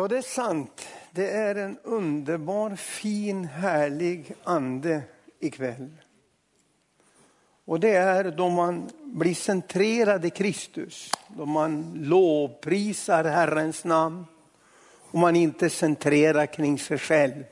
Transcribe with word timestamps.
Ja, 0.00 0.08
det 0.08 0.18
är 0.18 0.22
sant. 0.22 0.88
Det 1.10 1.30
är 1.30 1.54
en 1.54 1.78
underbar, 1.78 2.76
fin, 2.76 3.44
härlig 3.44 4.34
ande 4.44 5.02
ikväll. 5.40 5.90
Och 7.64 7.80
det 7.80 7.90
är 7.90 8.30
då 8.30 8.48
man 8.48 8.90
blir 9.04 9.34
centrerad 9.34 10.24
i 10.24 10.30
Kristus, 10.30 11.12
då 11.28 11.46
man 11.46 11.92
lovprisar 11.96 13.24
Herrens 13.24 13.84
namn 13.84 14.26
och 15.00 15.18
man 15.18 15.36
inte 15.36 15.70
centrerar 15.70 16.46
kring 16.46 16.78
sig 16.78 16.98
själv. 16.98 17.44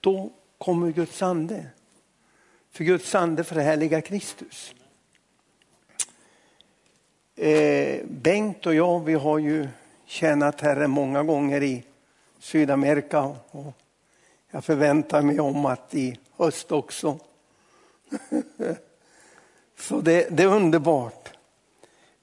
Då 0.00 0.30
kommer 0.58 0.90
Guds 0.90 1.22
ande. 1.22 1.66
För 2.70 2.84
Guds 2.84 3.14
ande 3.14 3.44
förhärligar 3.44 4.00
Kristus. 4.00 4.74
Eh, 7.36 8.04
Bengt 8.04 8.66
och 8.66 8.74
jag, 8.74 9.04
vi 9.04 9.14
har 9.14 9.38
ju 9.38 9.68
tjänat 10.12 10.60
Herren 10.60 10.90
många 10.90 11.22
gånger 11.22 11.62
i 11.62 11.84
Sydamerika 12.38 13.20
och 13.50 13.72
jag 14.50 14.64
förväntar 14.64 15.22
mig 15.22 15.40
om 15.40 15.66
att 15.66 15.94
i 15.94 16.18
höst 16.36 16.72
också. 16.72 17.18
Så 19.78 20.00
det, 20.00 20.36
det, 20.36 20.42
är 20.42 20.46
underbart. 20.46 21.32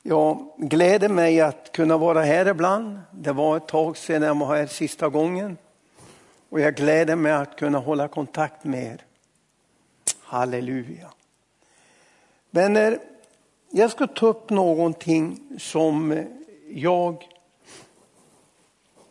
Jag 0.02 0.52
gläder 0.58 1.10
mig 1.10 1.42
att 1.42 1.72
kunna 1.72 1.98
vara 1.98 2.22
här 2.22 2.48
ibland. 2.48 3.00
Det 3.12 3.32
var 3.32 3.58
ett 3.58 3.68
tag 3.68 3.98
sedan 3.98 4.22
jag 4.22 4.40
var 4.40 4.56
här 4.56 4.68
sista 4.68 5.10
gången. 5.10 5.58
Och 6.50 6.60
jag 6.60 6.76
gläder 6.76 7.16
mig 7.16 7.32
att 7.32 7.56
kunna 7.56 7.78
hålla 7.78 8.08
kontakt 8.08 8.64
med 8.64 8.84
er. 8.84 9.06
Halleluja. 10.20 11.10
Vänner, 12.50 13.00
jag 13.72 13.92
ska 13.92 14.08
ta 14.08 14.28
upp 14.28 14.50
någonting 14.50 15.40
som 15.60 16.26
jag 16.70 17.26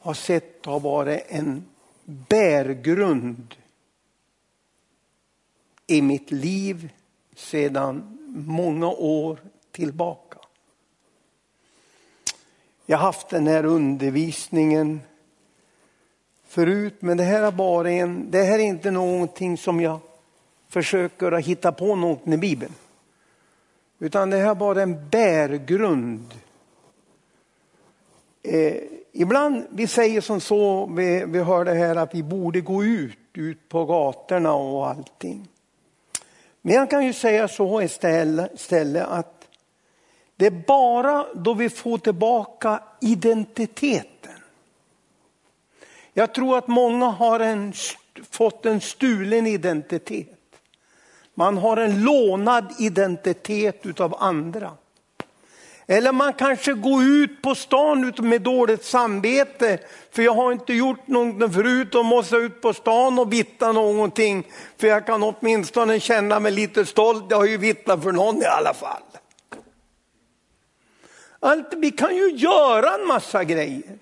har 0.09 0.15
sett 0.15 0.67
har 0.67 0.80
varit 0.80 1.25
en 1.29 1.65
bärgrund 2.05 3.55
i 5.87 6.03
mitt 6.03 6.31
liv 6.31 6.91
sedan 7.37 8.19
många 8.47 8.89
år 8.89 9.39
tillbaka. 9.70 10.39
Jag 12.86 12.98
har 12.98 13.05
haft 13.05 13.29
den 13.29 13.47
här 13.47 13.64
undervisningen 13.64 15.01
förut, 16.47 16.95
men 17.01 17.17
det 17.17 17.25
här 17.25 17.42
är 17.42 17.53
bara 17.53 17.91
en, 17.91 18.31
det 18.31 18.42
här 18.42 18.59
är 18.59 18.62
inte 18.62 18.91
någonting 18.91 19.59
som 19.59 19.81
jag 19.81 20.01
försöker 20.69 21.33
att 21.33 21.45
hitta 21.45 21.73
på 21.73 21.97
något 21.97 22.27
i 22.27 22.36
Bibeln. 22.36 22.75
Utan 23.98 24.31
det 24.31 24.36
här 24.36 24.51
är 24.51 24.55
bara 24.55 24.83
en 24.83 25.09
bärgrund. 25.09 26.34
Eh, 28.42 28.98
ibland, 29.12 29.67
vi 29.70 29.87
säger 29.87 30.20
som 30.20 30.41
så, 30.41 30.87
vi, 30.87 31.25
vi 31.27 31.42
hör 31.42 31.64
det 31.64 31.75
här 31.75 31.97
att 31.97 32.14
vi 32.14 32.23
borde 32.23 32.61
gå 32.61 32.84
ut, 32.84 33.19
ut 33.33 33.69
på 33.69 33.84
gatorna 33.84 34.55
och 34.55 34.89
allting. 34.89 35.48
Men 36.62 36.75
jag 36.75 36.91
kan 36.91 37.06
ju 37.06 37.12
säga 37.12 37.48
så 37.48 37.83
istället 37.83 39.09
att 39.09 39.48
det 40.36 40.47
är 40.47 40.64
bara 40.67 41.27
då 41.34 41.55
vi 41.55 41.70
får 41.70 41.98
tillbaka 41.98 42.83
identiteten. 43.01 44.33
Jag 46.12 46.34
tror 46.34 46.59
att 46.59 46.69
många 46.69 47.06
har 47.06 47.41
en, 47.41 47.73
fått 48.31 48.67
en 48.67 48.81
stulen 48.81 49.47
identitet. 49.47 50.39
Man 51.34 51.59
har 51.59 51.77
en 51.77 52.05
lånad 52.05 52.75
identitet 52.79 53.86
utav 53.86 54.14
andra. 54.19 54.73
Eller 55.91 56.12
man 56.12 56.33
kanske 56.33 56.72
går 56.72 57.03
ut 57.03 57.42
på 57.42 57.55
stan 57.55 58.12
med 58.19 58.42
dåligt 58.42 58.84
samvete, 58.84 59.78
för 60.11 60.22
jag 60.22 60.33
har 60.33 60.53
inte 60.53 60.72
gjort 60.72 61.06
någonting 61.06 61.53
förut 61.53 61.95
och 61.95 62.05
måste 62.05 62.36
ut 62.36 62.61
på 62.61 62.72
stan 62.72 63.19
och 63.19 63.33
vittna 63.33 63.72
någonting. 63.72 64.47
För 64.77 64.86
jag 64.86 65.06
kan 65.06 65.22
åtminstone 65.22 66.00
känna 66.00 66.41
mig 66.41 66.53
lite 66.53 66.86
stolt, 66.86 67.24
jag 67.30 67.36
har 67.36 67.46
ju 67.46 67.57
vittnat 67.57 68.02
för 68.02 68.13
någon 68.13 68.42
i 68.42 68.45
alla 68.45 68.74
fall. 68.74 69.02
Allt, 71.40 71.74
vi 71.77 71.90
kan 71.90 72.17
ju 72.17 72.30
göra 72.30 72.95
en 72.95 73.07
massa 73.07 73.45
grejer. 73.45 73.98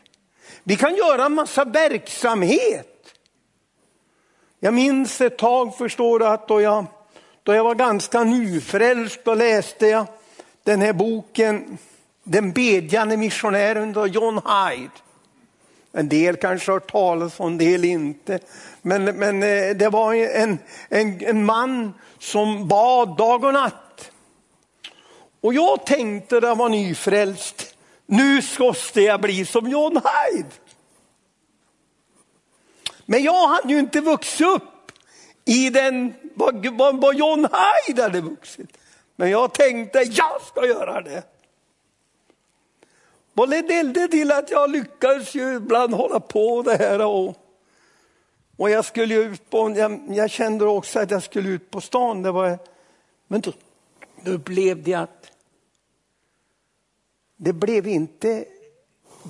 Vi 0.63 0.77
kan 0.77 0.95
göra 0.95 1.25
en 1.25 1.35
massa 1.35 1.65
verksamhet. 1.65 3.15
Jag 4.61 4.75
minns 4.75 5.21
ett 5.21 5.39
tag, 5.39 5.77
förstår 5.77 6.19
du, 6.19 6.27
att 6.27 6.49
då 6.49 6.61
jag, 6.61 6.85
då 7.43 7.55
jag 7.55 7.65
var 7.65 7.75
ganska 7.75 8.25
nyfrälst, 8.25 9.21
då 9.25 9.35
läste 9.35 9.87
jag 9.87 10.07
den 10.67 10.81
här 10.81 10.93
boken 10.93 11.79
Den 12.25 12.53
bedjande 12.53 13.17
missionären 13.17 13.97
av 13.97 14.09
John 14.09 14.35
Hyde. 14.35 14.91
En 15.93 16.09
del 16.09 16.37
kanske 16.37 16.73
har 16.73 16.81
hört 16.81 16.93
talas 16.93 17.41
om, 17.41 17.47
en 17.47 17.59
del 17.59 17.85
inte. 17.85 18.39
Men, 18.83 19.05
men 19.05 19.43
eh, 19.43 19.77
det 19.77 19.89
var 19.89 20.15
en, 20.15 20.59
en, 20.89 21.25
en 21.25 21.45
man 21.45 21.95
som 22.19 22.69
bad 22.69 23.17
dag 23.17 23.45
och 23.45 23.53
natt. 23.53 24.11
Och 25.41 25.55
jag 25.55 25.87
tänkte 25.87 26.41
när 26.41 26.49
jag 26.49 26.57
var 26.57 26.69
nyfrälst, 26.69 27.75
nu 28.07 28.43
måste 28.59 29.01
jag 29.01 29.21
bli 29.21 29.45
som 29.45 29.71
John 29.71 29.93
Hyde. 29.93 30.49
Men 33.05 33.23
jag 33.23 33.49
hade 33.49 33.73
ju 33.73 33.79
inte 33.79 34.01
vuxit 34.01 34.47
upp 34.47 34.93
i 35.45 35.71
den, 35.71 36.15
vad, 36.35 37.01
vad 37.01 37.17
John 37.17 37.49
Hyde 37.87 38.03
hade 38.03 38.21
vuxit. 38.21 38.71
Men 39.17 39.31
jag 39.31 39.55
tänkte, 39.55 39.99
jag 39.99 40.43
ska 40.43 40.67
göra 40.67 41.01
det. 41.01 41.23
Och 43.35 43.49
det 43.49 43.63
ledde 43.63 44.09
till 44.09 44.33
att 44.33 44.51
jag 44.51 44.71
lyckades 44.71 45.35
ju 45.35 45.57
ibland 45.57 45.95
hålla 45.95 46.21
på 46.21 46.63
det 46.63 46.77
här. 46.77 47.07
Och, 47.07 47.37
och 48.57 48.71
jag 48.71 48.85
skulle 48.85 49.15
ut 49.15 49.51
på, 49.51 49.75
jag, 49.77 50.01
jag, 50.09 50.31
kände 50.31 50.65
också 50.65 51.01
att 51.01 51.11
jag 51.11 51.23
skulle 51.23 51.49
ut 51.49 51.71
på 51.71 51.81
stan. 51.81 52.23
Det 52.23 52.33
var, 52.33 52.59
men 53.27 53.41
då, 53.41 53.53
då 54.25 54.39
blev 54.39 54.83
det 54.83 54.95
att 54.95 55.33
det 57.37 57.53
blev 57.53 57.87
inte 57.87 58.45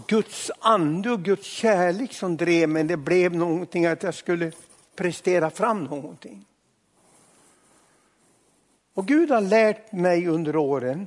Guds 0.07 0.51
ande 0.59 1.11
och 1.11 1.23
Guds 1.23 1.47
kärlek 1.47 2.13
som 2.13 2.37
drev 2.37 2.69
mig. 2.69 2.85
Det 2.85 2.97
blev 2.97 3.35
någonting 3.35 3.87
att 3.87 4.03
jag 4.03 4.15
skulle 4.15 4.53
prestera 4.97 5.51
fram 5.51 5.85
någonting. 5.85 6.45
Och 8.97 9.07
Gud 9.07 9.31
har 9.31 9.41
lärt 9.41 9.93
mig 9.93 10.27
under 10.27 10.57
åren 10.57 11.07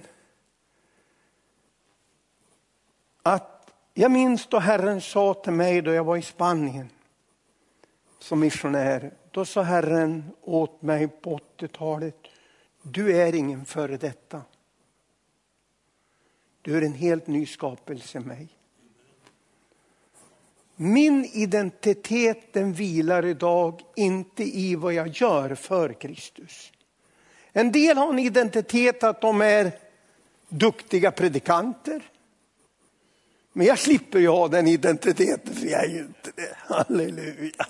att 3.22 3.72
jag 3.94 4.12
minns 4.12 4.48
då 4.48 4.60
Herren 4.60 5.02
sa 5.02 5.34
till 5.34 5.54
mig 5.54 5.82
då 5.82 5.94
jag 5.94 6.04
var 6.04 6.18
i 6.18 6.22
Spanien 6.22 6.90
som 8.20 8.40
missionär. 8.40 9.14
Då 9.32 9.46
sa 9.46 9.62
Herren 9.62 10.32
åt 10.42 10.82
mig 10.82 11.08
på 11.08 11.40
80-talet, 11.58 12.16
du 12.82 13.18
är 13.18 13.36
ingen 13.36 13.66
före 13.66 13.98
detta. 13.98 14.42
Du 16.62 16.78
är 16.78 16.82
en 16.82 16.94
helt 16.94 17.28
ny 17.28 17.46
skapelse 17.46 18.20
mig. 18.20 18.48
Min 20.76 21.26
identitet 21.26 22.54
den 22.54 22.74
vilar 22.74 23.26
idag 23.26 23.82
inte 23.96 24.44
i 24.44 24.76
vad 24.76 24.94
jag 24.94 25.08
gör 25.08 25.56
för 25.56 25.94
Kristus. 25.94 26.72
En 27.54 27.72
del 27.72 27.98
har 27.98 28.10
en 28.14 28.20
identitet 28.20 29.04
att 29.04 29.22
de 29.22 29.42
är 29.42 29.72
duktiga 30.50 31.12
predikanter. 31.12 32.02
Men 33.54 33.68
jag 33.68 33.80
slipper 33.80 34.20
ju 34.20 34.28
ha 34.28 34.48
den 34.48 34.68
identiteten 34.68 35.56
för 35.56 35.66
jag 35.66 35.84
är 35.84 35.90
ju 35.90 36.00
inte 36.00 36.32
det. 36.36 36.56
Halleluja. 36.58 37.66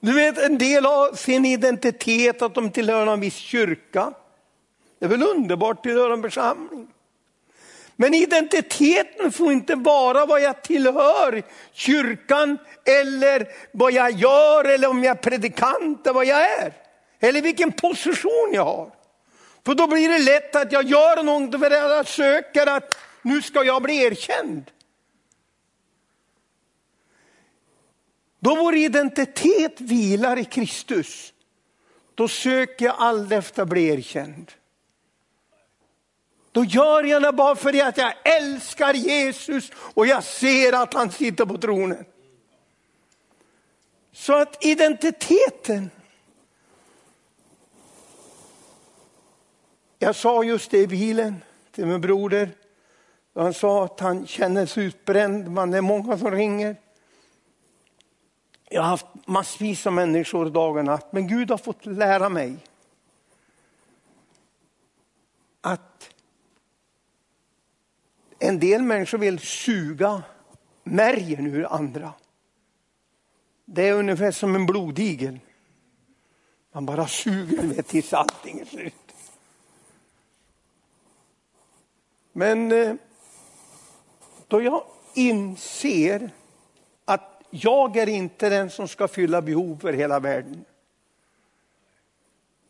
Du 0.00 0.12
vet 0.12 0.38
en 0.38 0.58
del 0.58 0.84
har 0.84 1.16
sin 1.16 1.44
identitet 1.44 2.42
att 2.42 2.54
de 2.54 2.70
tillhör 2.70 3.06
en 3.06 3.20
viss 3.20 3.34
kyrka. 3.34 4.12
Det 4.98 5.04
är 5.04 5.08
väl 5.08 5.22
underbart 5.22 5.76
att 5.76 5.82
tillhöra 5.82 6.12
en 6.12 6.22
församling. 6.22 6.88
Men 8.02 8.14
identiteten 8.14 9.32
får 9.32 9.52
inte 9.52 9.74
vara 9.74 10.26
vad 10.26 10.42
jag 10.42 10.62
tillhör, 10.62 11.42
kyrkan 11.72 12.58
eller 12.84 13.48
vad 13.72 13.92
jag 13.92 14.10
gör 14.10 14.64
eller 14.64 14.88
om 14.88 15.04
jag 15.04 15.16
är 15.16 15.22
predikant 15.22 16.06
eller 16.06 16.14
vad 16.14 16.26
jag 16.26 16.58
är. 16.58 16.72
Eller 17.20 17.42
vilken 17.42 17.72
position 17.72 18.50
jag 18.52 18.64
har. 18.64 18.90
För 19.66 19.74
då 19.74 19.86
blir 19.86 20.08
det 20.08 20.18
lätt 20.18 20.56
att 20.56 20.72
jag 20.72 20.84
gör 20.84 21.22
något 21.22 21.60
för 21.60 21.66
att 21.66 21.72
jag 21.72 22.08
söker 22.08 22.66
att 22.66 22.96
nu 23.22 23.42
ska 23.42 23.64
jag 23.64 23.82
bli 23.82 24.02
erkänd. 24.02 24.70
Då 28.40 28.54
vår 28.54 28.74
identitet 28.74 29.80
vilar 29.80 30.38
i 30.38 30.44
Kristus, 30.44 31.32
då 32.14 32.28
söker 32.28 32.84
jag 32.84 32.94
aldrig 32.98 33.38
efter 33.38 33.62
att 33.62 33.68
bli 33.68 33.88
erkänd. 33.88 34.52
Då 36.52 36.64
gör 36.64 37.04
jag 37.04 37.22
det 37.22 37.32
bara 37.32 37.56
för 37.56 37.82
att 37.82 37.96
jag 37.96 38.14
älskar 38.24 38.94
Jesus 38.94 39.70
och 39.74 40.06
jag 40.06 40.24
ser 40.24 40.72
att 40.72 40.94
han 40.94 41.10
sitter 41.10 41.46
på 41.46 41.58
tronen. 41.58 42.04
Så 44.12 44.40
att 44.40 44.64
identiteten 44.64 45.90
Jag 50.02 50.16
sa 50.16 50.44
just 50.44 50.70
det 50.70 50.78
i 50.78 50.86
bilen 50.86 51.42
till 51.70 51.86
min 51.86 52.00
broder. 52.00 52.50
Han 53.34 53.54
sa 53.54 53.84
att 53.84 54.00
han 54.00 54.26
känner 54.26 54.66
sig 54.66 54.84
utbränd, 54.84 55.50
men 55.50 55.70
det 55.70 55.76
är 55.76 55.82
många 55.82 56.18
som 56.18 56.30
ringer. 56.30 56.76
Jag 58.68 58.82
har 58.82 58.88
haft 58.88 59.06
massvis 59.26 59.86
av 59.86 59.92
människor 59.92 60.50
dag 60.50 60.76
och 60.76 60.84
natt, 60.84 61.12
men 61.12 61.28
Gud 61.28 61.50
har 61.50 61.58
fått 61.58 61.86
lära 61.86 62.28
mig 62.28 62.56
att 65.60 66.11
en 68.42 68.58
del 68.58 68.82
människor 68.82 69.18
vill 69.18 69.38
suga 69.38 70.22
märgen 70.84 71.46
ur 71.46 71.72
andra. 71.72 72.12
Det 73.64 73.88
är 73.88 73.92
ungefär 73.92 74.30
som 74.30 74.54
en 74.54 74.66
blodigel. 74.66 75.38
Man 76.72 76.86
bara 76.86 77.06
suger 77.06 77.62
med 77.62 77.86
tills 77.86 78.12
allting 78.12 78.60
är 78.60 78.64
slut. 78.64 78.94
Men 82.32 82.72
eh, 82.72 82.94
då 84.48 84.62
jag 84.62 84.84
inser 85.14 86.30
att 87.04 87.42
jag 87.50 87.96
är 87.96 88.08
inte 88.08 88.48
den 88.48 88.70
som 88.70 88.88
ska 88.88 89.08
fylla 89.08 89.42
behov 89.42 89.78
för 89.80 89.92
hela 89.92 90.20
världen. 90.20 90.64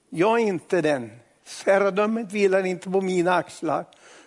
Jag 0.09 0.41
är 0.41 0.45
inte 0.45 0.81
den. 0.81 1.11
Herradömet 1.67 2.33
vilar 2.33 2.67
inte 2.67 2.91
på 2.91 3.01
mina 3.01 3.35
axlar 3.35 3.87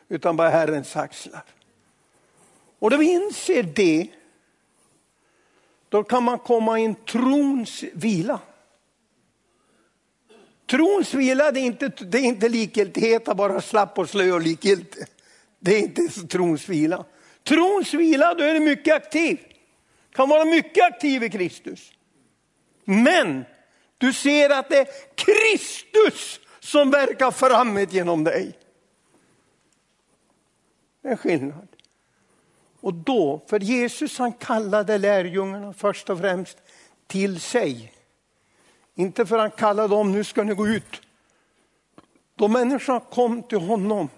utan 0.09 0.35
bara 0.35 0.49
Herrens 0.49 0.95
axlar. 0.95 1.43
Och 2.79 2.89
då 2.89 2.97
vi 2.97 3.11
inser 3.11 3.63
det, 3.63 4.07
då 5.89 6.03
kan 6.03 6.23
man 6.23 6.39
komma 6.39 6.79
i 6.79 6.85
en 6.85 6.95
trons 6.95 7.83
vila. 7.93 8.39
Trons 10.69 11.13
vila 11.13 11.51
det 11.51 11.59
är 11.59 11.65
inte, 11.65 11.87
det 11.87 12.17
är 12.17 12.23
inte 12.23 12.49
likgiltighet, 12.49 13.25
bara 13.25 13.61
slapp 13.61 13.99
och 13.99 14.09
slö 14.09 14.31
och 14.31 14.41
likgiltig. 14.41 15.05
Det 15.59 15.75
är 15.75 15.79
inte 15.79 16.27
trons 16.27 16.69
vila. 16.69 17.05
Trons 17.43 17.93
vila, 17.93 18.33
då 18.33 18.43
är 18.43 18.53
du 18.53 18.59
mycket 18.59 18.95
aktiv. 18.95 19.39
Kan 20.11 20.29
vara 20.29 20.45
mycket 20.45 20.83
aktiv 20.83 21.23
i 21.23 21.29
Kristus. 21.29 21.91
Men 22.85 23.45
du 23.97 24.13
ser 24.13 24.49
att 24.49 24.69
det 24.69 24.77
är 24.77 24.87
Kristus 25.15 26.39
som 26.59 26.91
verkar 26.91 27.31
framåt 27.31 27.93
genom 27.93 28.23
dig. 28.23 28.57
Det 31.05 31.11
är 31.11 31.15
skillnad. 31.15 31.67
Och 32.79 32.93
då, 32.93 33.41
för 33.47 33.59
Jesus 33.59 34.17
han 34.17 34.33
kallade 34.33 34.97
lärjungarna 34.97 35.73
först 35.73 36.09
och 36.09 36.19
främst 36.19 36.57
till 37.07 37.39
sig. 37.39 37.93
Inte 38.95 39.25
för 39.25 39.35
att 39.35 39.41
han 39.41 39.51
kallade 39.51 39.87
dem, 39.87 40.11
nu 40.11 40.23
ska 40.23 40.43
ni 40.43 40.53
gå 40.53 40.67
ut. 40.67 41.01
Då 42.35 42.47
människorna 42.47 42.99
kom 42.99 43.43
till 43.43 43.57
honom 43.57 44.09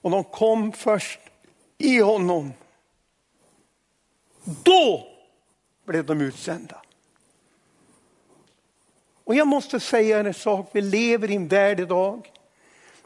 och 0.00 0.10
de 0.10 0.24
kom 0.24 0.72
först 0.72 1.20
i 1.78 2.00
honom. 2.00 2.52
Då 4.44 5.08
blev 5.84 6.04
de 6.06 6.20
utsända. 6.20 6.82
Och 9.24 9.34
jag 9.34 9.46
måste 9.46 9.80
säga 9.80 10.18
en 10.18 10.34
sak, 10.34 10.70
vi 10.72 10.80
lever 10.80 11.30
i 11.30 11.36
en 11.36 11.48
värld 11.48 11.80
idag. 11.80 12.32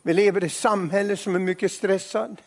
Vi 0.03 0.15
lever 0.15 0.45
i 0.45 0.47
ett 0.47 0.53
samhälle 0.53 1.17
som 1.17 1.35
är 1.35 1.39
mycket 1.39 1.73
stressad. 1.73 2.41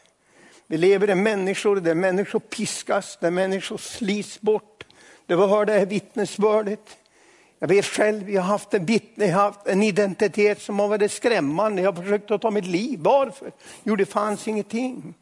Vi 0.68 0.78
lever 0.78 1.10
i 1.10 1.16
människor 1.16 1.75
där 1.75 1.96
människor 1.96 2.40
piskas, 2.40 3.18
där 3.22 3.31
människor 3.31 3.78
slits 3.78 4.42
bort. 4.42 4.84
Det 5.25 5.36
var 5.36 5.66
det 5.66 5.74
här 5.74 5.86
vittnesbördet. 5.86 6.98
Jag 7.60 7.68
vet 7.68 7.86
själv, 7.86 8.30
jag 8.30 8.42
har 8.42 8.50
haft 8.50 8.74
en 8.74 8.86
vittne, 8.86 9.25
jag 9.25 9.34
har 9.34 9.44
haft 9.44 9.68
en 9.68 9.84
identitet 9.84 10.62
som 10.62 10.80
har 10.80 10.88
varit 10.88 11.12
skrämmande. 11.12 11.81
Jag 11.81 11.92
har 11.92 12.04
försökt 12.04 12.31
att 12.31 12.42
ta 12.42 12.52
mitt 12.52 12.66
liv. 12.66 13.00
Varför? 13.02 13.52
Jo, 13.84 13.96
det 13.96 14.06
fanns 14.06 14.48
ingenting. 14.48 15.14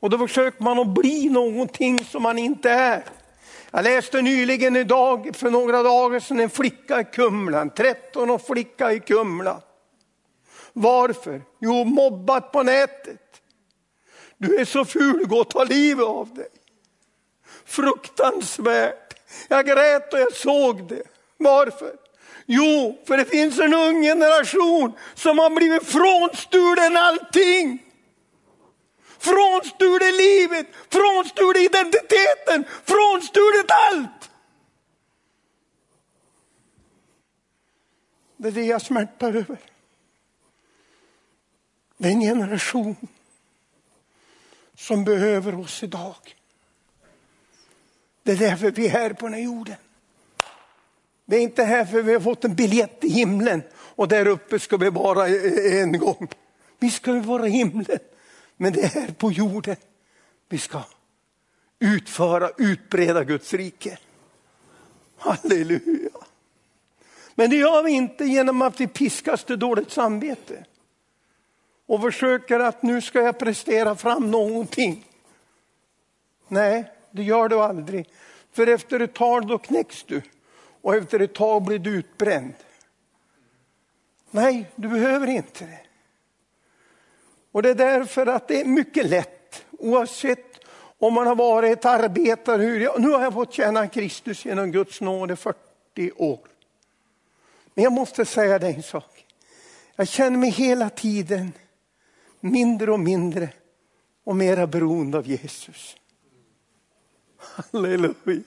Och 0.00 0.10
då 0.10 0.18
försöker 0.18 0.62
man 0.62 0.78
att 0.78 0.88
bli 0.94 1.28
någonting 1.28 2.04
som 2.04 2.22
man 2.22 2.38
inte 2.38 2.70
är. 2.70 3.04
Jag 3.70 3.84
läste 3.84 4.22
nyligen 4.22 4.76
idag, 4.76 5.30
för 5.36 5.50
några 5.50 5.82
dagar 5.82 6.20
sedan, 6.20 6.40
en 6.40 6.50
flicka 6.50 7.00
i 7.00 7.04
Kumla, 7.04 7.60
en 7.60 7.70
13 7.70 8.30
år 8.30 8.38
flicka 8.38 8.92
i 8.92 9.00
Kumla. 9.00 9.60
Varför? 10.72 11.42
Jo, 11.58 11.84
mobbat 11.84 12.52
på 12.52 12.62
nätet. 12.62 13.29
Du 14.40 14.56
är 14.56 14.64
så 14.64 14.84
ful, 14.84 15.26
gå 15.26 15.40
och 15.40 15.50
ta 15.50 15.64
livet 15.64 16.06
av 16.06 16.34
dig. 16.34 16.48
Fruktansvärt. 17.64 19.14
Jag 19.48 19.66
grät 19.66 20.12
och 20.12 20.20
jag 20.20 20.32
såg 20.32 20.88
det. 20.88 21.02
Varför? 21.36 21.96
Jo, 22.46 22.98
för 23.06 23.16
det 23.16 23.24
finns 23.24 23.58
en 23.58 23.74
ung 23.74 24.02
generation 24.02 24.92
som 25.14 25.38
har 25.38 25.50
blivit 25.50 25.86
frånstulen 25.86 26.96
allting. 26.96 27.78
Frånstulen 29.18 30.16
livet, 30.16 30.66
frånstulen 30.88 31.62
identiteten, 31.62 32.64
frånstulet 32.84 33.66
allt. 33.68 34.30
Det 38.36 38.48
är 38.48 38.52
det 38.52 38.64
jag 38.64 38.82
smärtar 38.82 39.28
över. 39.28 39.58
Det 41.96 42.08
är 42.08 42.12
en 42.12 42.20
generation 42.20 42.96
som 44.80 45.04
behöver 45.04 45.60
oss 45.60 45.82
idag. 45.82 46.16
Det 48.22 48.32
är 48.32 48.36
därför 48.36 48.70
vi 48.70 48.86
är 48.86 48.90
här 48.90 49.12
på 49.12 49.26
den 49.26 49.34
här 49.34 49.40
jorden. 49.40 49.76
Det 51.24 51.36
är 51.36 51.40
inte 51.40 51.64
här 51.64 51.84
för 51.84 52.02
vi 52.02 52.12
har 52.12 52.20
fått 52.20 52.44
en 52.44 52.54
biljett 52.54 53.00
till 53.00 53.10
himlen 53.10 53.62
och 53.72 54.08
där 54.08 54.26
uppe 54.26 54.58
ska 54.58 54.76
vi 54.76 54.90
vara 54.90 55.28
en 55.28 55.98
gång. 55.98 56.28
Vi 56.78 56.90
ska 56.90 57.12
vara 57.12 57.46
i 57.46 57.50
himlen, 57.50 57.98
men 58.56 58.72
det 58.72 58.82
är 58.82 58.88
här 58.88 59.08
på 59.08 59.32
jorden 59.32 59.76
vi 60.48 60.58
ska 60.58 60.82
utföra, 61.78 62.50
utbreda 62.58 63.24
Guds 63.24 63.54
rike. 63.54 63.98
Halleluja. 65.18 66.10
Men 67.34 67.50
det 67.50 67.56
gör 67.56 67.82
vi 67.82 67.90
inte 67.90 68.24
genom 68.24 68.62
att 68.62 68.80
vi 68.80 68.86
piskas 68.86 69.44
till 69.44 69.58
dåligt 69.58 69.90
samvete 69.90 70.64
och 71.90 72.00
försöker 72.00 72.60
att 72.60 72.82
nu 72.82 73.00
ska 73.00 73.20
jag 73.20 73.38
prestera 73.38 73.96
fram 73.96 74.30
någonting. 74.30 75.04
Nej, 76.48 76.92
det 77.10 77.22
gör 77.22 77.48
du 77.48 77.60
aldrig. 77.60 78.08
För 78.52 78.66
efter 78.66 79.00
ett 79.00 79.14
tag 79.14 79.46
då 79.46 79.58
knäcks 79.58 80.02
du 80.02 80.22
och 80.80 80.94
efter 80.94 81.20
ett 81.20 81.34
tag 81.34 81.62
blir 81.62 81.78
du 81.78 81.90
utbränd. 81.90 82.54
Nej, 84.30 84.70
du 84.74 84.88
behöver 84.88 85.26
inte 85.26 85.64
det. 85.64 85.80
Och 87.52 87.62
det 87.62 87.70
är 87.70 87.74
därför 87.74 88.26
att 88.26 88.48
det 88.48 88.60
är 88.60 88.64
mycket 88.64 89.06
lätt, 89.06 89.64
oavsett 89.70 90.64
om 90.98 91.14
man 91.14 91.26
har 91.26 91.36
varit 91.36 91.78
ett 91.78 91.84
arbetare, 91.84 92.62
hur 92.62 92.98
nu 92.98 93.08
har 93.08 93.22
jag 93.22 93.32
fått 93.32 93.52
tjäna 93.52 93.88
Kristus 93.88 94.44
genom 94.44 94.72
Guds 94.72 95.00
nåd 95.00 95.30
i 95.30 95.36
40 95.36 96.10
år. 96.16 96.40
Men 97.74 97.84
jag 97.84 97.92
måste 97.92 98.24
säga 98.24 98.58
dig 98.58 98.74
en 98.74 98.82
sak. 98.82 99.26
Jag 99.96 100.08
känner 100.08 100.38
mig 100.38 100.50
hela 100.50 100.90
tiden 100.90 101.52
mindre 102.40 102.92
och 102.92 103.00
mindre 103.00 103.52
och 104.24 104.36
mera 104.36 104.66
beroende 104.66 105.18
av 105.18 105.26
Jesus. 105.26 105.96
Halleluja. 107.36 108.42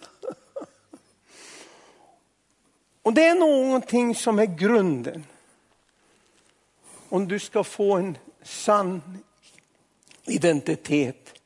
Och 3.01 3.13
det 3.13 3.25
är 3.25 3.35
någonting 3.35 4.15
som 4.15 4.39
är 4.39 4.45
grunden. 4.45 5.25
Om 7.09 7.27
du 7.27 7.39
ska 7.39 7.63
få 7.63 7.93
en 7.93 8.17
sann 8.43 9.01
identitet. 10.25 11.39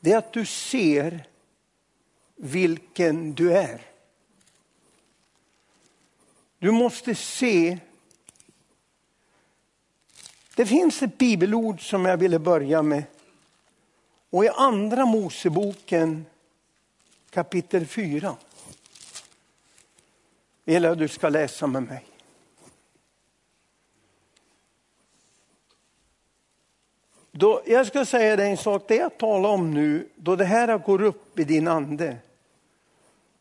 Det 0.00 0.12
är 0.12 0.18
att 0.18 0.32
du 0.32 0.46
ser 0.46 1.26
vilken 2.36 3.34
du 3.34 3.52
är. 3.52 3.82
Du 6.58 6.70
måste 6.70 7.14
se 7.14 7.78
det 10.56 10.66
finns 10.66 11.02
ett 11.02 11.18
bibelord 11.18 11.90
som 11.90 12.04
jag 12.04 12.16
ville 12.16 12.38
börja 12.38 12.82
med. 12.82 13.02
Och 14.30 14.44
i 14.44 14.48
andra 14.48 15.06
Moseboken 15.06 16.26
kapitel 17.30 17.86
4 17.86 18.36
vill 20.64 20.82
jag 20.82 20.92
att 20.92 20.98
du 20.98 21.08
ska 21.08 21.28
läsa 21.28 21.66
med 21.66 21.82
mig. 21.82 22.04
Då, 27.30 27.62
jag 27.66 27.86
ska 27.86 28.04
säga 28.04 28.36
dig 28.36 28.50
en 28.50 28.56
sak, 28.56 28.84
det 28.88 28.96
jag 28.96 29.18
talar 29.18 29.50
om 29.50 29.74
nu, 29.74 30.08
då 30.16 30.36
det 30.36 30.44
här 30.44 30.78
går 30.78 31.02
upp 31.02 31.38
i 31.38 31.44
din 31.44 31.68
ande, 31.68 32.16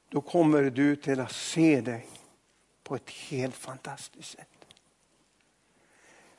då 0.09 0.21
kommer 0.21 0.63
du 0.63 0.95
till 0.95 1.19
att 1.19 1.31
se 1.31 1.81
dig 1.81 2.07
på 2.83 2.95
ett 2.95 3.09
helt 3.09 3.55
fantastiskt 3.55 4.31
sätt. 4.31 4.54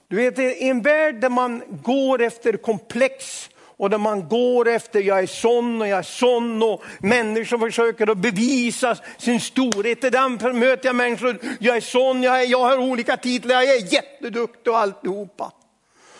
Du 0.08 0.16
vet, 0.16 0.38
i 0.38 0.68
en 0.68 0.82
värld 0.82 1.20
där 1.20 1.28
man 1.28 1.62
går 1.82 2.22
efter 2.22 2.56
komplex 2.56 3.50
och 3.76 3.90
där 3.90 3.98
man 3.98 4.28
går 4.28 4.68
efter, 4.68 5.00
jag 5.00 5.18
är 5.18 5.26
sån 5.26 5.80
och 5.80 5.88
jag 5.88 5.98
är 5.98 6.02
sån 6.02 6.62
och 6.62 6.82
människor 6.98 7.58
försöker 7.58 8.10
att 8.10 8.18
bevisa 8.18 8.96
sin 9.18 9.40
storhet. 9.40 10.00
Där 10.00 10.52
möter 10.52 10.86
jag 10.88 10.96
människor, 10.96 11.38
jag 11.60 11.76
är 11.76 11.80
sån, 11.80 12.22
jag, 12.22 12.42
är, 12.42 12.46
jag 12.46 12.58
har 12.58 12.78
olika 12.78 13.16
titlar, 13.16 13.54
jag 13.54 13.74
är 13.74 13.92
jätteduktig 13.92 14.72
och 14.72 14.78
alltihopa. 14.78 15.52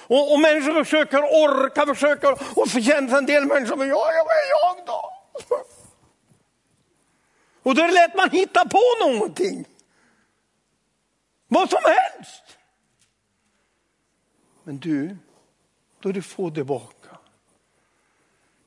Och, 0.08 0.32
och 0.32 0.40
människor 0.40 0.84
försöker 0.84 1.18
orka, 1.18 1.86
försöker, 1.86 2.32
och 2.32 2.68
så 2.70 2.80
känns 2.80 3.12
en 3.12 3.26
del 3.26 3.44
människor, 3.44 3.86
ja, 3.86 4.12
jag 4.12 4.24
vad 4.24 4.36
är 4.36 4.50
jag 4.50 4.86
då? 4.86 5.12
Och 7.62 7.74
då 7.74 7.82
är 7.82 7.86
det 7.86 7.94
lätt 7.94 8.16
man 8.16 8.30
hittar 8.30 8.64
på 8.64 9.10
någonting. 9.10 9.64
Vad 11.48 11.70
som 11.70 11.80
helst. 11.84 12.55
Men 14.66 14.78
du, 14.78 15.16
då 16.00 16.12
du 16.12 16.22
får 16.22 16.50
tillbaka 16.50 17.18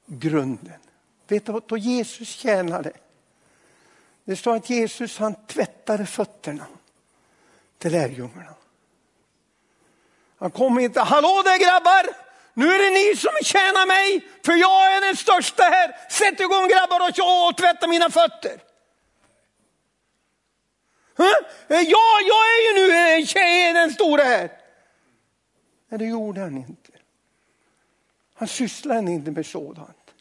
grunden. 0.05 0.79
Vet 1.27 1.45
du 1.45 1.51
vad 1.51 1.63
då 1.67 1.77
Jesus 1.77 2.29
tjänade? 2.29 2.91
Det 4.23 4.35
står 4.35 4.55
att 4.55 4.69
Jesus 4.69 5.17
han 5.17 5.35
tvättade 5.47 6.05
fötterna 6.05 6.65
till 7.77 7.91
lärjungarna. 7.91 8.53
Han 10.37 10.51
kom 10.51 10.79
inte, 10.79 10.99
hallå 10.99 11.41
där 11.45 11.59
grabbar! 11.59 12.05
Nu 12.53 12.73
är 12.73 12.79
det 12.79 12.89
ni 12.89 13.15
som 13.15 13.31
tjänar 13.43 13.87
mig, 13.87 14.27
för 14.45 14.53
jag 14.53 14.95
är 14.95 15.01
den 15.01 15.15
största 15.15 15.63
här. 15.63 16.09
Sätt 16.09 16.39
igång 16.39 16.67
grabbar 16.67 16.99
och, 16.99 17.47
och 17.47 17.57
tvätta 17.57 17.87
mina 17.87 18.09
fötter. 18.09 18.61
Ja, 21.67 22.19
jag 22.27 22.45
är 22.55 22.67
ju 22.67 22.81
nu 22.81 23.25
tjej, 23.25 23.73
den 23.73 23.91
stora 23.91 24.23
här. 24.23 24.58
Nej, 25.89 25.99
det 25.99 26.05
gjorde 26.05 26.41
han 26.41 26.57
inte. 26.57 26.91
Han 28.33 28.47
sysslade 28.47 29.11
inte 29.11 29.31
med 29.31 29.45
sådant. 29.45 30.13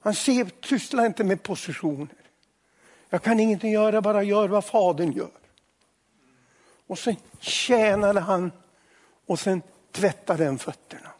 Han 0.00 0.14
sysslade 0.14 1.06
inte 1.06 1.24
med 1.24 1.42
positioner. 1.42 2.08
Jag 3.10 3.22
kan 3.22 3.40
ingenting 3.40 3.72
göra, 3.72 4.00
bara 4.00 4.22
gör 4.22 4.48
vad 4.48 4.64
fadern 4.64 5.12
gör. 5.12 5.30
Och 6.86 6.98
sen 6.98 7.16
tjänade 7.40 8.20
han 8.20 8.52
och 9.26 9.38
sen 9.38 9.62
tvättade 9.92 10.44
han 10.44 10.58
fötterna. 10.58 11.10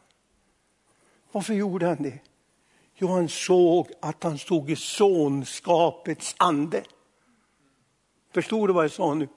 Varför 1.33 1.55
gjorde 1.55 1.87
han 1.87 2.03
det? 2.03 2.19
Jo, 2.95 3.09
han 3.09 3.29
såg 3.29 3.93
att 4.01 4.23
han 4.23 4.39
stod 4.39 4.71
i 4.71 4.77
sonskapets 4.77 6.35
ande. 6.39 6.83
Förstod 8.33 8.69
du 8.69 8.73
vad 8.73 8.85
jag 8.85 8.91
sa 8.91 9.15
nu? 9.15 9.29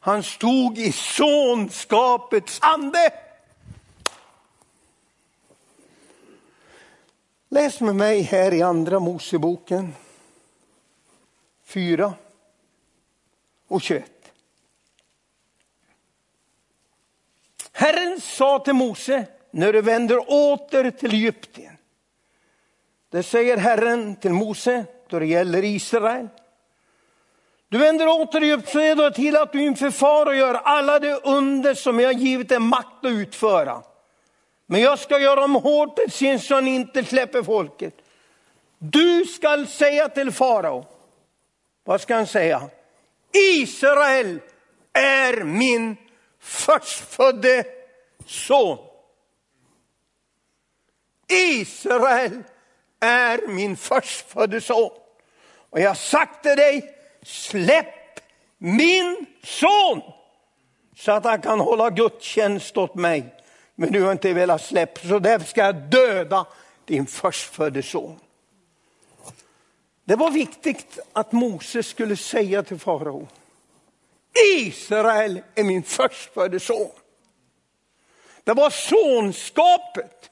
Han 0.00 0.22
stod 0.22 0.78
i 0.78 0.92
sonskapets 0.92 2.58
ande. 2.62 3.25
Läs 7.56 7.80
med 7.80 7.96
mig 7.96 8.22
här 8.22 8.54
i 8.54 8.62
andra 8.62 8.98
Moseboken 8.98 9.94
4 11.64 12.14
och 13.68 13.82
21. 13.82 14.04
Herren 17.72 18.20
sa 18.20 18.58
till 18.58 18.74
Mose, 18.74 19.26
när 19.50 19.72
du 19.72 19.82
vänder 19.82 20.30
åter 20.30 20.90
till 20.90 21.14
Egypten. 21.14 21.76
Det 23.10 23.22
säger 23.22 23.56
Herren 23.56 24.16
till 24.16 24.32
Mose 24.32 24.84
då 25.08 25.18
det 25.18 25.26
gäller 25.26 25.64
Israel. 25.64 26.28
Du 27.68 27.78
vänder 27.78 28.08
åter 28.08 28.42
i 28.42 28.62
se 28.66 28.94
då 28.94 29.10
till 29.10 29.36
att 29.36 29.52
du 29.52 29.62
inför 29.62 29.90
far 29.90 30.26
och 30.26 30.36
gör 30.36 30.54
alla 30.54 30.98
de 30.98 31.20
under 31.24 31.74
som 31.74 32.00
jag 32.00 32.12
givit 32.12 32.48
dig 32.48 32.58
makt 32.58 33.04
att 33.04 33.10
utföra. 33.10 33.82
Men 34.66 34.80
jag 34.80 34.98
ska 34.98 35.18
göra 35.18 35.40
dem 35.40 35.54
hårt 35.54 35.98
sin 36.08 36.40
så 36.40 36.54
han 36.54 36.68
inte 36.68 37.04
släpper 37.04 37.42
folket. 37.42 37.94
Du 38.78 39.24
skall 39.24 39.66
säga 39.66 40.08
till 40.08 40.32
farao, 40.32 40.86
vad 41.84 42.00
ska 42.00 42.14
han 42.14 42.26
säga? 42.26 42.70
Israel 43.32 44.40
är 44.92 45.44
min 45.44 45.96
förstfödde 46.40 47.64
son. 48.26 48.78
Israel 51.28 52.42
är 53.00 53.48
min 53.48 53.76
förstfödde 53.76 54.60
son. 54.60 54.90
Och 55.70 55.80
jag 55.80 55.90
har 55.90 55.94
sagt 55.94 56.42
till 56.42 56.56
dig, 56.56 56.94
släpp 57.22 58.20
min 58.58 59.26
son 59.42 60.02
så 60.96 61.12
att 61.12 61.24
han 61.24 61.42
kan 61.42 61.60
hålla 61.60 61.90
gudstjänst 61.90 62.76
åt 62.76 62.94
mig. 62.94 63.35
Men 63.76 63.92
du 63.92 64.02
har 64.02 64.12
inte 64.12 64.32
velat 64.32 64.62
släppa, 64.62 65.00
så 65.08 65.18
därför 65.18 65.46
ska 65.46 65.60
jag 65.60 65.76
döda 65.76 66.46
din 66.84 67.06
förstfödde 67.06 67.82
son. 67.82 68.20
Det 70.04 70.16
var 70.16 70.30
viktigt 70.30 70.98
att 71.12 71.32
Moses 71.32 71.86
skulle 71.86 72.16
säga 72.16 72.62
till 72.62 72.78
farao, 72.78 73.28
Israel 74.56 75.42
är 75.54 75.64
min 75.64 75.82
förstfödde 75.82 76.60
son. 76.60 76.90
Det 78.44 78.52
var 78.54 78.70
sonskapet. 78.70 80.30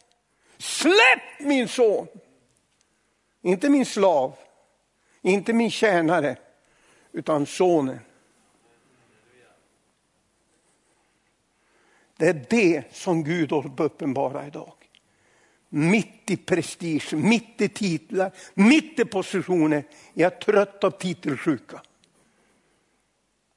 Släpp 0.58 1.40
min 1.40 1.68
son! 1.68 2.06
Inte 3.42 3.68
min 3.68 3.86
slav, 3.86 4.36
inte 5.22 5.52
min 5.52 5.70
tjänare, 5.70 6.36
utan 7.12 7.46
sonen. 7.46 8.00
Det 12.24 12.30
är 12.30 12.46
det 12.48 12.82
som 12.92 13.24
Gud 13.24 13.52
håller 13.52 13.68
på 13.68 13.82
att 13.82 13.92
uppenbara 13.92 14.46
idag. 14.46 14.72
Mitt 15.68 16.30
i 16.30 16.36
prestige, 16.36 17.12
mitt 17.12 17.60
i 17.60 17.68
titlar, 17.68 18.32
mitt 18.54 18.98
i 18.98 19.04
positioner. 19.04 19.84
Jag 20.14 20.32
är 20.32 20.36
trött 20.36 20.84
av 20.84 20.90
titelsjuka. 20.90 21.82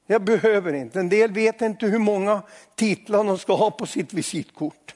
Jag 0.06 0.24
behöver 0.24 0.72
inte. 0.72 1.00
En 1.00 1.08
del 1.08 1.32
vet 1.32 1.62
inte 1.62 1.86
hur 1.86 1.98
många 1.98 2.42
titlar 2.74 3.24
de 3.24 3.38
ska 3.38 3.54
ha 3.54 3.70
på 3.70 3.86
sitt 3.86 4.12
visitkort. 4.12 4.94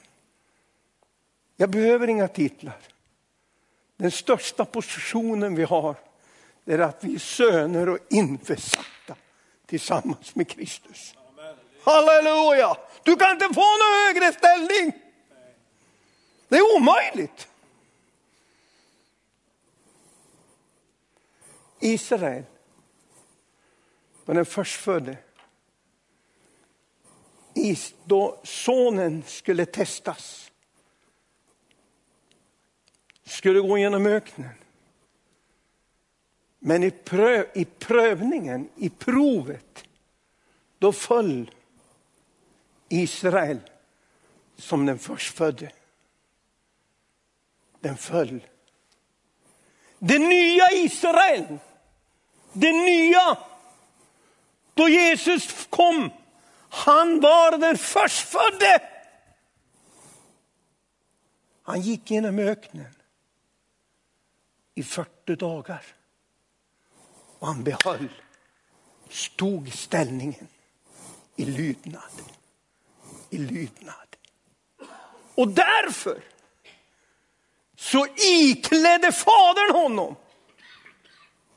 Jag 1.57 1.69
behöver 1.69 2.07
inga 2.07 2.27
titlar. 2.27 2.77
Den 3.97 4.11
största 4.11 4.65
positionen 4.65 5.55
vi 5.55 5.63
har 5.63 5.95
är 6.65 6.79
att 6.79 7.03
vi 7.03 7.15
är 7.15 7.19
söner 7.19 7.89
och 7.89 7.99
införsatta 8.09 9.15
tillsammans 9.65 10.35
med 10.35 10.47
Kristus. 10.47 11.15
Halleluja! 11.83 12.77
Du 13.03 13.15
kan 13.15 13.31
inte 13.31 13.53
få 13.53 13.61
någon 13.61 14.05
högre 14.05 14.33
ställning. 14.33 14.91
Det 16.47 16.57
är 16.57 16.75
omöjligt. 16.75 17.47
Israel 21.79 22.43
var 24.25 24.35
den 24.35 24.45
förstfödde. 24.45 25.17
Då 28.03 28.39
sonen 28.43 29.23
skulle 29.27 29.65
testas. 29.65 30.51
Skulle 33.25 33.59
gå 33.59 33.77
genom 33.77 34.05
öknen. 34.05 34.49
Men 36.59 36.83
i, 36.83 36.91
pröv, 36.91 37.45
i 37.53 37.65
prövningen, 37.65 38.69
i 38.75 38.89
provet, 38.89 39.83
då 40.79 40.91
föll 40.91 41.51
Israel 43.01 43.59
som 44.57 44.85
den 44.85 44.99
förstfödde. 44.99 45.71
Den 47.79 47.97
föll. 47.97 48.47
Det 49.99 50.19
nya 50.19 50.71
Israel, 50.71 51.57
det 52.53 52.71
nya, 52.71 53.37
då 54.73 54.89
Jesus 54.89 55.67
kom, 55.69 56.09
han 56.69 57.19
var 57.19 57.57
den 57.57 57.77
förstfödde. 57.77 58.89
Han 61.63 61.81
gick 61.81 62.11
genom 62.11 62.39
öknen 62.39 62.95
i 64.75 64.83
40 64.83 65.35
dagar. 65.35 65.85
Och 67.39 67.47
han 67.47 67.63
behöll, 67.63 68.09
stod 69.09 69.73
ställningen 69.73 70.47
i 71.35 71.45
lydnad. 71.45 72.11
I 73.33 73.37
lydnad. 73.37 74.15
Och 75.35 75.47
därför 75.47 76.23
så 77.75 78.07
iklädde 78.17 79.11
Fadern 79.11 79.75
honom. 79.75 80.15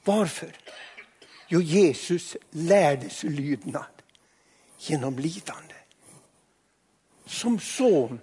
Varför? 0.04 0.56
Jo, 1.49 1.61
Jesus 1.61 2.37
lärde 2.50 3.11
sig 3.11 3.30
lydnad 3.30 4.02
genom 4.78 5.18
lidande. 5.18 5.75
Som 7.26 7.61
son. 7.61 8.21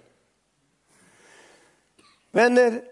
Vänner, 2.30 2.82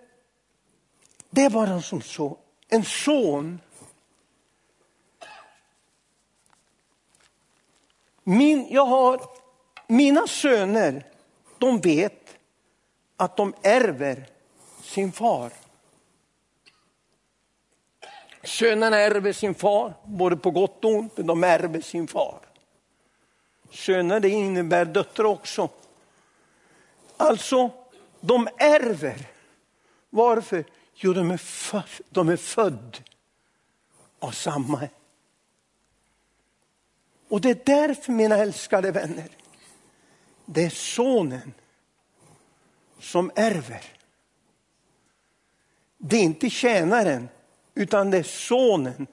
det 1.31 1.49
var 1.49 1.67
han 1.67 1.83
som 1.83 2.03
så. 2.03 2.39
En 2.69 2.85
son 2.85 3.61
Min, 8.25 8.67
jag 8.71 8.87
har, 8.87 9.21
mina 9.93 10.27
söner, 10.27 11.07
de 11.59 11.81
vet 11.81 12.37
att 13.17 13.37
de 13.37 13.55
ärver 13.63 14.27
sin 14.83 15.13
far. 15.13 15.53
Sönerna 18.45 18.99
ärver 18.99 19.33
sin 19.33 19.55
far, 19.55 19.95
både 20.05 20.37
på 20.37 20.51
gott 20.51 20.85
och 20.85 20.91
ont, 20.91 21.17
men 21.17 21.27
de 21.27 21.45
ärver 21.45 21.81
sin 21.81 22.09
far. 22.09 22.41
Söner 23.71 24.21
det 24.21 24.29
innebär 24.29 24.85
döttrar 24.85 25.25
också. 25.25 25.69
Alltså, 27.17 27.71
de 28.21 28.49
ärver. 28.59 29.27
Varför? 30.11 30.65
Jo, 30.95 31.13
de 31.13 31.31
är, 31.31 31.37
för, 31.37 31.83
de 32.11 32.29
är 32.29 32.37
född 32.37 32.99
av 34.19 34.31
samma. 34.31 34.89
Och 37.29 37.41
det 37.41 37.51
är 37.51 37.61
därför, 37.65 38.13
mina 38.13 38.37
älskade 38.37 38.91
vänner, 38.91 39.29
det 40.53 40.65
är 40.65 40.71
sonen 40.71 41.55
som 42.99 43.31
ärver. 43.37 43.85
Det 45.99 46.17
är 46.17 46.23
inte 46.23 46.51
tjänaren, 46.51 47.29
utan 47.75 48.11
det 48.11 48.19
är 48.19 48.23
sonen 48.23 49.07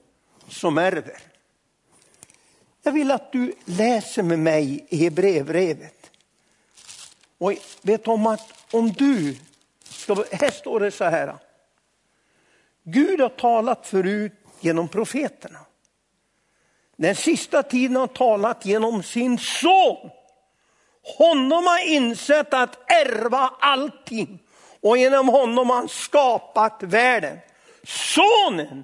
som 0.48 0.78
ärver. 0.78 1.22
Jag 2.84 2.92
vill 2.92 3.12
att 3.12 3.32
du 3.32 3.54
läser 3.66 4.24
med 4.24 4.40
mig 4.40 4.86
i 4.90 4.98
Hebreerbrevet. 4.98 6.12
Och 7.38 7.54
vet 7.82 8.08
om 8.08 8.28
att 8.28 8.54
om 8.72 8.92
du, 8.92 9.38
här 10.32 10.52
står 10.52 10.80
det 10.80 10.92
så 10.92 11.04
här. 11.04 11.36
Gud 12.84 13.22
har 13.22 13.30
talat 13.30 13.88
förut 13.88 14.34
genom 14.60 14.88
profeterna. 14.88 15.60
Den 16.96 17.16
sista 17.16 17.64
tiden 17.64 17.96
har 17.96 18.08
talat 18.08 18.66
genom 18.66 19.04
sin 19.04 19.38
son. 19.38 20.10
Honom 21.18 21.68
har 21.68 21.88
insett 21.88 22.54
att 22.54 22.92
ärva 22.92 23.54
allting 23.60 24.40
och 24.82 24.98
genom 24.98 25.28
honom 25.28 25.70
har 25.70 25.76
han 25.76 25.90
skapat 25.90 26.84
världen. 26.84 27.40
Sonen 27.84 28.84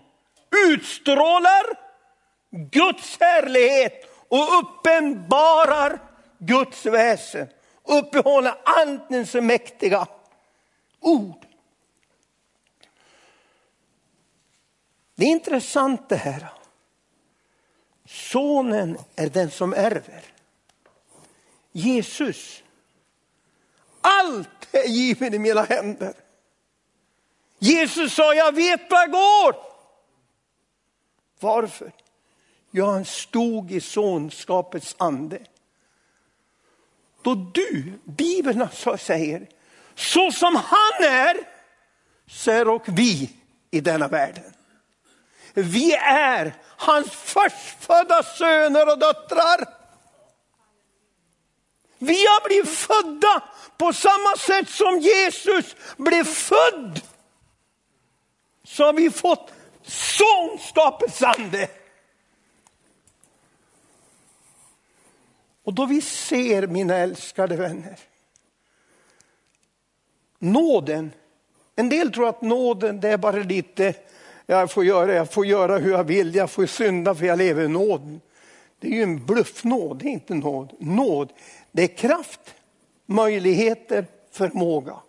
utstrålar 0.67 1.63
Guds 2.51 3.17
härlighet 3.19 3.93
och 4.27 4.59
uppenbarar 4.59 5.99
Guds 6.37 6.85
väsen. 6.85 7.47
Uppehåller 7.83 8.55
andens 8.63 9.33
mäktiga 9.33 10.07
ord. 10.99 11.45
Det 15.15 15.25
är 15.25 15.29
intressant 15.29 16.09
det 16.09 16.15
här. 16.15 16.45
Sonen 18.05 18.97
är 19.15 19.29
den 19.29 19.51
som 19.51 19.73
ärver. 19.73 20.34
Jesus, 21.77 22.63
allt 24.01 24.67
är 24.71 24.87
givet 24.87 25.33
i 25.33 25.39
mina 25.39 25.63
händer. 25.63 26.13
Jesus 27.59 28.13
sa, 28.13 28.33
jag 28.33 28.55
vet 28.55 28.81
vad 28.89 29.11
går. 29.11 29.55
Varför? 31.39 31.91
Ja, 32.71 32.91
han 32.91 33.05
stod 33.05 33.71
i 33.71 33.81
sonskapets 33.81 34.95
ande. 34.99 35.39
Då 37.21 37.35
du, 37.35 37.93
Bibeln 38.03 38.61
alltså 38.61 38.97
säger, 38.97 39.47
så 39.95 40.31
som 40.31 40.55
han 40.55 41.09
är, 41.09 41.37
så 42.27 42.51
är 42.51 42.67
och 42.67 42.83
vi 42.85 43.29
i 43.71 43.81
denna 43.81 44.07
världen. 44.07 44.53
Vi 45.53 45.93
är 45.95 46.53
hans 46.61 47.11
förstfödda 47.11 48.23
söner 48.23 48.91
och 48.91 48.99
döttrar. 48.99 49.84
Vi 51.97 52.25
har 52.25 52.47
blivit 52.47 52.69
födda 52.69 53.43
på 53.77 53.93
samma 53.93 54.35
sätt 54.37 54.69
som 54.69 54.99
Jesus 54.99 55.75
blev 55.97 56.23
född. 56.23 57.01
Så 58.63 58.83
har 58.83 58.93
vi 58.93 59.11
fått 59.11 59.51
sonskapets 59.81 61.23
ande. 61.23 61.69
Och 65.63 65.73
då 65.73 65.85
vi 65.85 66.01
ser, 66.01 66.67
mina 66.67 66.95
älskade 66.95 67.55
vänner, 67.55 67.99
nåden. 70.39 71.11
En 71.75 71.89
del 71.89 72.11
tror 72.11 72.29
att 72.29 72.41
nåden 72.41 72.99
det 72.99 73.09
är 73.09 73.17
bara 73.17 73.37
lite, 73.37 73.93
jag 74.45 74.71
får 74.71 74.85
göra, 74.85 75.13
jag 75.13 75.31
får 75.31 75.45
göra 75.45 75.77
hur 75.77 75.91
jag 75.91 76.03
vill, 76.03 76.35
jag 76.35 76.51
får 76.51 76.65
synda 76.65 77.15
för 77.15 77.25
jag 77.25 77.37
lever 77.37 77.63
i 77.63 77.67
nåden. 77.67 78.21
Det 78.79 78.87
är 78.87 78.91
ju 78.91 79.03
en 79.03 79.25
bluffnåd, 79.25 79.97
det 79.97 80.05
är 80.05 80.11
inte 80.11 80.33
nåd. 80.33 80.73
Nåd, 80.79 81.29
det 81.75 81.83
är 81.83 81.97
kraft, 81.97 82.55
möjligheter, 83.05 84.05
förmåga. 84.31 84.99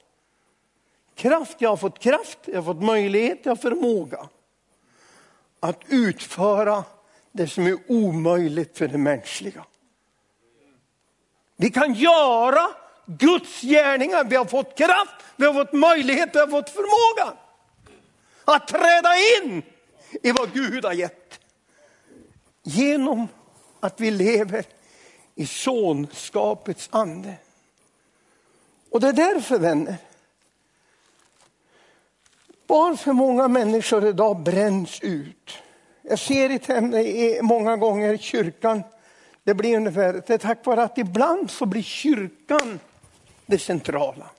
Kraft, 1.14 1.57
jag 1.59 1.68
har 1.68 1.76
fått 1.76 1.98
kraft, 1.98 2.38
jag 2.44 2.55
har 2.55 2.62
fått 2.62 2.83
möjlighet, 2.83 3.40
jag 3.42 3.50
har 3.50 3.57
förmåga. 3.57 4.29
Att 5.61 5.81
utföra 5.88 6.85
det 7.33 7.48
som 7.48 7.66
är 7.66 7.79
omöjligt 7.88 8.79
för 8.79 8.88
det 8.88 8.98
mänskliga. 8.98 9.64
Vi 11.57 11.70
kan 11.70 11.94
göra 11.94 12.68
Guds 13.07 13.61
gärningar, 13.61 14.24
vi 14.24 14.37
har 14.37 14.44
fått 14.44 14.79
kraft, 14.79 15.14
vi 15.37 15.46
har 15.46 15.55
fått 15.55 15.72
möjlighet, 15.72 16.31
vi 16.33 16.38
har 16.38 16.46
fått 16.46 16.70
förmåga. 16.70 17.37
Att 18.44 18.68
träda 18.68 19.11
in 19.16 19.62
i 20.22 20.33
vad 20.33 20.52
Gud 20.52 20.85
har 20.85 20.92
gett. 20.92 21.40
Genom 22.62 23.29
att 23.81 24.00
vi 24.00 24.11
lever 24.11 24.75
i 25.37 25.46
sonskapets 25.46 26.88
ande. 26.92 27.35
Och 28.90 29.01
det 29.01 29.09
är 29.09 29.12
därför 29.12 29.59
vänner, 29.59 29.96
varför 32.66 33.12
många 33.12 33.49
människor 33.49 34.07
idag 34.07 34.40
bränns 34.40 35.01
ut. 35.01 35.53
Jag 36.03 36.18
ser 36.18 36.49
det 36.49 37.42
många 37.42 37.77
gånger 37.77 38.14
i 38.14 38.18
kyrkan, 38.18 38.83
det 39.44 39.55
blir 39.55 39.77
ungefär, 39.77 40.12
det 40.12 40.31
är 40.31 40.38
tack 40.38 40.66
vare 40.66 40.83
att 40.83 40.99
ibland 40.99 41.51
så 41.51 41.66
blir 41.66 41.83
kyrkan 41.83 42.81
det 43.46 43.59
centrala. 43.59 44.31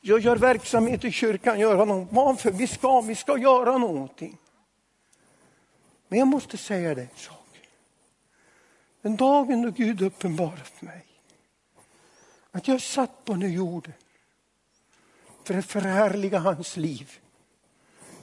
Jag 0.00 0.20
gör 0.20 0.36
verksamhet 0.36 1.04
i 1.04 1.12
kyrkan, 1.12 1.60
gör 1.60 1.86
något. 1.86 2.08
Varför? 2.10 2.50
Vi 2.50 2.66
ska, 2.66 3.00
vi 3.00 3.14
ska 3.14 3.38
göra 3.38 3.78
någonting. 3.78 4.38
Men 6.08 6.18
jag 6.18 6.28
måste 6.28 6.56
säga 6.56 6.94
det, 6.94 7.08
så. 7.16 7.32
Den 9.04 9.16
dagen 9.16 9.62
då 9.62 9.70
Gud 9.70 10.02
uppenbarade 10.02 10.64
för 10.64 10.86
mig 10.86 11.04
att 12.50 12.68
jag 12.68 12.80
satt 12.80 13.24
på 13.24 13.34
den 13.34 13.52
jorden 13.52 13.92
för 15.44 15.54
att 15.54 15.66
förhärliga 15.66 16.38
hans 16.38 16.76
liv. 16.76 17.18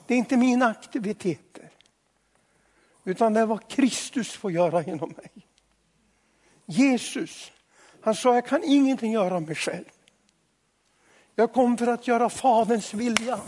Det 0.08 0.14
är 0.14 0.18
inte 0.18 0.38
mina 0.38 0.68
aktiviteter, 0.68 1.70
utan 3.04 3.34
det 3.34 3.40
är 3.40 3.46
vad 3.46 3.68
Kristus 3.68 4.32
får 4.32 4.52
göra 4.52 4.84
genom 4.84 5.14
mig. 5.18 5.32
Jesus, 6.66 7.52
han 8.02 8.16
sa 8.16 8.36
jag 8.36 8.46
kan 8.48 8.64
ingenting 8.64 9.12
göra 9.12 9.40
mig 9.40 9.56
själv. 9.56 9.92
Jag 11.36 11.54
kom 11.54 11.78
för 11.78 11.88
att 11.88 12.08
göra 12.08 12.30
Faderns 12.30 12.94
vilja. 12.94 13.40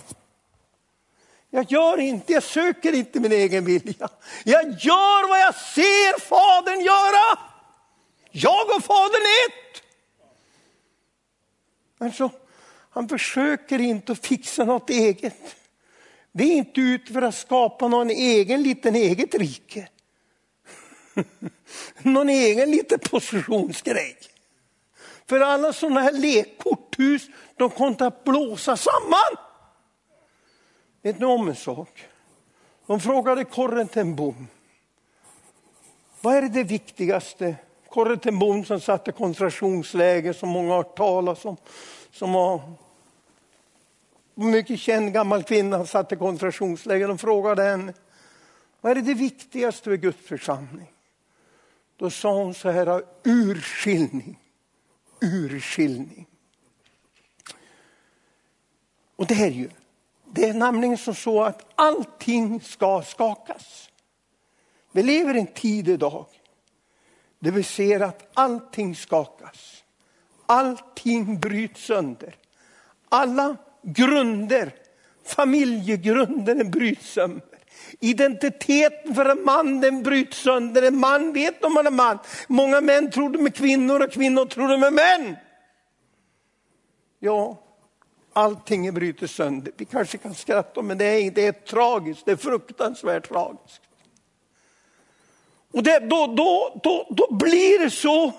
Jag 1.56 1.72
gör 1.72 2.00
inte, 2.00 2.34
jag 2.34 2.44
söker 2.44 2.94
inte 2.94 3.20
min 3.20 3.32
egen 3.32 3.66
vilja. 3.66 4.10
Jag 4.44 4.64
gör 4.64 5.30
vad 5.30 5.40
jag 5.40 5.56
ser 5.56 6.20
Fadern 6.20 6.82
göra. 6.82 7.40
Jag 8.32 8.76
och 8.76 8.84
Fadern 8.84 9.22
är 9.22 9.50
ett. 9.50 9.84
Alltså, 11.98 12.32
han 12.90 13.10
försöker 13.10 13.82
inte 13.82 14.12
att 14.12 14.26
fixa 14.26 14.64
något 14.64 14.90
eget. 14.90 15.56
Det 16.32 16.44
är 16.44 16.56
inte 16.56 16.82
ute 16.82 17.14
för 17.14 17.22
att 17.22 17.36
skapa 17.36 17.88
någon 17.88 18.10
egen 18.10 18.64
liten 18.64 18.96
eget 18.96 19.36
rike. 19.36 19.88
någon 22.02 22.30
egen 22.30 22.72
liten 22.72 23.00
positionsgrej. 23.00 24.18
För 25.30 25.40
alla 25.40 25.74
sådana 25.74 26.02
här 26.02 26.12
lekkorthus, 26.12 27.28
de 27.58 27.70
kommer 27.70 28.04
att 28.04 28.24
blåsa 28.24 28.78
samman. 28.78 29.53
Vet 31.04 31.20
ni 31.20 31.26
om 31.26 31.48
en 31.48 31.56
sak? 31.56 32.08
De 32.86 33.00
frågade 33.00 33.44
Corre 33.44 33.86
ten 33.86 34.16
Vad 36.22 36.36
är 36.36 36.42
det 36.42 36.64
viktigaste? 36.64 37.56
Corre 37.90 38.18
ten 38.18 38.40
Boom 38.40 38.66
som 38.66 38.80
satte 38.80 39.12
koncentrationsläger 39.12 40.34
som 40.34 40.50
många 40.50 40.70
har 40.70 40.78
hört 40.78 40.98
talas 40.98 41.46
om. 41.46 41.58
Som 42.12 42.34
var 42.34 42.62
mycket 44.36 44.80
känd 44.80 45.14
gammal 45.14 45.44
kvinna 45.44 45.86
satte 45.86 46.16
koncentrationsläger. 46.16 47.08
De 47.08 47.18
frågade 47.18 47.64
henne, 47.64 47.94
vad 48.82 48.98
är 48.98 49.02
det 49.02 49.14
viktigaste 49.14 49.90
med 49.90 50.02
Guds 50.02 50.28
församling? 50.28 50.92
Då 51.98 52.10
sa 52.10 52.34
hon 52.34 52.54
så 52.54 52.70
här, 52.70 53.04
urskiljning, 53.24 54.40
urskiljning. 55.22 56.28
Och 59.16 59.28
det 59.28 59.34
är 59.34 59.52
ju 59.52 59.70
det 60.36 60.50
är 60.50 60.54
nämligen 60.54 60.98
så 60.98 61.44
att 61.44 61.66
allting 61.76 62.62
ska 62.62 63.02
skakas. 63.02 63.90
Vi 64.92 65.04
lever 65.04 65.36
i 65.36 65.40
en 65.40 65.48
tid 65.48 65.90
idag 65.90 66.26
där 67.40 67.52
vi 67.52 67.64
ser 67.64 68.00
att 68.00 68.30
allting 68.34 68.96
skakas. 68.96 69.84
Allting 70.46 71.40
bryts 71.40 71.86
sönder. 71.86 72.36
Alla 73.10 73.58
grunder, 73.82 74.76
familjegrunden 75.26 76.72
bryts 76.72 77.14
sönder. 77.14 77.60
Identiteten 78.00 79.16
för 79.16 79.26
en 79.26 79.44
man 79.44 79.82
den 79.82 80.04
bryts 80.04 80.38
sönder. 80.38 80.82
En 80.82 80.98
man 80.98 81.34
vet 81.34 81.64
om 81.64 81.74
man 81.74 81.88
är 81.88 81.92
man. 81.92 82.20
Många 82.48 82.82
män 82.82 83.12
tror 83.12 83.30
de 83.30 83.46
är 83.46 83.50
kvinnor 83.50 84.04
och 84.04 84.12
kvinnor 84.12 84.46
tror 84.46 84.68
de 84.68 84.84
är 84.84 84.92
män. 84.92 85.36
Ja, 87.20 87.64
allting 88.34 88.94
bryter 88.94 89.28
sönder. 89.28 89.72
Vi 89.78 89.86
kanske 89.86 90.18
kan 90.18 90.36
skratta 90.36 90.82
men 90.82 90.98
det 90.98 91.06
är, 91.06 91.32
det 91.32 91.48
är 91.48 91.52
tragiskt, 91.52 92.26
det 92.26 92.32
är 92.32 92.36
fruktansvärt 92.36 93.30
tragiskt. 93.30 93.82
Och 95.74 95.84
det, 95.84 96.00
då, 96.00 96.28
då, 96.28 96.80
då, 96.84 97.08
då 97.10 97.34
blir 97.34 97.80
det 97.80 97.92
så 97.92 98.34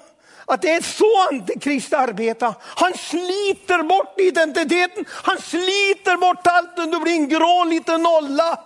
att 0.44 0.62
det 0.62 0.70
är 0.70 0.82
så 0.82 1.28
antikrist 1.30 1.92
arbetar. 1.92 2.54
Han 2.60 2.94
sliter 2.94 3.82
bort 3.82 4.20
identiteten, 4.20 5.04
han 5.08 5.38
sliter 5.38 6.16
bort 6.16 6.46
allt 6.46 6.78
och 6.78 6.88
du 6.88 7.00
blir 7.00 7.12
en 7.12 7.28
grå 7.28 7.64
liten 7.64 8.02
nolla. 8.02 8.60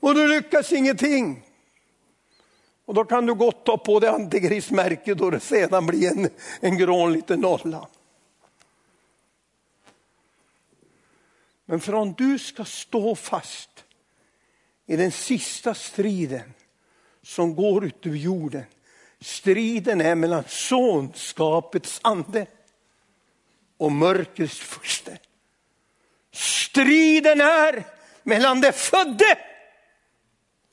Och 0.00 0.14
du 0.14 0.28
lyckas 0.28 0.72
ingenting. 0.72 1.41
Och 2.92 2.96
då 2.96 3.04
kan 3.04 3.26
du 3.26 3.34
gott 3.34 3.64
ta 3.64 3.76
på 3.76 4.00
dig 4.00 4.10
antikristmärket 4.10 5.18
då 5.18 5.30
det 5.30 5.40
sedan 5.40 5.86
blir 5.86 6.10
en, 6.10 6.30
en 6.60 6.78
grå 6.78 7.06
liten 7.06 7.40
nolla. 7.40 7.88
Men 11.64 11.80
för 11.80 11.94
om 11.94 12.14
du 12.18 12.38
ska 12.38 12.64
stå 12.64 13.14
fast 13.14 13.84
i 14.86 14.96
den 14.96 15.12
sista 15.12 15.74
striden 15.74 16.54
som 17.22 17.54
går 17.54 17.84
ut 17.84 18.06
ur 18.06 18.16
jorden. 18.16 18.64
Striden 19.20 20.00
är 20.00 20.14
mellan 20.14 20.44
sonskapets 20.48 22.00
ande 22.02 22.46
och 23.76 23.92
mörkrets 23.92 24.58
furste. 24.58 25.18
Striden 26.32 27.40
är 27.40 27.84
mellan 28.22 28.60
det 28.60 28.72
födde 28.72 29.38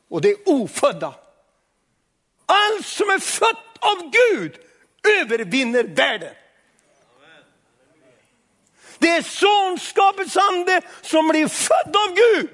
och 0.08 0.22
det 0.22 0.36
ofödda. 0.46 1.16
Allt 2.50 2.86
som 2.86 3.10
är 3.10 3.20
fött 3.20 3.78
av 3.80 4.12
Gud 4.12 4.60
övervinner 5.22 5.84
världen. 5.84 6.34
Det 8.98 9.10
är 9.10 9.22
sonskapets 9.22 10.38
ande 10.38 10.82
som 11.02 11.28
blir 11.28 11.48
född 11.48 11.96
av 11.96 12.16
Gud. 12.16 12.50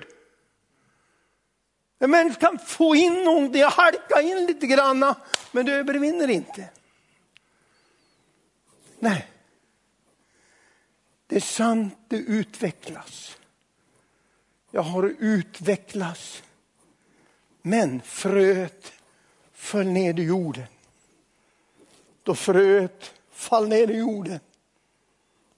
En 2.00 2.12
människa 2.12 2.40
kan 2.40 2.60
få 2.60 2.96
in 2.96 3.24
någonting, 3.24 3.64
halka 3.64 4.22
in 4.22 4.46
lite 4.46 4.68
grann, 4.68 5.14
men 5.52 5.66
du 5.66 5.74
övervinner 5.74 6.28
inte. 6.28 6.70
Nej. 9.00 9.28
Det 11.28 11.36
är 11.36 11.40
sant, 11.40 11.98
det 12.08 12.18
utvecklas. 12.18 13.38
Jag 14.72 14.82
har 14.82 15.16
utvecklats. 15.20 16.44
Men 17.62 18.02
fröet 18.02 18.94
föll 19.66 19.88
ner 19.88 20.20
i 20.20 20.24
jorden. 20.24 20.68
Då 22.24 22.36
fröet 22.36 23.14
fall 23.32 23.68
ner 23.68 23.92
i 23.92 23.98
jorden. 23.98 24.40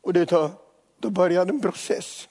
Och 0.01 0.13
det 0.13 0.25
tar, 0.25 0.51
då 0.99 1.09
började 1.09 1.49
en 1.49 1.61
process. 1.61 2.27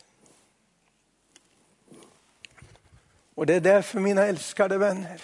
Och 3.35 3.47
det 3.47 3.55
är 3.55 3.61
därför 3.61 4.01
mina 4.01 4.27
älskade 4.27 4.79
vänner, 4.79 5.23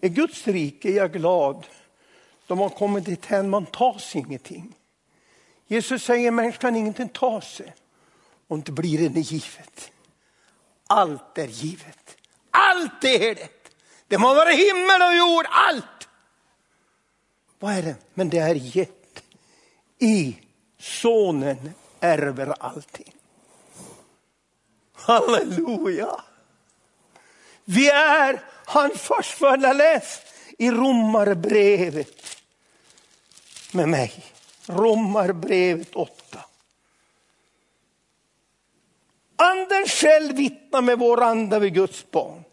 i 0.00 0.08
Guds 0.08 0.46
rike 0.46 0.88
är 0.88 0.96
jag 0.96 1.12
glad. 1.12 1.66
De 2.46 2.58
har 2.58 2.68
kommit 2.68 3.04
dithän 3.04 3.50
man 3.50 3.66
tar 3.66 3.98
sig 3.98 4.20
ingenting. 4.20 4.74
Jesus 5.66 6.04
säger 6.04 6.30
människan 6.30 6.60
kan 6.60 6.76
ingenting 6.76 7.08
ta 7.08 7.40
sig 7.40 7.74
om 8.48 8.62
det 8.62 8.72
blir 8.72 9.06
en 9.06 9.22
givet. 9.22 9.92
Allt 10.86 11.38
är 11.38 11.46
givet. 11.46 12.16
Allt 12.50 13.04
är 13.04 13.34
det. 13.34 13.61
Det 14.12 14.18
må 14.18 14.34
vara 14.34 14.50
himmel 14.50 15.02
och 15.02 15.16
jord, 15.16 15.46
allt. 15.50 16.08
Vad 17.58 17.72
är 17.72 17.82
det? 17.82 17.94
Men 18.14 18.28
det 18.28 18.38
är 18.38 18.54
gett. 18.54 19.22
I 19.98 20.36
sonen 20.78 21.74
ärver 22.00 22.54
allting. 22.60 23.14
Halleluja. 24.92 26.20
Vi 27.64 27.90
är 27.90 28.42
hans 28.64 29.00
förstfödda. 29.00 29.72
Läs 29.72 30.20
i 30.58 30.70
Romarbrevet 30.70 32.36
med 33.72 33.88
mig. 33.88 34.24
Romarbrevet 34.66 35.94
8. 35.94 36.38
Anden 39.36 39.86
själv 39.86 40.36
vittnar 40.36 40.80
med 40.82 40.98
vår 40.98 41.22
anda 41.22 41.58
vid 41.58 41.74
Guds 41.74 42.10
barn. 42.10 42.44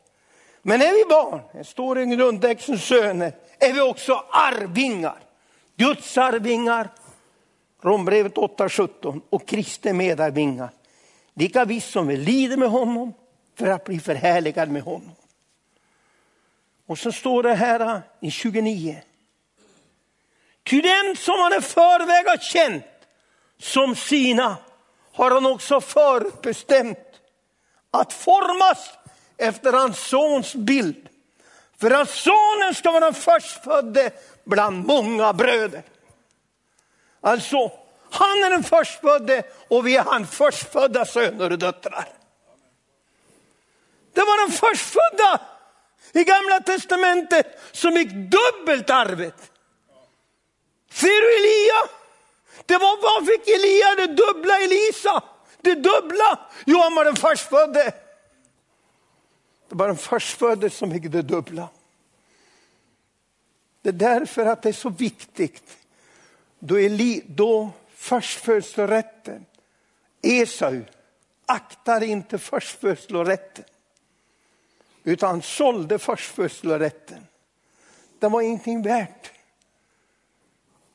Men 0.62 0.82
är 0.82 0.94
vi 0.94 1.06
barn, 1.10 1.42
det 1.54 1.64
står 1.64 2.00
i 2.00 2.06
grundtexten 2.06 2.80
söner, 2.80 3.34
är 3.60 3.74
vi 3.74 3.82
också 3.82 4.24
arvingar. 4.30 5.20
Guds 5.76 6.18
arvingar, 6.18 6.90
Rombrevet 7.82 8.36
8.17 8.36 9.22
och 9.30 9.48
Kristi 9.48 9.94
medarvingar. 9.94 10.70
Lika 11.34 11.66
visst 11.66 11.92
som 11.92 12.08
vi 12.08 12.18
lider 12.18 12.58
med 12.58 12.70
honom 12.70 13.14
för 13.56 13.68
att 13.68 13.84
bli 13.84 14.00
förhärligad 14.00 14.70
med 14.70 14.82
honom. 14.82 15.12
Och 16.88 17.00
så 17.00 17.12
står 17.12 17.44
det 17.44 17.54
här 17.54 18.02
i 18.20 18.32
29. 18.32 19.02
Ty 20.64 20.82
dem 20.82 21.16
som 21.18 21.40
han 21.40 21.54
i 21.54 21.62
förväg 21.62 22.28
har 22.28 22.38
känt 22.38 22.86
som 23.58 23.96
sina 23.96 24.58
har 25.14 25.32
han 25.32 25.46
också 25.46 25.82
förutbestämt 25.82 26.98
att 27.92 28.14
formas 28.14 28.90
efter 29.40 29.74
hans 29.74 30.00
sons 30.08 30.56
bild. 30.56 31.10
För 31.78 31.92
att 31.92 32.10
sonen 32.10 32.76
ska 32.76 32.92
vara 32.92 33.06
den 33.06 33.14
förstfödde 33.14 34.12
bland 34.44 34.86
många 34.86 35.34
bröder. 35.34 35.84
Alltså, 37.22 37.72
han 38.12 38.44
är 38.44 38.50
den 38.50 38.64
förstfödde 38.64 39.44
och 39.68 39.88
vi 39.88 39.96
är 39.96 40.04
hans 40.04 40.30
förstfödda 40.30 41.06
söner 41.06 41.52
och 41.52 41.60
döttrar. 41.60 42.08
Det 44.14 44.22
var 44.22 44.48
den 44.48 44.58
förstfödda 44.58 45.42
i 46.14 46.24
gamla 46.24 46.60
testamentet 46.60 47.60
som 47.72 47.94
gick 47.94 48.10
dubbelt 48.12 48.90
arvet. 48.90 49.52
Ser 50.92 51.22
du 51.22 51.38
Elia? 51.38 51.90
Det 52.66 52.78
var, 52.78 53.02
vad 53.02 53.28
fick 53.28 53.48
Elia 53.48 53.96
det 53.96 54.14
dubbla 54.14 54.60
Elisa? 54.60 55.24
Det 55.62 55.76
dubbla? 55.76 56.40
Jo, 56.66 56.80
han 56.80 56.96
var 56.96 57.06
den 57.06 57.16
förstfödde. 57.16 57.94
Det 59.70 59.76
var 59.76 59.88
den 59.88 59.98
förstfödde 59.98 60.70
som 60.70 60.92
fick 60.92 61.12
det 61.12 61.22
dubbla. 61.22 61.70
Det 63.82 63.90
är 63.90 63.94
därför 63.94 64.46
att 64.46 64.62
det 64.62 64.70
är 64.70 64.74
så 64.74 64.90
viktigt. 64.90 65.78
Då, 66.60 66.78
Eli, 66.78 67.24
då 67.28 67.70
förstfödslorätten, 67.90 69.46
Esau, 70.22 70.84
aktar 71.46 72.04
inte 72.04 72.38
förstfödslorätten 72.38 73.66
utan 75.04 75.42
sålde 75.42 76.00
förstfödslorätten. 76.00 77.28
Den 78.20 78.32
var 78.32 78.42
ingenting 78.42 78.82
värt. 78.82 79.32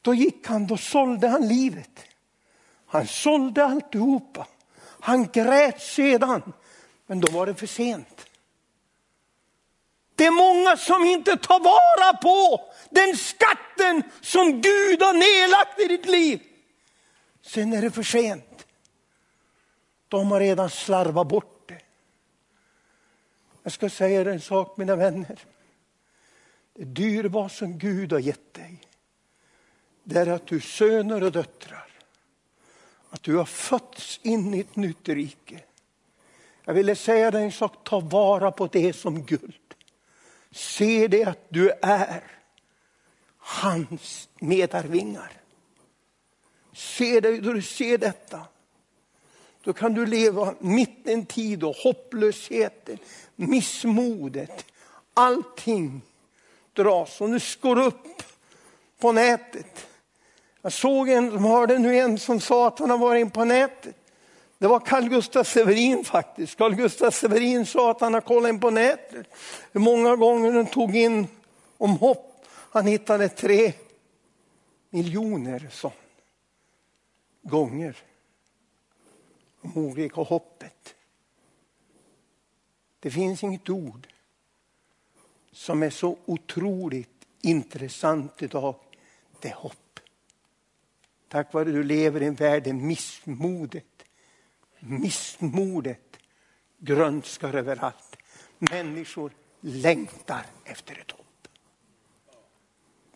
Då 0.03 0.15
gick 0.15 0.47
han, 0.47 0.67
då 0.67 0.77
sålde 0.77 1.29
han 1.29 1.49
livet. 1.49 2.01
Han 2.87 3.07
sålde 3.07 3.65
alltihopa. 3.65 4.47
Han 4.81 5.29
grät 5.33 5.83
sedan, 5.83 6.53
men 7.07 7.21
då 7.21 7.33
var 7.33 7.47
det 7.47 7.55
för 7.55 7.67
sent. 7.67 8.24
Det 10.15 10.25
är 10.25 10.31
många 10.31 10.77
som 10.77 11.05
inte 11.05 11.37
tar 11.37 11.61
vara 11.61 12.17
på 12.17 12.65
den 12.91 13.17
skatten 13.17 14.03
som 14.21 14.61
Gud 14.61 15.03
har 15.03 15.13
nedlagt 15.13 15.81
i 15.81 15.89
ditt 15.89 16.07
liv. 16.07 16.43
Sen 17.43 17.73
är 17.73 17.83
det 17.83 17.91
för 17.91 18.03
sent. 18.03 18.67
De 20.09 20.31
har 20.31 20.41
redan 20.41 20.71
slarvat 20.71 21.29
bort 21.29 21.69
det. 21.69 21.81
jag 23.63 23.73
ska 23.73 23.91
säga 23.91 24.21
er 24.21 24.27
en 24.27 24.41
sak 24.41 24.77
mina 24.77 24.97
vänner. 24.97 25.39
Det 26.75 26.85
dyrbara 26.85 27.49
som 27.49 27.79
Gud 27.79 28.13
har 28.13 28.19
gett 28.19 28.55
dig, 28.55 28.81
det 30.05 30.21
är 30.21 30.27
att 30.27 30.47
du 30.47 30.61
söner 30.61 31.23
och 31.23 31.33
döttrar, 31.33 31.89
att 33.11 33.23
du 33.23 33.37
har 33.37 33.45
fötts 33.45 34.21
in 34.23 34.55
i 34.55 34.61
ett 34.61 34.77
nytt 34.77 35.09
rike. 35.09 35.61
Jag 36.65 36.75
ville 36.75 36.97
säga 36.97 37.31
dig 37.31 37.45
en 37.45 37.53
sak, 37.53 37.85
ta 37.85 38.01
vara 38.01 38.51
på 38.51 38.67
det 38.67 38.93
som 38.93 39.23
guld. 39.23 39.64
Se 40.55 41.09
det 41.09 41.25
att 41.25 41.47
du 41.49 41.71
är 41.83 42.25
hans 43.39 44.29
medarvingar. 44.39 45.33
Se 46.73 47.21
det, 47.21 47.41
då 47.41 47.53
du 47.53 47.63
ser 47.63 47.99
detta. 47.99 48.41
Då 49.65 49.73
kan 49.73 49.95
du 49.95 50.07
leva 50.07 50.55
mitt 50.61 51.07
i 51.07 51.13
en 51.13 51.27
tid 51.27 51.59
då 51.59 51.75
hopplösheten, 51.83 52.99
missmodet, 53.37 54.65
allting 55.15 56.01
dras. 56.73 57.21
Och 57.21 57.31
nu 57.31 57.41
skor 57.41 57.79
upp 57.79 58.23
på 58.99 59.13
nätet. 59.13 59.87
Jag 60.63 60.73
såg 60.73 61.09
en, 61.09 61.31
som 61.31 61.45
hörde 61.45 61.79
nu 61.79 61.99
en 61.99 62.19
som 62.19 62.41
sa 62.41 62.69
att 62.69 62.79
han 62.79 62.91
har 62.91 62.99
varit 62.99 63.21
in 63.21 63.31
på 63.31 63.45
nätet. 63.45 63.97
Det 64.59 64.67
var 64.67 64.81
Carl 64.81 65.09
Gustaf 65.09 65.49
Severin 65.49 66.05
faktiskt. 66.05 66.59
Carl 66.59 66.75
Gustaf 66.75 67.15
Severin 67.15 67.67
sa 67.67 67.91
att 67.91 68.01
han 68.01 68.15
har 68.15 68.21
kollat 68.21 68.49
in 68.49 68.61
på 68.61 68.71
nätet. 68.71 69.27
Hur 69.73 69.81
många 69.81 70.17
gånger 70.17 70.53
han 70.53 70.67
tog 70.67 70.97
in 70.97 71.27
om 71.79 71.91
hopp. 71.91 72.47
Han 72.71 72.87
hittade 72.87 73.29
tre 73.29 73.73
miljoner 74.91 75.69
sån 75.71 75.93
gånger 77.43 77.97
om 79.61 79.77
olika 79.77 80.21
hoppet. 80.21 80.95
Det 83.01 83.11
finns 83.11 83.43
inget 83.43 83.69
ord 83.69 84.07
som 85.53 85.83
är 85.83 85.91
så 85.91 86.19
otroligt 86.25 87.27
intressant 87.41 88.43
idag. 88.43 88.75
Det 89.41 89.49
är 89.49 89.55
hopp. 89.55 90.01
Tack 91.29 91.53
vare 91.53 91.69
att 91.69 91.75
du 91.75 91.83
lever 91.83 92.23
i 92.23 92.27
en 92.27 92.35
värld 92.35 92.63
där 92.63 92.73
missmodet, 92.73 93.94
missmodet 94.87 96.17
grönskar 96.79 97.55
överallt. 97.55 98.17
Människor 98.59 99.33
längtar 99.61 100.47
efter 100.65 100.99
ett 101.01 101.11
hopp. 101.11 101.49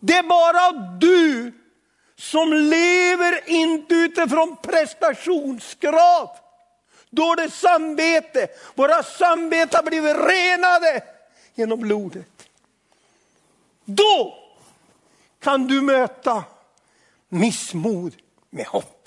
Det 0.00 0.14
är 0.14 0.22
bara 0.22 0.70
du 0.98 1.52
som 2.16 2.52
lever 2.52 3.48
inte 3.50 3.94
utifrån 3.94 4.56
prestationskrav. 4.62 6.30
Dåligt 7.10 7.54
samvete. 7.54 8.48
Våra 8.74 9.02
samveten 9.02 9.76
har 9.76 9.90
blivit 9.90 10.16
renade 10.16 11.04
genom 11.54 11.80
blodet. 11.80 12.48
Då 13.84 14.38
kan 15.38 15.66
du 15.66 15.80
möta 15.80 16.44
missmod 17.28 18.16
med 18.50 18.66
hopp. 18.66 18.97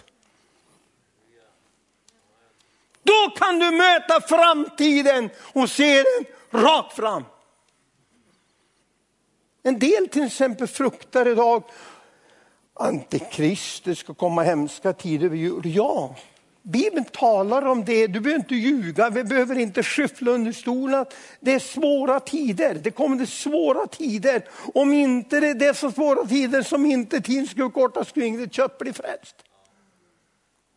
Då 3.03 3.33
kan 3.35 3.59
du 3.59 3.71
möta 3.71 4.21
framtiden 4.21 5.29
och 5.53 5.69
se 5.69 5.95
den 6.03 6.25
rakt 6.61 6.95
fram. 6.95 7.23
En 9.63 9.79
del 9.79 10.07
till 10.07 10.23
exempel 10.23 10.67
fruktar 10.67 11.27
idag 11.27 11.63
Antikrist, 12.73 13.83
det 13.83 13.95
ska 13.95 14.13
komma 14.13 14.43
hemska 14.43 14.93
tider 14.93 15.29
vid 15.29 15.41
jul. 15.41 15.61
Ja, 15.65 16.15
Bibeln 16.61 17.05
talar 17.05 17.65
om 17.65 17.85
det. 17.85 18.07
Du 18.07 18.19
behöver 18.19 18.39
inte 18.39 18.55
ljuga, 18.55 19.09
vi 19.09 19.23
behöver 19.23 19.57
inte 19.59 19.83
skyffla 19.83 20.31
under 20.31 20.51
stolen. 20.51 21.05
Det 21.39 21.53
är 21.53 21.59
svåra 21.59 22.19
tider, 22.19 22.75
det 22.75 22.91
kommer 22.91 23.17
det 23.17 23.27
svåra 23.27 23.87
tider. 23.87 24.43
Om 24.73 24.93
inte 24.93 25.39
det 25.53 25.65
är 25.65 25.73
så 25.73 25.91
svåra 25.91 26.27
tider 26.27 26.61
som 26.61 26.85
inte 26.85 27.21
tiden 27.21 27.47
skulle 27.47 27.69
kortas 27.69 28.11
kring 28.11 28.37
det 28.37 28.53
kött 28.53 28.77
blir 28.77 28.93
frälst. 28.93 29.35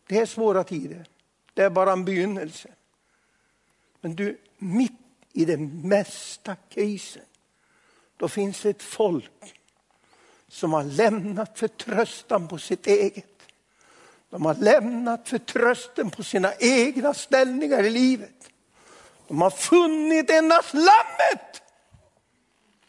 Det 0.09 0.19
är 0.19 0.27
svåra 0.27 0.65
tider, 0.65 1.05
det 1.55 1.63
är 1.63 1.71
bara 1.71 1.93
en 1.93 2.05
begynnelse. 2.05 2.69
Men 4.01 4.17
du, 4.17 4.39
mitt 4.59 4.93
i 5.33 5.45
den 5.45 5.89
mesta 5.89 6.57
krisen, 6.69 7.23
då 8.17 8.29
finns 8.29 8.63
det 8.63 8.71
ett 8.71 8.83
folk 8.83 9.61
som 10.49 10.73
har 10.73 10.85
lämnat 10.85 11.59
förtröstan 11.59 12.49
på 12.49 12.59
sitt 12.59 12.87
eget. 12.87 13.43
De 14.31 14.45
har 14.45 14.55
lämnat 14.55 15.29
förtrösten 15.29 16.11
på 16.11 16.23
sina 16.23 16.55
egna 16.59 17.15
ställningar 17.15 17.83
i 17.83 17.91
livet. 17.91 18.51
De 19.29 19.43
har 19.43 19.51
funnit 19.51 20.31
endast 20.31 20.75
lammet. 20.75 21.63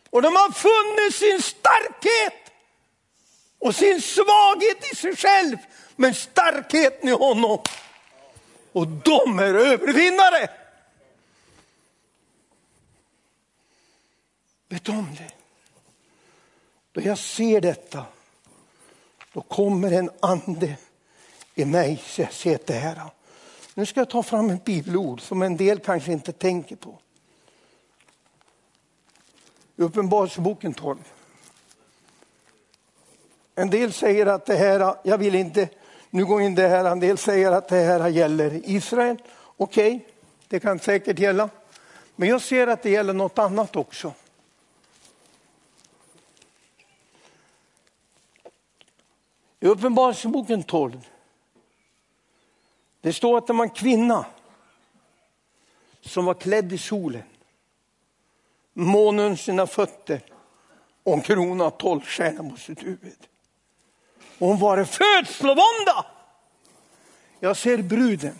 Och 0.09 0.21
de 0.21 0.35
har 0.35 0.51
funnit 0.51 1.15
sin 1.15 1.41
starkhet 1.41 2.51
och 3.59 3.75
sin 3.75 4.01
svaghet 4.01 4.91
i 4.91 4.95
sig 4.95 5.15
själv, 5.15 5.57
men 5.95 6.13
starkheten 6.13 7.09
i 7.09 7.11
honom. 7.11 7.59
Och 8.75 8.87
de 8.87 9.39
är 9.39 9.53
övervinnare. 9.53 10.49
Vet 14.67 14.83
du 14.83 14.91
om 14.91 15.15
det? 15.17 15.31
Då 16.91 17.01
jag 17.01 17.17
ser 17.17 17.61
detta, 17.61 18.05
då 19.33 19.41
kommer 19.41 19.91
en 19.91 20.09
ande 20.19 20.77
i 21.53 21.65
mig 21.65 22.03
så 22.05 22.21
jag 22.21 22.33
ser 22.33 22.59
det 22.65 22.73
här. 22.73 23.01
Nu 23.73 23.85
ska 23.85 23.99
jag 23.99 24.09
ta 24.09 24.23
fram 24.23 24.49
ett 24.49 24.63
bibelord 24.63 25.21
som 25.21 25.41
en 25.41 25.57
del 25.57 25.79
kanske 25.79 26.11
inte 26.11 26.31
tänker 26.31 26.75
på. 26.75 26.99
Uppenbarelseboken 29.75 30.73
12. 30.73 30.97
En 33.55 33.69
del 33.69 33.93
säger 33.93 34.25
att 34.25 34.45
det 34.45 34.55
här, 34.55 34.95
jag 35.03 35.17
vill 35.17 35.35
inte 35.35 35.69
nu 36.15 36.25
går 36.25 36.41
in 36.41 36.55
det 36.55 36.67
här, 36.67 36.85
en 36.85 36.99
del 36.99 37.17
säger 37.17 37.51
att 37.51 37.67
det 37.67 37.75
här 37.75 38.09
gäller 38.09 38.69
Israel. 38.69 39.17
Okej, 39.57 39.95
okay, 39.95 40.07
det 40.47 40.59
kan 40.59 40.79
säkert 40.79 41.19
gälla. 41.19 41.49
Men 42.15 42.29
jag 42.29 42.41
ser 42.41 42.67
att 42.67 42.83
det 42.83 42.89
gäller 42.89 43.13
något 43.13 43.39
annat 43.39 43.75
också. 43.75 44.13
I 49.59 49.67
Uppenbarelseboken 49.67 50.63
12. 50.63 51.09
Det 53.01 53.13
står 53.13 53.37
att 53.37 53.47
det 53.47 53.53
var 53.53 53.63
en 53.63 53.69
kvinna 53.69 54.25
som 56.01 56.25
var 56.25 56.33
klädd 56.33 56.73
i 56.73 56.77
solen. 56.77 57.23
Månen 58.73 59.37
sina 59.37 59.67
fötter 59.67 60.21
och 61.03 61.13
en 61.13 61.21
krona 61.21 61.69
tolv 61.69 62.01
stjärnor 62.01 62.49
på 62.49 62.57
sitt 62.57 62.83
huvud. 62.83 63.27
Och 64.39 64.47
hon 64.47 64.59
var 64.59 64.77
en 64.77 64.85
födslovånda. 64.85 66.05
Jag 67.39 67.57
ser 67.57 67.77
bruden. 67.77 68.39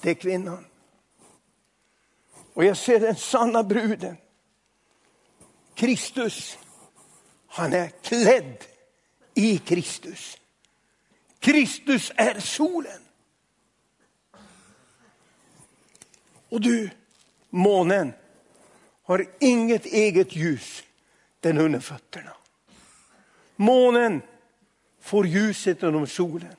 Det 0.00 0.10
är 0.10 0.14
kvinnan. 0.14 0.66
Och 2.54 2.64
jag 2.64 2.76
ser 2.76 3.00
den 3.00 3.16
sanna 3.16 3.62
bruden. 3.62 4.16
Kristus. 5.74 6.58
Han 7.46 7.72
är 7.72 7.88
klädd 7.88 8.64
i 9.34 9.58
Kristus. 9.58 10.38
Kristus 11.38 12.12
är 12.16 12.40
solen. 12.40 13.00
Och 16.48 16.60
du, 16.60 16.90
månen, 17.50 18.12
har 19.02 19.26
inget 19.40 19.86
eget 19.86 20.36
ljus 20.36 20.82
den 21.40 21.58
under 21.58 21.80
fötterna. 21.80 22.32
Månen 23.56 24.22
får 25.02 25.26
ljuset 25.26 25.82
genom 25.82 26.06
solen. 26.06 26.56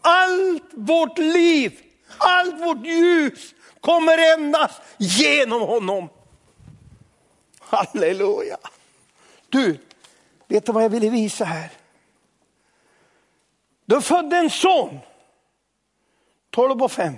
Allt 0.00 0.70
vårt 0.72 1.18
liv, 1.18 1.80
allt 2.18 2.60
vårt 2.60 2.86
ljus 2.86 3.54
kommer 3.80 4.34
endast 4.34 4.82
genom 4.98 5.60
honom. 5.60 6.08
Halleluja. 7.58 8.56
Du, 9.48 9.78
vet 10.48 10.66
du 10.66 10.72
vad 10.72 10.84
jag 10.84 10.90
ville 10.90 11.10
visa 11.10 11.44
här? 11.44 11.70
Du 13.84 14.00
födde 14.00 14.36
en 14.36 14.50
son, 14.50 14.98
12 16.50 16.82
och 16.82 16.92
5. 16.92 17.14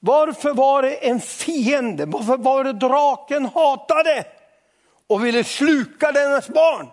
Varför 0.00 0.54
var 0.54 0.82
det 0.82 1.08
en 1.08 1.20
fiende? 1.20 2.06
Varför 2.06 2.36
var 2.36 2.64
det 2.64 2.72
draken 2.72 3.46
hatade 3.46 4.26
och 5.06 5.24
ville 5.24 5.44
sluka 5.44 6.12
dennes 6.12 6.48
barn? 6.48 6.88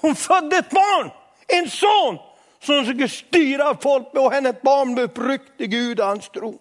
Hon 0.00 0.16
födde 0.16 0.56
ett 0.56 0.70
barn, 0.70 1.10
en 1.46 1.70
son 1.70 2.18
som 2.60 2.84
skulle 2.84 3.08
styra 3.08 3.76
folk 3.76 4.14
och 4.14 4.32
henne 4.32 4.48
ett 4.48 4.62
barn 4.62 4.94
blev 4.94 5.04
uppryckt 5.04 5.60
i 5.60 5.66
Gud 5.66 6.00
och 6.00 6.06
hans 6.06 6.28
tro. 6.28 6.58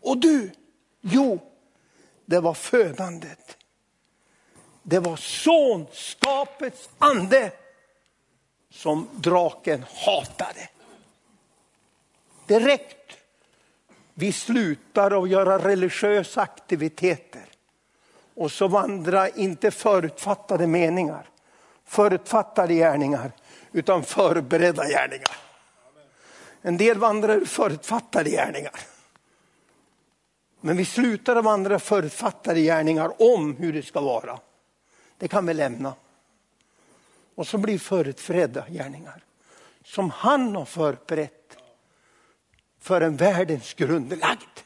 Och 0.00 0.18
du, 0.18 0.50
jo, 1.00 1.38
det 2.24 2.40
var 2.40 2.54
födandet. 2.54 3.56
Det 4.82 4.98
var 4.98 5.16
sonskapets 5.16 6.88
ande 6.98 7.52
som 8.70 9.08
draken 9.14 9.84
hatade. 10.06 10.68
Direkt 12.46 13.16
vi 14.14 14.32
slutar 14.32 15.22
att 15.22 15.28
göra 15.28 15.58
religiösa 15.58 16.40
aktiviteter 16.40 17.44
och 18.34 18.52
så 18.52 18.68
vandrar 18.68 19.38
inte 19.38 19.70
förutfattade 19.70 20.66
meningar, 20.66 21.28
förutfattade 21.84 22.74
gärningar, 22.74 23.32
utan 23.72 24.02
förberedda 24.02 24.88
gärningar. 24.88 25.36
En 26.62 26.76
del 26.76 26.98
vandrar 26.98 27.40
förutfattade 27.40 28.30
gärningar. 28.30 28.80
Men 30.60 30.76
vi 30.76 30.84
slutar 30.84 31.36
att 31.36 31.44
vandra 31.44 31.78
förutfattade 31.78 32.60
gärningar 32.60 33.22
om 33.22 33.56
hur 33.56 33.72
det 33.72 33.82
ska 33.82 34.00
vara. 34.00 34.38
Det 35.18 35.28
kan 35.28 35.46
vi 35.46 35.54
lämna. 35.54 35.94
Och 37.34 37.46
så 37.46 37.58
blir 37.58 37.78
förutfredda 37.78 38.64
gärningar 38.68 39.24
som 39.84 40.10
han 40.10 40.56
har 40.56 40.64
förberett 40.64 41.56
för 42.80 43.00
en 43.00 43.16
världens 43.16 43.74
grundlagd. 43.74 44.60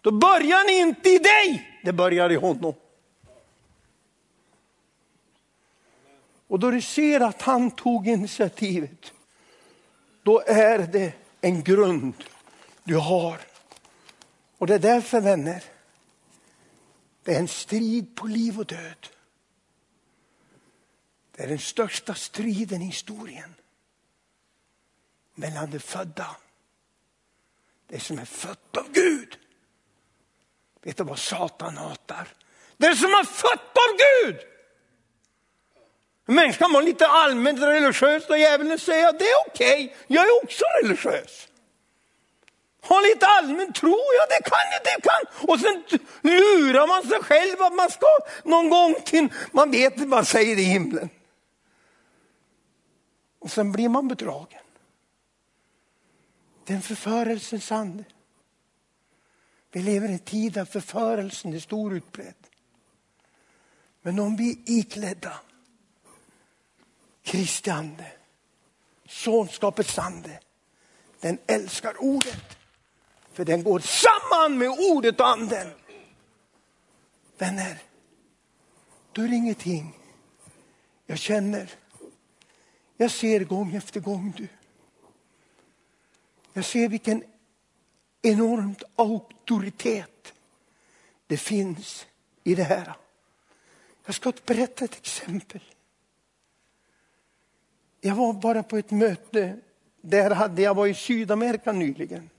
Då 0.00 0.10
börjar 0.10 0.66
ni 0.66 0.78
inte 0.78 1.08
i 1.08 1.18
dig, 1.18 1.70
det 1.84 1.92
börjar 1.92 2.32
i 2.32 2.36
honom. 2.36 2.74
Och 6.48 6.58
då 6.58 6.70
du 6.70 6.80
ser 6.80 7.20
att 7.20 7.42
han 7.42 7.70
tog 7.70 8.08
initiativet, 8.08 9.12
då 10.22 10.42
är 10.46 10.78
det 10.78 11.12
en 11.40 11.62
grund 11.62 12.24
du 12.84 12.96
har. 12.96 13.40
Och 14.58 14.66
det 14.66 14.74
är 14.74 14.78
därför 14.78 15.20
vänner, 15.20 15.64
det 17.22 17.34
är 17.34 17.38
en 17.38 17.48
strid 17.48 18.16
på 18.16 18.26
liv 18.26 18.58
och 18.58 18.66
död. 18.66 19.06
Det 21.32 21.42
är 21.42 21.48
den 21.48 21.58
största 21.58 22.14
striden 22.14 22.82
i 22.82 22.84
historien. 22.84 23.54
Mellan 25.34 25.70
det 25.70 25.80
födda, 25.80 26.36
det 27.86 28.00
som 28.00 28.18
är 28.18 28.24
fött 28.24 28.76
av 28.76 28.92
Gud. 28.92 29.38
Vet 30.82 30.96
du 30.96 31.04
vad 31.04 31.18
Satan 31.18 31.76
hatar? 31.76 32.28
Det 32.76 32.96
som 32.96 33.10
är 33.10 33.24
fött 33.24 33.76
av 33.76 33.96
Gud! 33.98 34.55
Människan 36.26 36.72
var 36.72 36.80
vara 36.80 36.84
lite 36.84 37.06
allmänt 37.06 37.60
religiös 37.60 38.28
och 38.28 38.38
djävulen 38.38 38.78
säger 38.78 39.08
att 39.08 39.18
det 39.18 39.24
är 39.24 39.46
okej, 39.46 39.84
okay. 39.84 39.96
jag 40.06 40.24
är 40.24 40.44
också 40.44 40.64
religiös. 40.82 41.48
Ha 42.82 43.00
lite 43.00 43.26
allmän 43.26 43.72
tro, 43.72 43.90
ja 43.90 44.26
det 44.28 44.50
kan 44.50 44.58
jag, 44.72 44.82
det 44.84 45.02
kan. 45.02 45.48
Och 45.48 45.60
sen 45.60 46.00
lurar 46.22 46.86
man 46.86 47.02
sig 47.02 47.22
själv 47.22 47.62
att 47.62 47.74
man 47.74 47.90
ska 47.90 48.06
någon 48.44 48.70
gång 48.70 48.94
till, 49.04 49.28
man 49.52 49.70
vet 49.70 49.98
vad 49.98 50.08
man 50.08 50.24
säger 50.24 50.58
i 50.58 50.62
himlen. 50.62 51.10
Och 53.38 53.50
sen 53.50 53.72
blir 53.72 53.88
man 53.88 54.08
bedragen. 54.08 54.60
Det 56.64 56.72
är 56.72 56.76
en 56.76 56.82
förförelsens 56.82 57.72
ande. 57.72 58.04
Vi 59.72 59.82
lever 59.82 60.08
i 60.08 60.12
en 60.12 60.18
tid 60.18 60.52
där 60.52 60.64
förförelsen 60.64 61.54
är 61.54 61.58
stor 61.58 61.94
utbredd. 61.94 62.34
Men 64.02 64.18
om 64.18 64.36
vi 64.36 64.50
är 64.50 64.56
iklädda 64.66 65.32
Kristi 67.26 67.70
ande, 67.70 68.12
sonskapets 69.08 69.98
ande, 69.98 70.40
den 71.20 71.38
älskar 71.46 71.94
ordet. 71.98 72.58
För 73.32 73.44
den 73.44 73.62
går 73.62 73.78
samman 73.78 74.58
med 74.58 74.68
ordet 74.68 75.20
och 75.20 75.28
anden. 75.28 75.70
Vänner, 77.38 77.78
då 79.12 79.22
är 79.22 79.28
det 79.28 79.34
ingenting 79.34 79.98
jag 81.06 81.18
känner. 81.18 81.70
Jag 82.96 83.10
ser 83.10 83.40
gång 83.44 83.74
efter 83.74 84.00
gång 84.00 84.34
du. 84.36 84.48
Jag 86.52 86.64
ser 86.64 86.88
vilken 86.88 87.24
enormt 88.22 88.82
auktoritet 88.96 90.34
det 91.26 91.36
finns 91.36 92.06
i 92.44 92.54
det 92.54 92.64
här. 92.64 92.96
Jag 94.04 94.14
ska 94.14 94.32
berätta 94.46 94.84
ett 94.84 94.96
exempel. 94.96 95.60
Jag 98.06 98.14
var 98.14 98.32
bara 98.32 98.62
på 98.62 98.76
ett 98.76 98.90
möte, 98.90 99.58
där 100.00 100.30
hade 100.30 100.62
jag 100.62 100.74
var 100.74 100.86
i 100.86 100.94
Sydamerika 100.94 101.72
nyligen. 101.72 102.30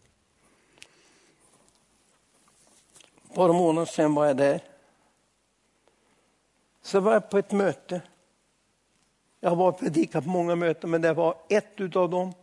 Bara 3.36 3.54
månader 3.54 3.86
sedan 3.86 4.14
var 4.14 4.26
jag 4.26 4.38
där. 4.38 4.62
Så 6.82 7.00
var 7.00 7.14
jag 7.14 7.30
på 7.30 7.38
ett 7.38 7.52
möte. 7.52 8.02
Jag 9.40 9.50
har 9.50 9.72
predikat 9.72 10.24
på 10.24 10.30
många 10.30 10.56
möten, 10.56 10.90
men 10.90 11.02
det 11.02 11.14
var 11.14 11.38
ett 11.50 11.96
av 11.96 12.10
dem. 12.10 12.34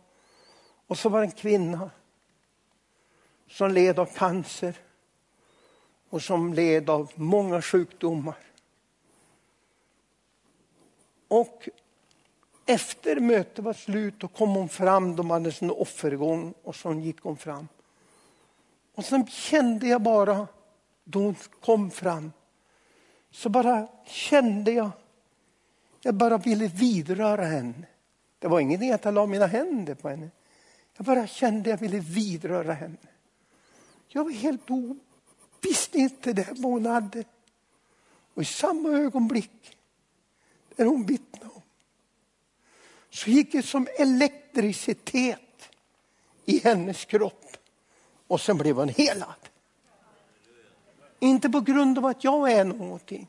Och 0.87 0.97
så 0.97 1.09
var 1.09 1.19
det 1.19 1.25
en 1.25 1.31
kvinna 1.31 1.91
som 3.47 3.71
led 3.71 3.99
av 3.99 4.05
cancer 4.05 4.75
och 6.09 6.21
som 6.21 6.53
led 6.53 6.89
av 6.89 7.11
många 7.15 7.61
sjukdomar. 7.61 8.37
Och 11.27 11.69
efter 12.65 13.19
mötet 13.19 13.65
var 13.65 13.73
slut 13.73 14.23
och 14.23 14.33
kom 14.33 14.49
hon 14.49 14.69
fram, 14.69 15.15
de 15.15 15.29
hade 15.29 15.51
en 15.61 15.71
offergång 15.71 16.53
och 16.63 16.75
så 16.75 16.93
gick 16.93 17.21
hon 17.21 17.37
fram. 17.37 17.67
Och 18.95 19.05
sen 19.05 19.27
kände 19.27 19.87
jag 19.87 20.01
bara, 20.01 20.47
då 21.03 21.19
hon 21.19 21.35
kom 21.61 21.91
fram, 21.91 22.31
så 23.31 23.49
bara 23.49 23.87
kände 24.05 24.71
jag, 24.71 24.91
jag 26.01 26.15
bara 26.15 26.37
ville 26.37 26.67
vidröra 26.67 27.45
henne. 27.45 27.87
Det 28.39 28.47
var 28.47 28.59
ingenting 28.59 28.91
att 28.91 29.05
jag 29.05 29.13
la 29.13 29.25
mina 29.25 29.45
händer 29.47 29.95
på 29.95 30.09
henne. 30.09 30.29
Jag 30.97 31.05
bara 31.05 31.27
kände 31.27 31.69
jag 31.69 31.77
ville 31.77 31.99
vidröra 31.99 32.73
henne. 32.73 32.97
Jag 34.07 34.23
var 34.23 34.31
helt 34.31 34.71
o... 34.71 34.97
visste 35.61 35.97
inte 35.97 36.33
det 36.33 36.47
vad 36.51 36.71
hon 36.71 36.85
hade. 36.85 37.23
Och 38.33 38.41
i 38.41 38.45
samma 38.45 38.89
ögonblick, 38.89 39.77
när 40.75 40.85
hon 40.85 41.05
vittnade 41.05 41.54
så 43.15 43.29
gick 43.29 43.51
det 43.51 43.63
som 43.63 43.87
elektricitet 43.97 45.69
i 46.45 46.59
hennes 46.59 47.05
kropp. 47.05 47.57
Och 48.27 48.41
sen 48.41 48.57
blev 48.57 48.75
hon 48.75 48.89
helad. 48.89 49.49
Inte 51.19 51.49
på 51.49 51.61
grund 51.61 51.97
av 51.97 52.05
att 52.05 52.23
jag 52.23 52.51
är 52.51 52.63
någonting. 52.63 53.27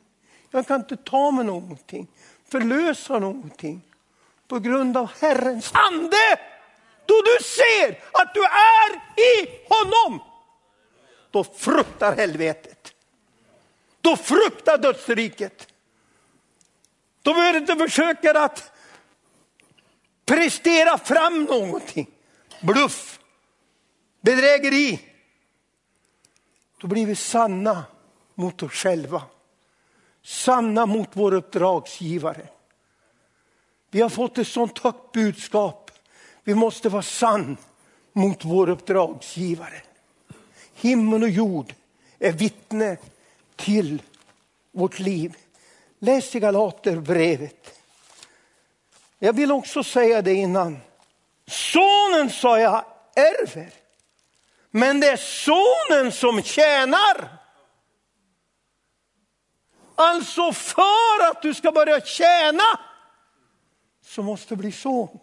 Jag 0.50 0.66
kan 0.66 0.80
inte 0.80 0.96
ta 0.96 1.30
mig 1.30 1.44
någonting, 1.44 2.06
förlösa 2.48 3.18
någonting. 3.18 3.82
På 4.48 4.58
grund 4.58 4.96
av 4.96 5.10
Herrens 5.20 5.70
ande. 5.74 6.40
Då 7.06 7.14
du 7.22 7.44
ser 7.44 7.90
att 8.12 8.34
du 8.34 8.44
är 8.44 8.94
i 9.16 9.48
honom 9.68 10.20
då 11.30 11.44
fruktar 11.44 12.16
helvetet. 12.16 12.94
Då 14.00 14.16
fruktar 14.16 14.78
dödsriket. 14.78 15.68
Då 17.22 17.34
behöver 17.34 17.52
du 17.52 17.58
inte 17.58 17.76
försöka 17.76 18.40
att 18.40 18.75
prestera 20.26 20.98
fram 20.98 21.44
någonting. 21.44 22.10
Bluff, 22.60 23.20
bedrägeri. 24.20 25.00
Då 26.80 26.86
blir 26.86 27.06
vi 27.06 27.14
sanna 27.14 27.84
mot 28.34 28.62
oss 28.62 28.72
själva. 28.72 29.22
Sanna 30.22 30.86
mot 30.86 31.08
vår 31.12 31.34
uppdragsgivare. 31.34 32.48
Vi 33.90 34.00
har 34.00 34.08
fått 34.08 34.38
ett 34.38 34.48
sånt 34.48 34.78
högt 34.78 35.12
budskap. 35.12 35.90
Vi 36.44 36.54
måste 36.54 36.88
vara 36.88 37.02
sann 37.02 37.56
mot 38.12 38.44
vår 38.44 38.68
uppdragsgivare. 38.68 39.82
Himmel 40.74 41.22
och 41.22 41.30
jord 41.30 41.74
är 42.18 42.32
vittne 42.32 42.96
till 43.56 44.02
vårt 44.72 44.98
liv. 44.98 45.36
Läs 45.98 46.36
i 46.36 46.40
Galaterbrevet. 46.40 47.75
Jag 49.18 49.32
vill 49.32 49.52
också 49.52 49.84
säga 49.84 50.22
det 50.22 50.34
innan. 50.34 50.80
Sonen 51.46 52.30
sa 52.30 52.58
jag 52.60 52.84
ärver. 53.14 53.70
Men 54.70 55.00
det 55.00 55.06
är 55.06 55.16
sonen 55.16 56.12
som 56.12 56.42
tjänar. 56.42 57.28
Alltså 59.94 60.52
för 60.52 61.30
att 61.30 61.42
du 61.42 61.54
ska 61.54 61.72
börja 61.72 62.00
tjäna 62.00 62.80
så 64.04 64.22
måste 64.22 64.54
du 64.54 64.56
bli 64.56 64.72
son. 64.72 65.18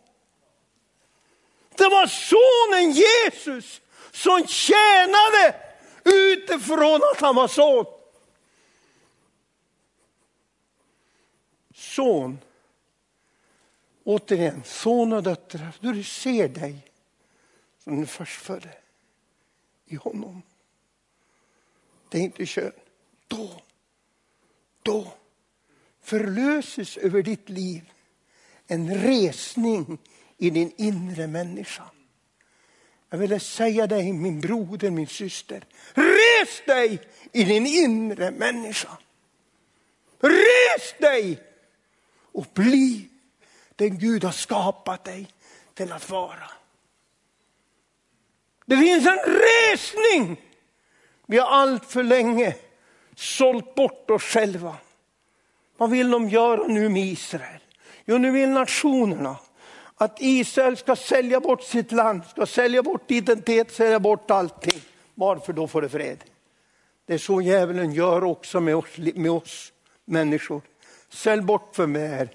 Det 1.76 1.90
var 1.90 2.08
sonen 2.08 2.92
Jesus 2.92 3.82
som 4.12 4.48
tjänade 4.48 5.56
utifrån 6.04 7.02
att 7.14 7.22
han 7.22 7.36
var 7.36 7.48
son. 7.48 7.86
Son. 11.76 12.40
Återigen, 14.04 14.64
son 14.66 15.14
och 15.14 15.24
döttrar, 15.24 15.76
då 15.80 15.92
du 15.92 16.04
ser 16.04 16.48
dig 16.48 16.88
som 17.80 17.96
den 17.96 18.08
förstfödde 18.08 18.74
i 19.86 19.96
honom. 19.96 20.42
Det 22.10 22.18
är 22.18 22.22
inte 22.22 22.46
kön. 22.46 22.72
Då, 23.28 23.62
då 24.82 25.14
förlöses 26.02 26.98
över 26.98 27.24
ditt 27.24 27.50
liv 27.50 27.92
en 28.68 28.96
resning 28.96 29.98
i 30.38 30.50
din 30.50 30.72
inre 30.78 31.28
människa. 31.28 31.84
Jag 33.10 33.18
ville 33.18 33.40
säga 33.40 33.88
dig, 33.88 34.14
min 34.14 34.42
broder, 34.42 34.90
min 34.90 35.08
syster. 35.08 35.66
Res 35.94 36.66
dig 36.66 37.02
i 37.32 37.44
din 37.44 37.68
inre 37.68 38.32
människa. 38.32 38.98
Res 40.20 40.94
dig 41.00 41.44
och 42.32 42.46
bli 42.54 43.10
den 43.76 43.98
Gud 43.98 44.24
har 44.24 44.32
skapat 44.32 45.04
dig 45.04 45.28
till 45.74 45.92
att 45.92 46.10
vara. 46.10 46.50
Det 48.66 48.78
finns 48.78 49.08
en 49.08 49.20
resning. 49.20 50.42
Vi 51.26 51.38
har 51.38 51.48
allt 51.48 51.86
för 51.86 52.04
länge 52.04 52.56
sålt 53.16 53.76
bort 53.76 54.10
oss 54.10 54.24
själva. 54.24 54.76
Vad 55.78 55.90
vill 55.90 56.12
de 56.12 56.30
göra 56.30 56.68
nu 56.68 56.90
med 56.90 57.04
Israel? 57.04 57.60
Jo, 58.06 58.18
nu 58.18 58.32
vill 58.32 58.50
nationerna 58.50 59.38
att 59.96 60.18
Israel 60.20 60.78
ska 60.78 60.96
sälja 60.96 61.40
bort 61.40 61.64
sitt 61.64 61.92
land, 61.92 62.22
ska 62.26 62.46
sälja 62.46 62.84
bort 62.84 63.12
identitet, 63.12 63.72
sälja 63.74 64.00
bort 64.00 64.32
allting. 64.32 64.82
Varför 65.16 65.54
då 65.54 65.68
får 65.68 65.82
det 65.82 65.90
fred? 65.90 66.24
Det 67.06 67.14
är 67.14 67.18
så 67.18 67.42
djävulen 67.42 67.92
gör 67.92 68.24
också 68.24 68.60
med 68.60 68.76
oss, 68.76 68.98
med 68.98 69.32
oss 69.32 69.74
människor. 70.06 70.62
Sälj 71.10 71.42
bort 71.42 71.76
för 71.76 71.88
mig 71.88 72.30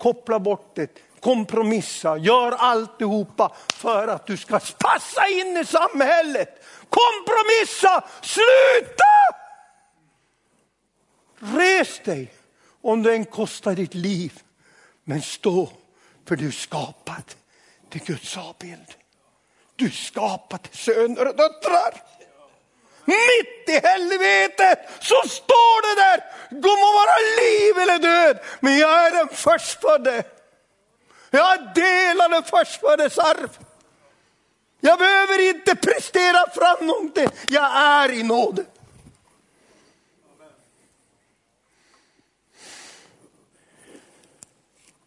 koppla 0.00 0.40
bort 0.40 0.72
det, 0.74 0.98
kompromissa, 1.20 2.16
gör 2.16 2.52
alltihopa 2.52 3.52
för 3.74 4.08
att 4.08 4.26
du 4.26 4.36
ska 4.36 4.60
passa 4.78 5.28
in 5.28 5.56
i 5.56 5.64
samhället. 5.64 6.64
Kompromissa, 6.88 8.04
sluta! 8.22 9.04
Res 11.38 12.00
dig 12.04 12.32
om 12.80 13.02
det 13.02 13.14
än 13.14 13.24
kostar 13.24 13.74
ditt 13.74 13.94
liv. 13.94 14.42
Men 15.04 15.22
stå 15.22 15.70
för 16.28 16.36
du 16.36 16.46
är 16.46 16.50
skapad 16.50 17.34
till 17.90 18.00
Guds 18.04 18.36
avbild. 18.36 18.94
Du 19.76 19.86
är 19.86 19.90
skapad 19.90 20.62
till 20.62 20.78
söner 20.78 21.28
och 21.28 21.36
döttrar. 21.36 22.02
Mitt 23.10 23.68
i 23.68 23.86
helvetet 23.86 24.78
så 25.00 25.28
står 25.28 25.82
det 25.86 26.00
där, 26.02 26.18
det 26.50 26.76
må 26.82 26.92
vara 27.00 27.16
liv 27.40 27.78
eller 27.78 27.98
död, 27.98 28.38
men 28.60 28.78
jag 28.78 29.06
är 29.06 29.10
den 29.10 29.28
förstfödde. 29.28 30.24
Jag 31.30 31.74
delar 31.74 32.28
den 32.28 32.42
förstföddes 32.42 33.18
arv. 33.18 33.58
Jag 34.80 34.98
behöver 34.98 35.48
inte 35.48 35.76
prestera 35.76 36.50
fram 36.50 36.86
någonting, 36.86 37.28
jag 37.48 37.76
är 37.76 38.12
i 38.12 38.22
nåd. 38.22 38.64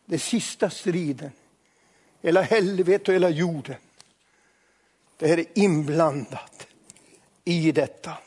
Den 0.06 0.20
sista 0.20 0.70
striden, 0.70 1.32
hela 2.22 2.42
helvetet 2.42 3.08
och 3.08 3.14
hela 3.14 3.30
jorden, 3.30 3.76
det 5.18 5.30
är 5.30 5.46
inblandat 5.54 6.68
i 7.44 7.72
detta. 7.72 8.18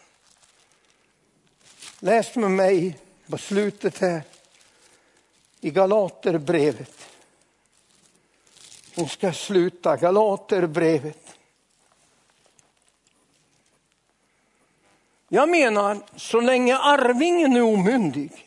Läs 2.01 2.37
med 2.37 2.51
mig 2.51 2.99
på 3.27 3.39
slutet 3.39 3.99
här 3.99 4.23
i 5.61 5.71
Galaterbrevet. 5.71 7.09
Nu 8.95 9.09
ska 9.09 9.33
sluta 9.33 9.97
Galaterbrevet. 9.97 11.39
Jag 15.29 15.49
menar, 15.49 15.99
så 16.17 16.41
länge 16.41 16.77
arvingen 16.77 17.57
är 17.57 17.63
omyndig 17.63 18.47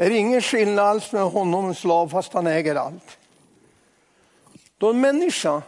är 0.00 0.10
det 0.10 0.16
ingen 0.16 0.42
skillnad 0.42 0.86
alls 0.86 1.12
med 1.12 1.22
honom 1.22 1.64
en 1.64 1.74
slav 1.74 2.08
fast 2.08 2.32
han 2.32 2.46
äger 2.46 2.74
allt. 2.74 3.18
Då 4.78 4.90
en 4.90 5.00
människa, 5.00 5.62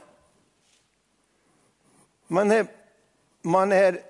man 2.27 2.51
är 2.51 2.67
man 3.43 3.73
är 3.73 4.01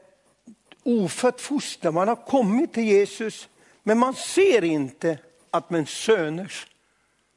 ofött 0.83 1.41
foster, 1.41 1.91
man 1.91 2.09
har 2.09 2.17
kommit 2.17 2.73
till 2.73 2.85
Jesus, 2.85 3.49
men 3.83 3.99
man 3.99 4.15
ser 4.15 4.65
inte 4.65 5.19
att 5.51 5.71
man 5.71 5.81
är 5.81 5.85
söners. 5.85 6.67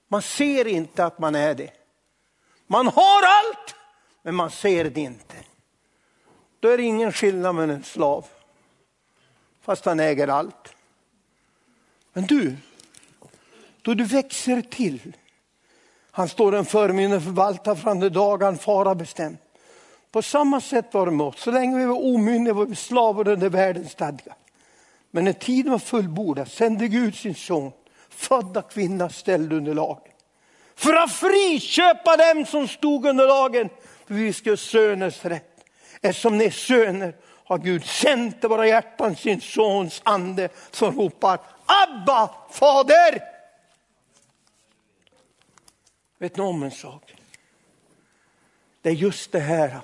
Man 0.08 0.22
ser 0.22 0.68
inte 0.68 1.06
att 1.06 1.20
man 1.20 1.36
är 1.36 1.56
det. 1.56 1.72
Man 2.68 2.88
har 2.88 3.22
allt, 3.24 3.76
men 4.22 4.36
man 4.36 4.52
ser 4.52 4.90
det 4.90 5.02
inte. 5.02 5.36
Då 6.60 6.70
är 6.70 6.78
det 6.78 6.84
ingen 6.84 7.12
skillnad 7.12 7.56
med 7.56 7.70
en 7.70 7.84
slav, 7.84 8.26
fast 9.62 9.86
han 9.86 10.00
äger 10.00 10.28
allt. 10.28 10.76
Men 12.14 12.26
du, 12.26 12.58
då 13.82 13.94
du 13.94 14.04
växer 14.04 14.62
till, 14.62 15.16
han 16.12 16.30
står 16.30 16.56
en 16.56 16.66
förmyndig 16.66 17.24
förvaltar 17.24 17.76
från 17.76 18.00
den 18.00 18.14
dag 18.14 18.44
han 18.44 18.58
fara 18.58 18.96
bestämt. 18.96 19.45
På 20.16 20.22
samma 20.22 20.62
sätt 20.62 20.94
var 20.94 21.06
det 21.06 21.12
med 21.12 21.26
oss. 21.26 21.42
Så 21.42 21.52
länge 21.52 21.78
vi 21.78 21.86
var 21.86 22.06
omyndiga 22.06 22.54
var 22.54 22.66
vi 22.66 22.76
slavar 22.76 23.28
under 23.28 23.50
världens 23.50 23.92
stadgar. 23.92 24.36
Men 25.12 25.24
när 25.24 25.34
tiden 25.34 25.72
var 25.72 25.80
fullbordad 25.80 26.52
sände 26.52 26.88
Gud 26.88 27.16
sin 27.16 27.36
son, 27.36 27.72
födda 28.10 28.62
kvinna 28.62 29.10
ställd 29.10 29.54
under 29.54 29.74
lagen. 29.74 30.14
För 30.76 30.94
att 30.94 31.12
friköpa 31.12 32.18
dem 32.18 32.46
som 32.46 32.68
stod 32.68 33.06
under 33.06 33.28
lagen, 33.28 33.70
för 34.08 34.14
vi 34.14 34.34
ska 34.34 34.50
ha 34.50 34.58
söners 34.58 35.26
rätt. 35.26 35.66
Eftersom 36.02 36.38
ni 36.38 36.46
är 36.46 36.52
söner 36.52 37.16
har 37.46 37.58
Gud 37.58 37.86
sänt 37.86 38.44
i 38.44 38.48
våra 38.48 38.68
hjärtan 38.68 39.16
sin 39.16 39.42
sons 39.42 40.02
ande 40.06 40.50
som 40.72 40.98
ropar 40.98 41.40
Abba, 41.66 42.30
fader! 42.52 43.22
Vet 46.18 46.38
ni 46.38 46.44
om 46.44 46.64
en 46.64 46.72
sak? 46.72 47.16
Det 48.82 48.90
är 48.90 48.94
just 48.94 49.32
det 49.32 49.40
här 49.40 49.80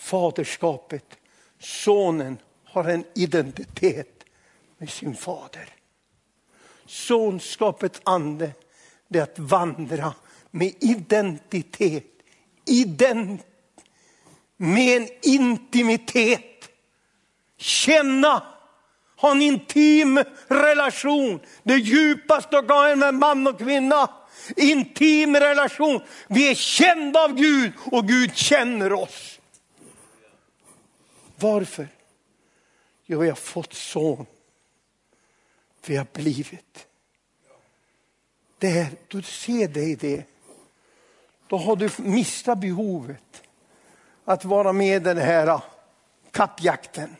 faderskapet. 0.00 1.04
Sonen 1.58 2.38
har 2.64 2.84
en 2.84 3.04
identitet 3.14 4.24
med 4.78 4.90
sin 4.90 5.16
fader. 5.16 5.68
Sonskapets 6.86 8.00
ande 8.04 8.50
det 9.08 9.18
är 9.18 9.22
att 9.22 9.38
vandra 9.38 10.14
med 10.50 10.74
identitet. 10.80 12.04
Ident 12.66 13.46
med 14.56 15.02
en 15.02 15.08
intimitet. 15.22 16.68
Känna, 17.56 18.42
ha 19.16 19.30
en 19.30 19.42
intim 19.42 20.24
relation. 20.48 21.40
Det 21.62 21.76
djupaste 21.76 22.62
med 22.62 23.02
en 23.02 23.18
man 23.18 23.46
och 23.46 23.58
kvinna. 23.58 24.10
Intim 24.56 25.36
relation. 25.36 26.00
Vi 26.28 26.50
är 26.50 26.54
kända 26.54 27.24
av 27.24 27.34
Gud 27.34 27.72
och 27.84 28.08
Gud 28.08 28.36
känner 28.36 28.92
oss. 28.92 29.39
Varför? 31.40 31.88
Jo, 33.04 33.18
vi 33.18 33.28
har 33.28 33.36
fått 33.36 33.72
son. 33.72 34.26
Vi 35.86 35.96
har 35.96 36.06
blivit. 36.12 36.86
Det 38.58 39.08
du 39.08 39.22
ser 39.22 39.68
dig 39.68 39.96
det, 39.96 40.24
då 41.46 41.56
har 41.56 41.76
du 41.76 41.90
missat 41.96 42.58
behovet 42.58 43.42
att 44.24 44.44
vara 44.44 44.72
med 44.72 44.96
i 44.96 45.04
den 45.04 45.18
här 45.18 45.46
ah, 45.46 45.62
kappjakten. 46.30 47.16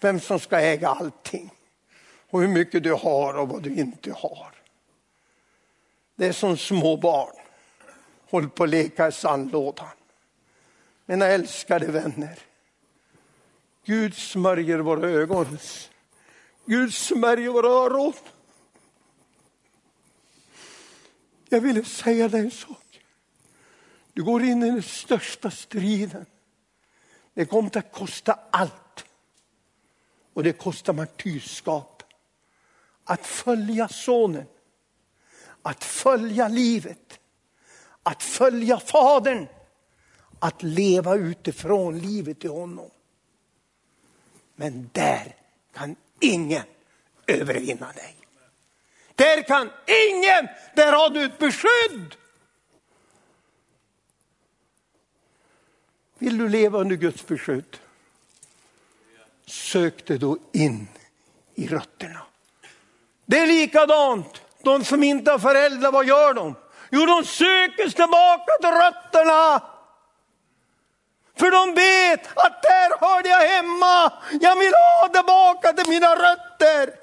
Vem 0.00 0.20
som 0.20 0.40
ska 0.40 0.60
äga 0.60 0.88
allting 0.88 1.50
och 2.30 2.40
hur 2.40 2.48
mycket 2.48 2.82
du 2.82 2.92
har 2.92 3.34
och 3.34 3.48
vad 3.48 3.62
du 3.62 3.74
inte 3.74 4.12
har. 4.12 4.54
Det 6.16 6.26
är 6.26 6.32
som 6.32 6.56
små 6.56 6.96
barn, 6.96 7.36
håll 8.30 8.48
på 8.48 8.64
att 8.64 8.70
leka 8.70 9.08
i 9.08 9.12
sandlådan. 9.12 9.88
Mina 11.06 11.26
älskade 11.26 11.86
vänner, 11.86 12.38
Gud 13.84 14.14
smörjer 14.14 14.78
våra 14.78 15.08
ögon. 15.08 15.58
Gud 16.66 16.94
smörjer 16.94 17.48
våra 17.48 17.68
öron. 17.68 18.12
Jag 21.48 21.60
ville 21.60 21.84
säga 21.84 22.28
dig 22.28 22.40
en 22.40 22.50
sak. 22.50 23.00
Du 24.12 24.22
går 24.22 24.42
in 24.42 24.62
i 24.62 24.70
den 24.70 24.82
största 24.82 25.50
striden. 25.50 26.26
Det 27.34 27.46
kommer 27.46 27.78
att 27.78 27.92
kosta 27.92 28.38
allt. 28.50 29.04
Och 30.32 30.42
det 30.42 30.52
kostar 30.52 30.92
martyrskap. 30.92 32.02
Att 33.04 33.26
följa 33.26 33.88
sonen. 33.88 34.46
Att 35.62 35.84
följa 35.84 36.48
livet. 36.48 37.20
Att 38.02 38.22
följa 38.22 38.78
Fadern. 38.78 39.46
Att 40.38 40.62
leva 40.62 41.14
utifrån 41.14 41.98
livet 41.98 42.44
i 42.44 42.48
honom. 42.48 42.90
Men 44.54 44.90
där 44.92 45.36
kan 45.74 45.96
ingen 46.20 46.64
övervinna 47.26 47.92
dig. 47.92 48.16
Där 49.14 49.42
kan 49.42 49.70
ingen, 49.86 50.48
där 50.74 50.92
har 50.92 51.10
du 51.10 51.24
ett 51.24 51.38
beskydd. 51.38 52.14
Vill 56.18 56.38
du 56.38 56.48
leva 56.48 56.78
under 56.78 56.96
Guds 56.96 57.26
beskydd? 57.26 57.76
Sök 59.46 60.06
dig 60.06 60.18
då 60.18 60.38
in 60.52 60.88
i 61.54 61.68
rötterna. 61.68 62.20
Det 63.26 63.38
är 63.38 63.46
likadant, 63.46 64.42
de 64.62 64.84
som 64.84 65.02
inte 65.02 65.30
har 65.30 65.38
föräldrar, 65.38 65.92
vad 65.92 66.06
gör 66.06 66.34
de? 66.34 66.54
Jo, 66.90 67.06
de 67.06 67.24
söker 67.24 67.82
sig 67.82 67.92
tillbaka 67.92 68.52
till 68.60 68.70
rötterna. 68.70 69.62
För 71.34 71.50
de 71.50 71.74
vet 71.74 72.26
att 72.26 72.62
där 72.62 72.98
hörde 73.00 73.28
jag 73.28 73.48
hemma. 73.48 74.12
Jag 74.40 74.58
vill 74.58 74.72
ha 74.72 75.08
tillbaka 75.08 75.72
till 75.72 75.88
mina 75.88 76.16
rötter. 76.16 77.00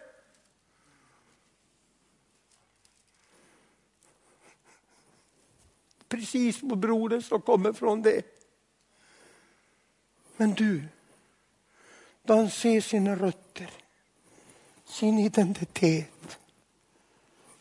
Precis 6.08 6.62
på 6.62 6.76
brodern 6.76 7.22
som 7.22 7.42
kommer 7.42 7.74
från 7.74 8.02
det. 8.02 8.26
Men 10.38 10.54
du, 10.54 10.84
då 12.24 12.34
han 12.34 12.50
ser 12.50 12.82
sina 12.82 13.16
rötter, 13.16 13.70
sin 14.86 15.20
identitet. 15.20 16.40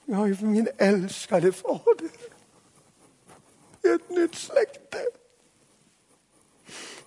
Jag 0.05 0.31
är 0.31 0.45
min 0.45 0.69
älskade 0.79 1.53
fader. 1.53 2.11
Ett 3.83 4.11
nytt 4.11 4.35
släkte. 4.35 5.20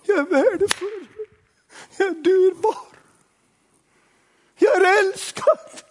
Jag 0.06 0.18
är 0.18 0.24
värdefull. 0.24 1.06
Jag 1.98 2.08
är 2.08 2.14
dyrbar. 2.14 2.76
Jag 4.56 4.76
är 4.76 5.04
älskad. 5.04 5.82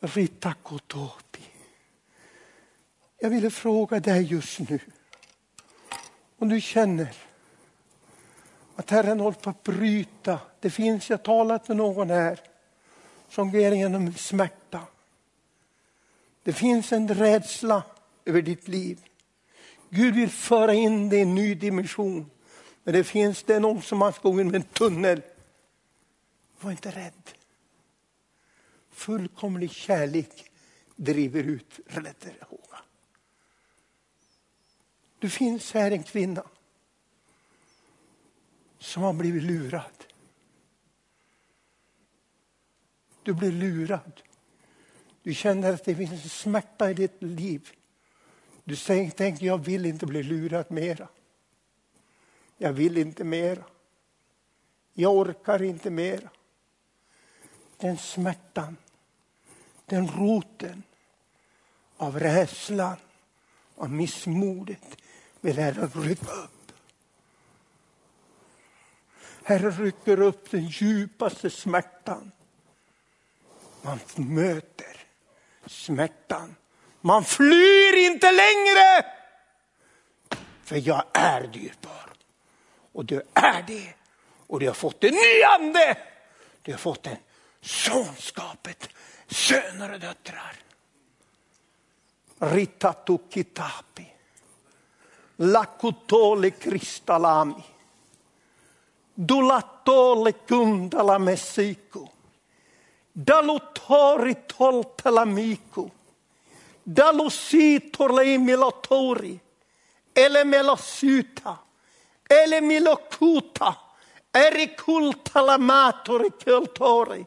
Rita 0.00 0.54
Kotopi. 0.62 1.42
Jag 3.18 3.30
ville 3.30 3.50
fråga 3.50 4.00
dig 4.00 4.22
just 4.22 4.58
nu. 4.58 4.80
Om 6.38 6.48
du 6.48 6.60
känner 6.60 7.16
att 8.76 8.90
Herren 8.90 9.20
håller 9.20 9.38
på 9.38 9.50
att 9.50 9.62
bryta. 9.62 10.40
Det 10.60 10.70
finns, 10.70 11.10
jag 11.10 11.18
har 11.18 11.24
talat 11.24 11.68
med 11.68 11.76
någon 11.76 12.10
här 12.10 12.40
som 13.28 13.52
går 13.52 13.72
igenom 13.72 14.14
smärta. 14.14 14.80
Det 16.42 16.52
finns 16.52 16.92
en 16.92 17.08
rädsla 17.08 17.82
över 18.24 18.42
ditt 18.42 18.68
liv. 18.68 19.07
Gud 19.90 20.14
vill 20.14 20.30
föra 20.30 20.74
in 20.74 21.08
dig 21.08 21.18
i 21.18 21.22
en 21.22 21.34
ny 21.34 21.54
dimension. 21.54 22.30
Men 22.84 22.94
det 22.94 23.04
finns 23.04 23.42
det 23.42 23.60
någon 23.60 23.82
som 23.82 24.00
har 24.00 24.14
gå 24.22 24.40
in 24.40 24.46
med 24.46 24.54
en 24.54 24.62
tunnel. 24.62 25.22
Var 26.60 26.70
inte 26.70 26.90
rädd. 26.90 27.30
Fullkomlig 28.90 29.70
kärlek 29.70 30.50
driver 30.96 31.42
ut 31.42 31.80
räddhåga. 31.86 32.78
Det 35.18 35.28
finns 35.28 35.72
här 35.72 35.90
en 35.90 36.02
kvinna 36.02 36.44
som 38.78 39.02
har 39.02 39.12
blivit 39.12 39.42
lurad. 39.42 40.04
Du 43.22 43.34
blir 43.34 43.52
lurad. 43.52 44.22
Du 45.22 45.34
känner 45.34 45.72
att 45.72 45.84
det 45.84 45.94
finns 45.94 46.10
en 46.10 46.28
smärta 46.28 46.90
i 46.90 46.94
ditt 46.94 47.22
liv. 47.22 47.70
Du 48.68 48.76
tänker, 48.76 49.46
jag 49.46 49.58
vill 49.58 49.86
inte 49.86 50.06
bli 50.06 50.22
lurad 50.22 50.70
mera. 50.70 51.08
Jag 52.56 52.72
vill 52.72 52.98
inte 52.98 53.24
mera. 53.24 53.64
Jag 54.92 55.16
orkar 55.16 55.62
inte 55.62 55.90
mera. 55.90 56.30
Den 57.76 57.98
smärtan, 57.98 58.76
den 59.86 60.08
roten 60.08 60.82
av 61.96 62.20
rädslan, 62.20 62.96
av 63.74 63.90
missmodet 63.90 64.96
vill 65.40 65.58
Herren 65.58 65.90
rycka 65.94 66.32
upp. 66.32 66.72
Herren 69.42 69.72
rycker 69.72 70.20
upp 70.20 70.50
den 70.50 70.66
djupaste 70.66 71.50
smärtan. 71.50 72.30
Man 73.82 73.98
möter 74.16 75.06
smärtan. 75.66 76.54
Man 77.00 77.24
flyr 77.24 77.96
inte 77.96 78.32
längre. 78.32 79.04
För 80.64 80.88
jag 80.88 81.04
är 81.12 81.46
dyrbar. 81.46 82.12
Och 82.92 83.04
du 83.04 83.22
är 83.34 83.62
det. 83.62 83.94
Och 84.46 84.60
du 84.60 84.66
har 84.66 84.74
fått 84.74 85.04
en 85.04 85.14
ny 85.14 85.42
ande. 85.42 85.96
Du 86.62 86.72
har 86.72 86.78
fått 86.78 87.06
en 87.06 87.16
sonskapet, 87.60 88.88
söner 89.28 89.92
och 89.92 90.00
döttrar. 90.00 90.56
Ritatu 92.38 93.18
kitapi, 93.30 94.12
Lakutole 95.36 96.50
kristalami. 96.50 97.62
Dulatole 99.14 100.32
kundala 100.32 101.18
messiku. 101.18 102.06
Dalutori 103.12 104.34
toltelamiku. 106.88 106.94
Dalusitorle 106.94 108.38
milatori. 108.38 109.40
Ele 110.14 110.44
melasuta. 110.44 111.56
Ele 112.30 112.60
milokuta. 112.60 113.74
Erikultalamatori 114.32 116.30
kultori. 116.44 117.26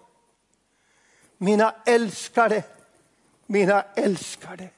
Mina 1.37 1.73
älskade, 1.85 2.63
mina 3.47 3.83
älskade. 3.95 4.69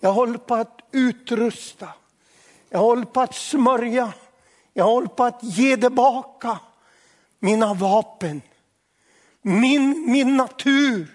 Jag 0.00 0.12
håller 0.12 0.38
på 0.38 0.54
att 0.54 0.80
utrusta. 0.92 1.88
Jag 2.68 2.78
håller 2.78 3.04
på 3.04 3.20
att 3.20 3.34
smörja. 3.34 4.12
Jag 4.74 4.84
håller 4.84 5.08
på 5.08 5.24
att 5.24 5.42
ge 5.42 5.76
tillbaka 5.76 6.58
mina 7.38 7.74
vapen. 7.74 8.42
Min, 9.42 10.10
min 10.10 10.36
natur 10.36 11.06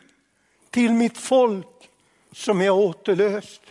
till 0.70 0.94
mitt 0.94 1.18
folk 1.18 1.77
som 2.38 2.62
jag 2.62 2.78
återlöst. 2.78 3.62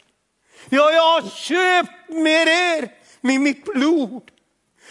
Ja, 0.69 0.93
jag 0.93 1.03
har 1.03 1.31
köpt 1.31 2.09
med 2.09 2.49
er 2.49 2.89
med 3.21 3.41
mitt 3.41 3.64
blod. 3.64 4.31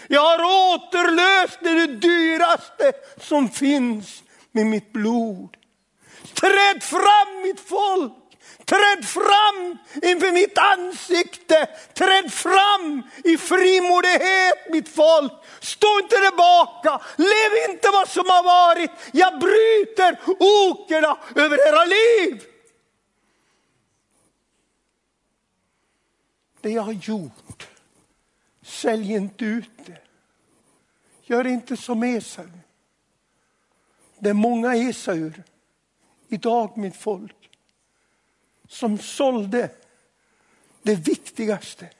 Jag 0.08 0.20
har 0.20 0.38
återlöst 0.74 1.58
det 1.60 1.86
dyraste 1.86 2.92
som 3.20 3.48
finns 3.48 4.22
med 4.52 4.66
mitt 4.66 4.92
blod. 4.92 5.56
Träd 6.34 6.82
fram 6.82 7.42
mitt 7.42 7.60
folk! 7.60 8.12
Träd 8.64 9.04
fram 9.04 9.78
inför 10.02 10.32
mitt 10.32 10.58
ansikte. 10.58 11.68
Träd 11.94 12.32
fram 12.32 13.02
i 13.24 13.38
frimodighet 13.38 14.70
mitt 14.70 14.88
folk. 14.88 15.32
Stå 15.60 15.98
inte 16.02 16.16
tillbaka. 16.16 17.00
Lev 17.16 17.70
inte 17.70 17.90
vad 17.90 18.08
som 18.08 18.24
har 18.28 18.42
varit. 18.42 18.90
Jag 19.12 19.38
bryter 19.38 20.18
okerna 20.38 21.18
över 21.34 21.68
era 21.68 21.84
liv. 21.84 22.42
Det 26.66 26.72
jag 26.72 26.82
har 26.82 26.92
gjort, 26.92 27.68
sälj 28.62 29.12
inte 29.12 29.44
ut 29.44 29.70
det. 29.86 29.98
Gör 31.22 31.46
inte 31.46 31.76
som 31.76 32.02
Esau. 32.02 32.48
Det 34.18 34.30
är 34.30 34.34
många 34.34 34.74
Esauer 34.74 35.42
idag, 36.28 36.78
mitt 36.78 36.96
folk, 36.96 37.50
som 38.68 38.98
sålde 38.98 39.70
det 40.82 40.94
viktigaste. 40.94 41.90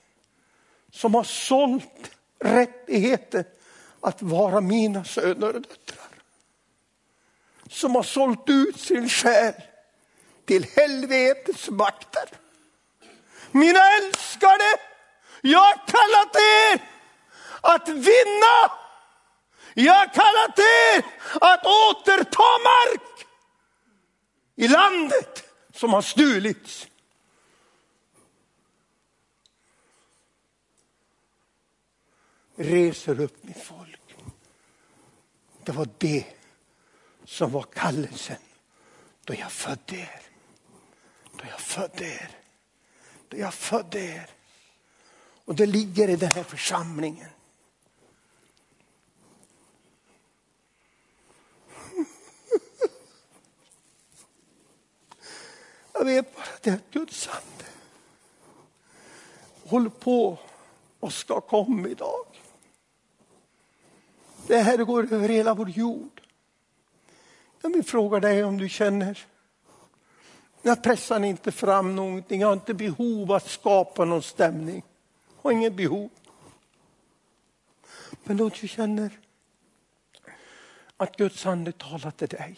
Som 0.91 1.15
har 1.15 1.25
sålt 1.25 2.11
rättigheten 2.39 3.45
att 4.01 4.23
vara 4.23 4.61
mina 4.61 5.05
söner 5.05 5.47
och 5.57 5.63
döttrar. 5.63 6.23
Som 7.69 7.95
har 7.95 8.03
sålt 8.03 8.49
ut 8.51 8.81
sin 8.81 9.09
själ 9.09 9.55
till 10.45 10.65
helvetets 10.65 11.71
makter. 11.71 12.46
Mina 13.57 13.81
älskade, 13.97 14.79
jag 15.41 15.59
har 15.59 15.87
kallat 15.87 16.37
er 16.37 16.89
att 17.61 17.89
vinna. 17.89 18.71
Jag 19.75 19.95
har 19.95 20.07
kallat 20.07 20.59
er 20.59 21.05
att 21.41 21.67
återta 21.67 22.43
mark 22.43 23.27
i 24.55 24.69
landet 24.69 25.45
som 25.73 25.93
har 25.93 26.03
stulits. 26.03 26.87
Reser 32.57 33.21
upp 33.21 33.45
mitt 33.45 33.65
folk. 33.65 34.17
Det 35.65 35.73
var 35.73 35.89
det 35.99 36.25
som 37.25 37.53
var 37.53 37.63
kallelsen 37.63 38.37
då 39.25 39.35
jag 39.35 39.53
födde 39.53 39.97
er. 39.97 40.21
Då 41.33 41.45
jag 41.51 41.61
födde 41.61 42.05
er 42.05 42.46
där 43.29 43.39
jag 43.39 43.55
födde 43.55 44.01
er. 44.01 44.31
Och 45.45 45.55
det 45.55 45.67
ligger 45.67 46.09
i 46.09 46.17
den 46.17 46.31
här 46.31 46.43
församlingen. 46.43 47.29
Jag 55.93 56.05
vet 56.05 56.35
bara 56.35 56.43
att 56.43 56.63
det 56.63 56.71
är 56.71 56.81
Guds 56.91 57.29
ande 57.29 57.57
håller 59.69 59.91
på 59.91 60.39
och 61.01 61.13
ska 61.13 61.41
komma 61.41 61.89
idag. 61.89 62.27
Det 64.47 64.59
här 64.59 64.79
går 64.79 65.13
över 65.13 65.29
hela 65.29 65.55
vår 65.55 65.71
jord. 65.71 66.21
Jag 67.63 67.73
vill 67.73 67.85
fråga 67.85 68.21
dig 68.21 68.45
om 68.45 68.59
du 68.59 68.69
känner, 68.69 69.27
jag 70.67 70.83
pressar 70.83 71.25
inte 71.25 71.53
fram 71.53 71.97
någonting, 71.97 72.41
jag 72.41 72.49
har 72.49 72.53
inte 72.53 72.75
behov 72.75 73.33
att 73.33 73.51
skapa 73.51 74.05
någon 74.05 74.23
stämning. 74.23 74.83
Jag 75.37 75.43
har 75.43 75.53
inget 75.53 75.75
behov. 75.75 76.11
Men 78.25 78.41
om 78.41 78.51
du 78.61 78.69
känner 78.69 79.11
att 80.97 81.17
Guds 81.17 81.47
ande 81.47 81.73
talar 81.73 82.11
till 82.11 82.29
dig 82.29 82.57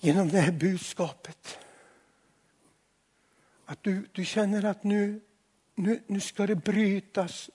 genom 0.00 0.28
det 0.28 0.40
här 0.40 0.52
budskapet. 0.52 1.58
Att 3.64 3.82
du, 3.82 4.08
du 4.12 4.24
känner 4.24 4.64
att 4.64 4.84
nu, 4.84 5.20
nu, 5.74 6.02
nu 6.06 6.20
ska 6.20 6.46
det 6.46 6.56
brytas. 6.56 7.50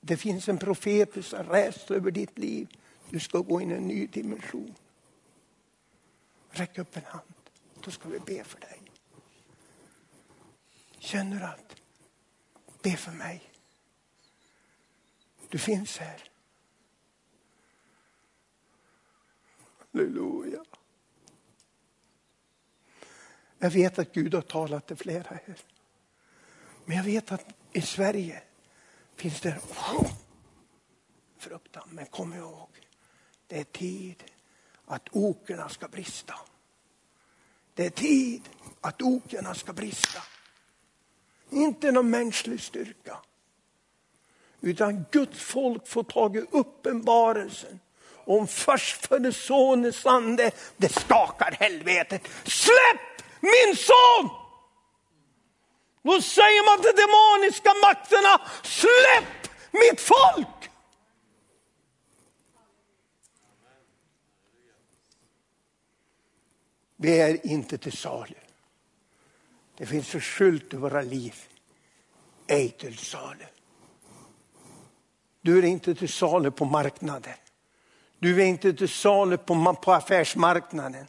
Det 0.00 0.16
finns 0.16 0.48
en 0.48 0.58
profetisk 0.58 1.32
rädsla 1.32 1.96
över 1.96 2.10
ditt 2.10 2.38
liv. 2.38 2.68
Du 3.10 3.20
ska 3.20 3.38
gå 3.38 3.60
in 3.60 3.70
i 3.70 3.74
en 3.74 3.88
ny 3.88 4.06
dimension. 4.06 4.74
Räck 6.50 6.78
upp 6.78 6.96
en 6.96 7.04
hand, 7.04 7.41
då 7.84 7.90
ska 7.90 8.08
vi 8.08 8.18
be 8.18 8.44
för 8.44 8.60
dig. 8.60 8.82
Känner 10.98 11.38
du 11.38 11.44
att, 11.44 11.76
be 12.82 12.96
för 12.96 13.12
mig. 13.12 13.50
Du 15.48 15.58
finns 15.58 15.98
här. 15.98 16.30
Halleluja. 19.78 20.64
Jag 23.58 23.70
vet 23.70 23.98
att 23.98 24.12
Gud 24.12 24.34
har 24.34 24.42
talat 24.42 24.86
till 24.86 24.96
flera 24.96 25.28
här. 25.28 25.56
Men 26.84 26.96
jag 26.96 27.04
vet 27.04 27.32
att 27.32 27.46
i 27.72 27.80
Sverige 27.80 28.42
finns 29.16 29.40
det 29.40 29.60
fruktan. 31.38 31.88
Men 31.90 32.06
kom 32.06 32.34
ihåg, 32.34 32.68
det 33.46 33.60
är 33.60 33.64
tid 33.64 34.24
att 34.84 35.08
okerna 35.12 35.68
ska 35.68 35.88
brista. 35.88 36.34
Det 37.74 37.86
är 37.86 37.90
tid 37.90 38.48
att 38.80 39.02
okerna 39.02 39.54
ska 39.54 39.72
brista. 39.72 40.22
Inte 41.50 41.92
någon 41.92 42.10
mänsklig 42.10 42.60
styrka. 42.60 43.16
Utan 44.60 45.04
Guds 45.10 45.40
folk 45.40 45.88
får 45.88 46.04
tag 46.04 46.36
i 46.36 46.44
uppenbarelsen 46.50 47.80
om 48.24 48.48
förstfödde 48.48 49.32
sonens 49.32 50.06
ande, 50.06 50.50
det 50.76 50.88
skakar 50.88 51.56
helvetet. 51.60 52.28
Släpp 52.44 53.22
min 53.40 53.76
son! 53.76 54.30
Då 56.02 56.22
säger 56.22 56.64
man 56.66 56.82
till 56.82 56.96
demoniska 56.96 57.74
makterna, 57.82 58.48
släpp 58.62 59.50
mitt 59.70 60.00
folk! 60.00 60.71
Vi 67.02 67.20
är 67.20 67.46
inte 67.46 67.78
till 67.78 67.92
salu. 67.92 68.34
Det 69.78 69.86
finns 69.86 70.14
en 70.14 70.20
skylt 70.20 70.74
i 70.74 70.76
våra 70.76 71.02
liv. 71.02 71.34
Ej 72.46 72.68
till 72.68 72.98
salu. 72.98 73.44
Du 75.40 75.58
är 75.58 75.62
inte 75.62 75.94
till 75.94 76.08
salu 76.08 76.50
på 76.50 76.64
marknaden. 76.64 77.34
Du 78.18 78.42
är 78.42 78.46
inte 78.46 78.72
till 78.72 78.88
salu 78.88 79.36
på, 79.36 79.76
på 79.82 79.92
affärsmarknaden. 79.92 81.06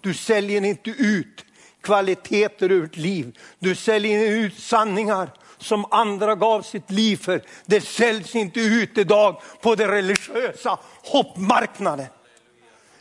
Du 0.00 0.14
säljer 0.14 0.64
inte 0.64 0.90
ut 0.90 1.44
kvaliteter 1.80 2.72
ur 2.72 2.84
ett 2.84 2.96
liv. 2.96 3.38
Du 3.58 3.74
säljer 3.74 4.30
ut 4.30 4.58
sanningar 4.58 5.30
som 5.58 5.84
andra 5.90 6.34
gav 6.34 6.62
sitt 6.62 6.90
liv 6.90 7.16
för. 7.16 7.42
Det 7.66 7.80
säljs 7.80 8.34
inte 8.34 8.60
ut 8.60 8.98
idag 8.98 9.42
på 9.60 9.74
den 9.74 9.88
religiösa 9.88 10.78
hoppmarknaden. 11.02 12.06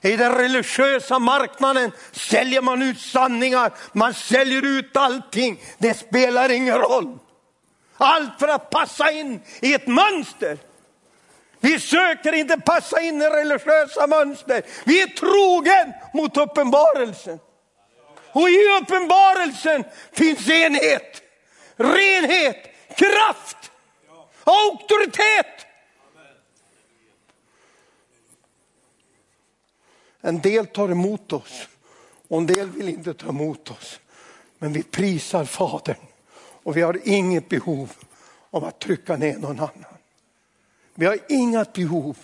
I 0.04 0.16
den 0.16 0.32
religiösa 0.32 1.20
marknaden 1.20 1.92
säljer 2.12 2.62
man 2.62 2.82
ut 2.82 3.00
sanningar, 3.00 3.74
man 3.94 4.14
säljer 4.14 4.66
ut 4.66 4.98
allting. 4.98 5.62
Det 5.78 5.94
spelar 5.94 6.52
ingen 6.52 6.78
roll. 6.78 7.18
Allt 7.98 8.40
för 8.40 8.48
att 8.48 8.70
passa 8.70 9.12
in 9.12 9.42
i 9.62 9.74
ett 9.74 9.88
mönster. 9.88 10.58
Vi 11.60 11.80
söker 11.80 12.34
inte 12.34 12.58
passa 12.58 13.02
in 13.02 13.22
i 13.22 13.26
religiösa 13.26 14.08
mönster. 14.08 14.62
Vi 14.86 15.02
är 15.02 15.08
trogen 15.08 15.94
mot 16.14 16.38
uppenbarelsen. 16.38 17.40
Och 18.32 18.50
i 18.50 18.78
uppenbarelsen 18.82 19.84
finns 20.12 20.50
enhet, 20.50 21.22
renhet, 21.76 22.58
kraft, 22.96 23.72
auktoritet. 24.44 25.73
En 30.26 30.42
del 30.42 30.68
tar 30.68 30.90
emot 30.90 31.34
oss 31.34 31.68
och 32.28 32.38
en 32.38 32.48
del 32.48 32.70
vill 32.70 32.90
inte 32.90 33.14
ta 33.14 33.30
emot 33.30 33.72
oss. 33.72 34.00
Men 34.58 34.74
vi 34.74 34.84
prisar 34.84 35.46
Fadern 35.46 35.96
och 36.64 36.78
vi 36.78 36.82
har 36.82 37.00
inget 37.04 37.50
behov 37.50 37.92
av 38.52 38.64
att 38.64 38.80
trycka 38.80 39.18
ner 39.18 39.38
någon 39.38 39.60
annan. 39.60 39.98
Vi 40.96 41.06
har 41.06 41.18
inget 41.30 41.74
behov. 41.74 42.18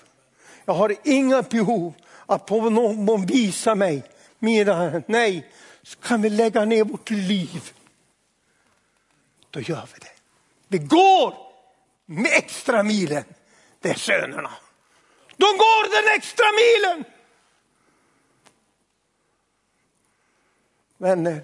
Jag 0.65 0.73
har 0.73 0.95
inga 1.03 1.41
behov 1.41 1.93
att 2.25 2.45
på 2.45 2.69
någon 2.69 3.25
visa 3.25 3.75
mig 3.75 4.03
mina, 4.39 5.01
nej, 5.07 5.51
så 5.83 5.99
kan 5.99 6.21
vi 6.21 6.29
lägga 6.29 6.65
ner 6.65 6.83
vårt 6.83 7.09
liv. 7.09 7.71
Då 9.49 9.59
gör 9.59 9.89
vi 9.93 9.99
det. 9.99 10.11
Vi 10.67 10.77
går 10.77 11.33
med 12.05 12.31
extra 12.33 12.83
milen. 12.83 13.23
Det 13.79 13.89
är 13.89 13.93
sönerna. 13.93 14.51
De 15.37 15.45
går 15.45 16.03
den 16.03 16.15
extra 16.15 16.45
milen. 16.51 17.05
Vänner, 21.01 21.43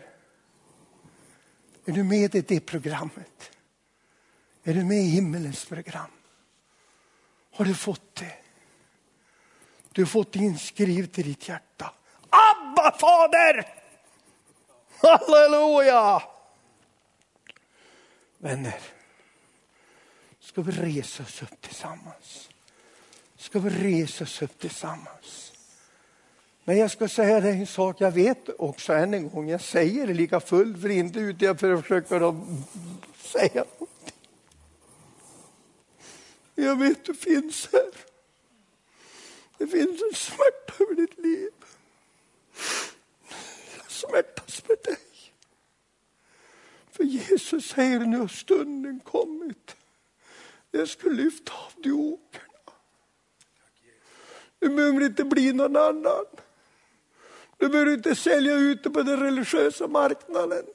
är 1.86 1.92
du 1.92 2.04
med 2.04 2.36
i 2.36 2.42
det 2.42 2.60
programmet? 2.60 3.52
Är 4.64 4.74
du 4.74 4.84
med 4.84 4.98
i 4.98 5.10
himmelens 5.10 5.66
program? 5.66 6.12
Har 7.52 7.66
du 7.66 7.76
fått 7.76 8.16
det? 8.16 8.36
Du 9.92 10.02
har 10.02 10.08
fått 10.08 10.36
inskrivet 10.36 11.20
i 11.20 11.24
ditt 11.24 11.48
hjärta. 11.48 11.94
Abba 12.30 12.92
fader! 12.92 13.68
Halleluja! 14.98 16.24
Vänner, 18.38 18.80
ska 20.40 20.62
vi 20.62 20.72
resa 20.72 21.24
oss 21.24 21.42
upp 21.42 21.62
tillsammans? 21.62 22.50
Ska 23.36 23.60
vi 23.60 23.70
resa 23.70 24.24
oss 24.24 24.42
upp 24.42 24.60
tillsammans? 24.60 25.45
Men 26.68 26.78
jag 26.78 26.92
ska 26.92 27.08
säga 27.08 27.40
dig 27.40 27.60
en 27.60 27.68
sak, 27.68 28.02
jag 28.02 28.12
vet 28.12 28.50
också 28.58 28.94
än 28.94 29.14
en 29.14 29.30
gång, 29.30 29.50
jag 29.50 29.62
säger 29.62 30.08
det 30.08 30.14
lika 30.14 30.40
fullt 30.40 30.82
för 30.82 30.90
inte 30.90 31.20
ute 31.20 31.56
för 31.56 31.74
att 31.74 31.82
försöka 31.82 32.36
säga 33.18 33.66
någonting. 33.80 34.14
Jag 36.56 36.80
vet 36.80 37.06
du 37.06 37.14
finns 37.14 37.70
här. 37.72 37.92
Det 39.58 39.68
finns 39.68 40.02
en 40.02 40.16
smärta 40.16 40.84
över 40.84 40.96
ditt 40.96 41.18
liv. 41.18 41.52
Jag 43.78 43.92
smärtas 43.92 44.64
med 44.68 44.78
dig. 44.84 44.98
För 46.92 47.04
Jesus 47.04 47.66
säger 47.66 48.00
nu 48.00 48.18
har 48.18 48.28
stunden 48.28 49.00
kommit. 49.00 49.76
Jag 50.72 50.90
ska 50.90 51.10
lyfta 51.10 51.52
av 51.54 51.82
dig 51.82 51.92
okerna. 51.92 52.44
Du 54.60 54.70
behöver 54.70 55.06
inte 55.06 55.24
bli 55.24 55.54
någon 55.54 55.76
annan. 55.76 56.26
Du 57.58 57.70
behöver 57.70 57.94
inte 57.94 58.16
sälja 58.16 58.54
ut 58.54 58.84
det 58.84 58.90
på 58.90 59.04
den 59.04 59.20
religiösa 59.20 59.88
marknaden. 59.88 60.66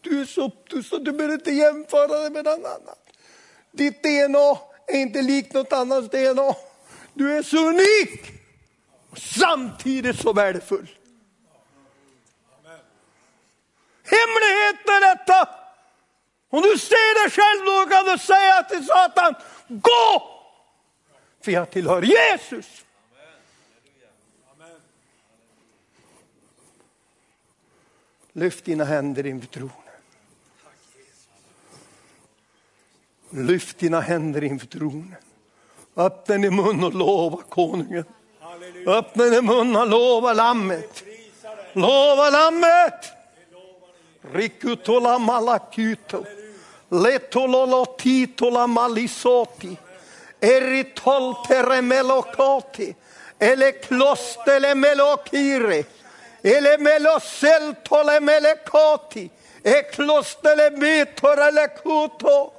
Du 0.00 0.20
är 0.20 0.24
så, 0.24 0.52
du, 0.68 0.82
du 0.82 1.12
behöver 1.12 1.34
inte 1.34 1.50
jämföra 1.50 2.18
dig 2.20 2.30
med 2.30 2.44
någon 2.44 2.66
annan. 2.66 2.96
Ditt 3.72 4.02
DNA 4.02 4.58
är 4.86 4.98
inte 4.98 5.22
likt 5.22 5.52
något 5.52 5.72
annans 5.72 6.10
DNA. 6.10 6.54
Du 7.14 7.38
är 7.38 7.42
så 7.42 7.68
unik 7.68 8.32
samtidigt 9.16 10.20
så 10.20 10.32
värdefull. 10.32 10.88
Hemligheten 14.04 14.94
är 14.94 15.16
detta. 15.16 15.48
Om 16.50 16.62
du 16.62 16.78
ser 16.78 17.22
dig 17.22 17.30
själv 17.30 17.64
då 17.64 17.96
kan 17.96 18.04
du 18.04 18.18
säga 18.18 18.62
till 18.62 18.86
Satan, 18.86 19.34
gå! 19.68 20.34
För 21.44 21.52
jag 21.52 21.70
tillhör 21.70 22.02
Jesus. 22.02 22.84
Lyft 28.38 28.64
dina 28.64 28.84
händer 28.84 29.26
inför 29.26 29.46
tronen. 29.48 29.72
Lyft 33.30 33.78
dina 33.78 34.00
händer 34.00 34.44
inför 34.44 34.66
tronen. 34.66 35.14
Öppna 35.96 36.36
din 36.38 36.56
mun 36.56 36.84
och 36.84 36.94
lova 36.94 37.42
konungen. 37.48 38.04
Öppna 38.86 39.24
din 39.24 39.44
mun 39.44 39.76
och 39.76 39.88
lova 39.88 40.32
lammet. 40.32 41.04
Lova 41.72 42.30
lammet! 42.30 43.12
Rikutola 44.32 45.18
malakuto. 45.18 46.24
Letololotitola 46.88 48.66
malisoti. 48.66 49.76
Eritol 50.40 51.34
peremelokoti. 51.48 52.96
Ele 53.38 53.72
klostele 53.72 54.74
melokire. 54.74 55.84
Ele 56.54 56.76
melosel 56.78 57.74
tole 57.82 58.20
melekoti. 58.20 59.30
E 59.62 59.82
klostele 59.92 60.70
mitore 60.70 61.68
kuto. 61.82 62.52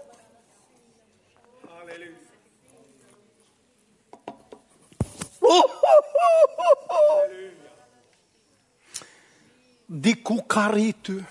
Dikukaritu. 9.88 11.24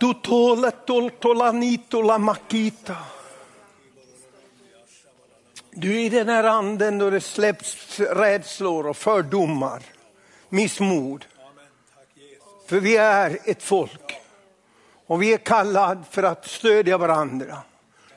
Dutola 0.00 0.70
toltolanitola 0.70 2.18
makita. 2.18 2.96
Du 5.70 5.96
är 5.96 6.04
i 6.04 6.08
den 6.08 6.28
här 6.28 6.44
anden 6.44 6.98
då 6.98 7.10
det 7.10 7.20
släpps 7.20 8.00
rädslor 8.00 8.86
och 8.86 8.96
fördomar, 8.96 9.82
missmod. 10.52 11.24
För 12.66 12.80
vi 12.80 12.96
är 12.96 13.38
ett 13.44 13.62
folk 13.62 14.16
och 15.06 15.22
vi 15.22 15.32
är 15.32 15.38
kallade 15.38 16.04
för 16.10 16.22
att 16.22 16.48
stödja 16.48 16.98
varandra, 16.98 17.58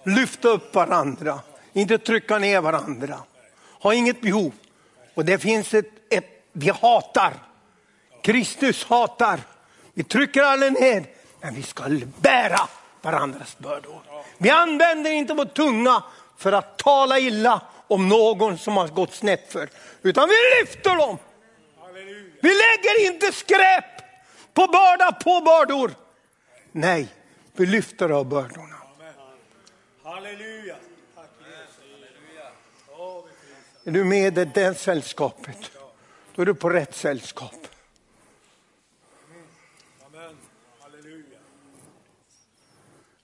lyfta 0.04 0.48
upp 0.48 0.76
varandra, 0.76 1.40
inte 1.74 1.98
trycka 1.98 2.38
ner 2.38 2.62
varandra 2.62 3.20
har 3.80 3.94
inget 3.94 4.22
behov. 4.22 4.52
Och 5.14 5.26
det 5.26 5.38
finns 5.38 5.74
ett, 5.74 5.92
ett 6.10 6.44
vi 6.54 6.70
hatar 6.70 7.34
Kristus 8.26 8.84
hatar. 8.84 9.40
Vi 9.94 10.04
trycker 10.04 10.42
alla 10.42 10.70
ner, 10.70 11.06
men 11.42 11.56
vi 11.56 11.64
ska 11.64 11.84
bära 12.18 12.60
varandras 13.02 13.58
bördor. 13.58 14.02
Vi 14.38 14.50
använder 14.50 15.12
inte 15.12 15.34
vår 15.34 15.46
tunga 15.46 16.04
för 16.38 16.52
att 16.52 16.78
tala 16.78 17.20
illa 17.20 17.62
om 17.88 18.10
någon 18.10 18.58
som 18.58 18.78
har 18.78 18.88
gått 18.88 19.14
snett 19.14 19.52
för, 19.52 19.70
utan 20.02 20.30
vi 20.30 20.36
lyfter 20.62 20.96
dem. 20.96 21.18
Vi 22.46 22.52
lägger 22.52 23.14
inte 23.14 23.32
skräp 23.32 23.86
på 24.54 24.68
börda 24.68 25.12
på 25.12 25.42
bördor. 25.42 25.92
Nej, 26.72 27.08
vi 27.54 27.66
lyfter 27.66 28.10
av 28.10 28.30
bördorna. 28.30 28.76
Halleluja. 30.04 30.76
Är 33.84 33.92
du 33.92 34.04
med 34.04 34.38
i 34.38 34.46
det 34.46 34.76
sällskapet, 34.76 35.72
då 36.36 36.42
är 36.42 36.46
du 36.46 36.56
på 36.56 36.70
rätt 36.70 36.96
sällskap. 36.96 37.68
Amen. 40.06 40.38
Halleluja. 40.80 41.40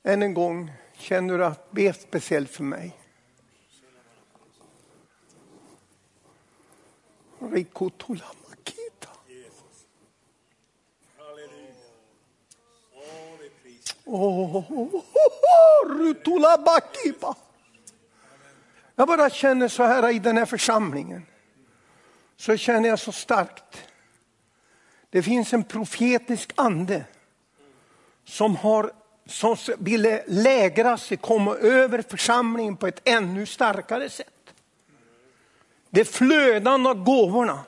Än 0.03 0.21
en 0.21 0.33
gång, 0.33 0.71
känner 0.93 1.37
du 1.37 1.45
att 1.45 1.71
be 1.71 1.93
speciellt 1.93 2.49
för 2.51 2.63
mig? 2.63 2.97
Rikotolamakita. 7.39 9.09
Halleluja. 11.17 11.73
Åh, 12.93 13.01
vi 13.39 13.49
prisar. 13.49 13.95
Oh, 13.95 14.00
Rutulabakipa. 14.00 14.00
Oh, 14.13 14.63
jag 18.95 19.07
bara 19.07 19.29
känner 19.29 19.67
så 19.67 19.83
här 19.83 20.09
i 20.09 20.19
den 20.19 20.37
här 20.37 20.45
församlingen. 20.45 21.25
Så 22.37 22.57
känner 22.57 22.89
jag 22.89 22.99
så 22.99 23.11
starkt. 23.11 23.83
Det 25.09 25.23
finns 25.23 25.53
en 25.53 25.63
profetisk 25.63 26.53
ande 26.55 27.03
som, 28.25 28.55
har, 28.55 28.91
som 29.25 29.57
ville 29.79 30.23
lägra 30.27 30.97
sig, 30.97 31.17
komma 31.17 31.55
över 31.55 32.03
församlingen 32.09 32.77
på 32.77 32.87
ett 32.87 33.01
ännu 33.03 33.45
starkare 33.45 34.09
sätt. 34.09 34.53
Det 35.89 36.05
flödande 36.05 36.89
av 36.89 37.03
gåvorna, 37.03 37.59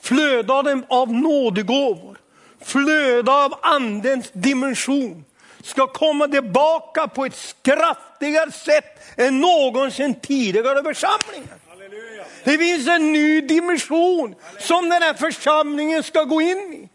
flödande 0.00 0.82
av 0.88 1.12
nådegåvor, 1.12 2.18
flöda 2.60 3.32
av 3.32 3.54
andens 3.62 4.30
dimension 4.32 5.24
ska 5.66 5.86
komma 5.86 6.28
tillbaka 6.28 7.08
på 7.08 7.24
ett 7.24 7.56
kraftigare 7.62 8.52
sätt 8.52 9.18
än 9.18 9.40
någonsin 9.40 10.20
tidigare 10.20 10.82
församlingen. 10.82 11.48
Halleluja. 11.68 12.24
Det 12.44 12.58
finns 12.58 12.88
en 12.88 13.12
ny 13.12 13.40
dimension 13.40 14.34
som 14.58 14.88
den 14.88 15.02
här 15.02 15.14
församlingen 15.14 16.02
ska 16.02 16.24
gå 16.24 16.40
in 16.40 16.58
i. 16.58 16.88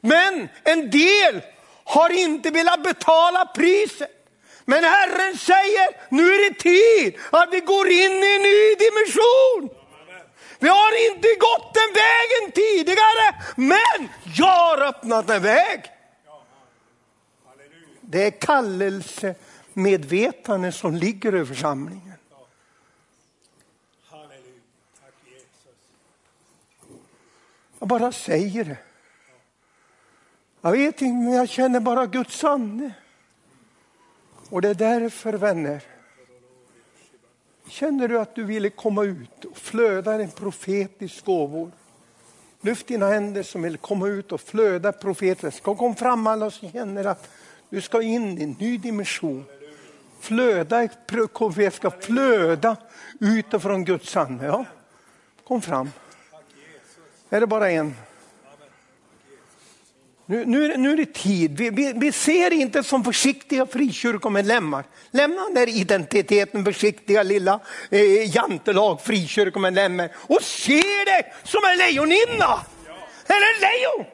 Men 0.00 0.48
en 0.64 0.90
del 0.90 1.40
har 1.84 2.10
inte 2.10 2.50
velat 2.50 2.82
betala 2.82 3.46
priset. 3.46 4.10
Men 4.64 4.84
Herren 4.84 5.38
säger, 5.38 6.14
nu 6.14 6.34
är 6.34 6.50
det 6.50 6.58
tid 6.58 7.18
att 7.30 7.48
vi 7.52 7.60
går 7.60 7.88
in 7.88 8.12
i 8.12 8.34
en 8.36 8.42
ny 8.42 8.74
dimension. 8.74 9.78
Vi 10.58 10.68
har 10.68 11.10
inte 11.10 11.28
gått 11.28 11.74
den 11.74 11.92
vägen 11.94 12.52
tidigare, 12.54 13.34
men 13.56 14.08
jag 14.36 14.46
har 14.46 14.82
öppnat 14.82 15.30
en 15.30 15.42
väg. 15.42 15.97
Det 18.10 18.26
är 18.26 18.30
kallelsemedvetande 18.30 20.72
som 20.72 20.94
ligger 20.94 21.32
över 21.32 21.44
församlingen. 21.44 22.12
Jag 27.78 27.88
bara 27.88 28.12
säger 28.12 28.64
det. 28.64 28.78
Jag 30.60 30.72
vet 30.72 31.02
inte, 31.02 31.24
men 31.24 31.32
jag 31.32 31.48
känner 31.48 31.80
bara 31.80 32.06
Guds 32.06 32.44
ande. 32.44 32.92
Och 34.50 34.62
det 34.62 34.68
är 34.68 34.74
därför, 34.74 35.32
vänner, 35.32 35.82
känner 37.66 38.08
du 38.08 38.20
att 38.20 38.34
du 38.34 38.44
ville 38.44 38.70
komma 38.70 39.04
ut 39.04 39.44
och 39.44 39.56
flöda 39.56 40.14
en 40.14 40.30
profetisk 40.30 41.24
gåvor. 41.24 41.70
Lyft 42.60 42.86
dina 42.86 43.06
händer 43.06 43.42
som 43.42 43.62
vill 43.62 43.76
komma 43.76 44.08
ut 44.08 44.32
och 44.32 44.40
flöda 44.40 44.92
profetiskt. 44.92 45.62
Kom 45.62 45.96
fram 45.96 46.26
alla 46.26 46.50
som 46.50 46.70
känner 46.70 47.04
att 47.04 47.28
du 47.70 47.80
ska 47.80 48.02
in 48.02 48.38
i 48.38 48.42
en 48.42 48.56
ny 48.60 48.78
dimension. 48.78 49.44
Flöda, 50.20 50.88
KVF 51.32 51.74
ska 51.76 51.90
flöda 51.90 52.76
utifrån 53.20 53.84
Guds 53.84 54.16
ande. 54.16 54.46
Ja. 54.46 54.64
Kom 55.48 55.62
fram. 55.62 55.90
Är 57.30 57.40
det 57.40 57.46
bara 57.46 57.70
en? 57.70 57.94
Nu, 60.26 60.44
nu, 60.44 60.64
är 60.64 60.68
det- 60.68 60.76
nu 60.76 60.92
är 60.92 60.96
det 60.96 61.14
tid. 61.14 61.58
Vi, 61.58 61.70
vi, 61.70 61.92
vi 61.96 62.12
ser 62.12 62.52
inte 62.52 62.82
som 62.82 63.04
försiktiga 63.04 63.66
frikyrkomedlemmar. 63.66 64.84
Lämna 65.10 65.42
den 65.44 65.54
där 65.54 65.68
identiteten, 65.68 66.64
försiktiga 66.64 67.22
lilla 67.22 67.60
eh, 67.90 68.36
jantelag 68.36 69.00
frikyrkomedlemmar 69.02 70.10
och 70.16 70.42
se 70.42 70.82
dig 71.06 71.32
som 71.44 71.60
en 71.72 71.78
lejoninna. 71.78 72.60
Eller 73.26 73.60
lejon. 73.60 74.12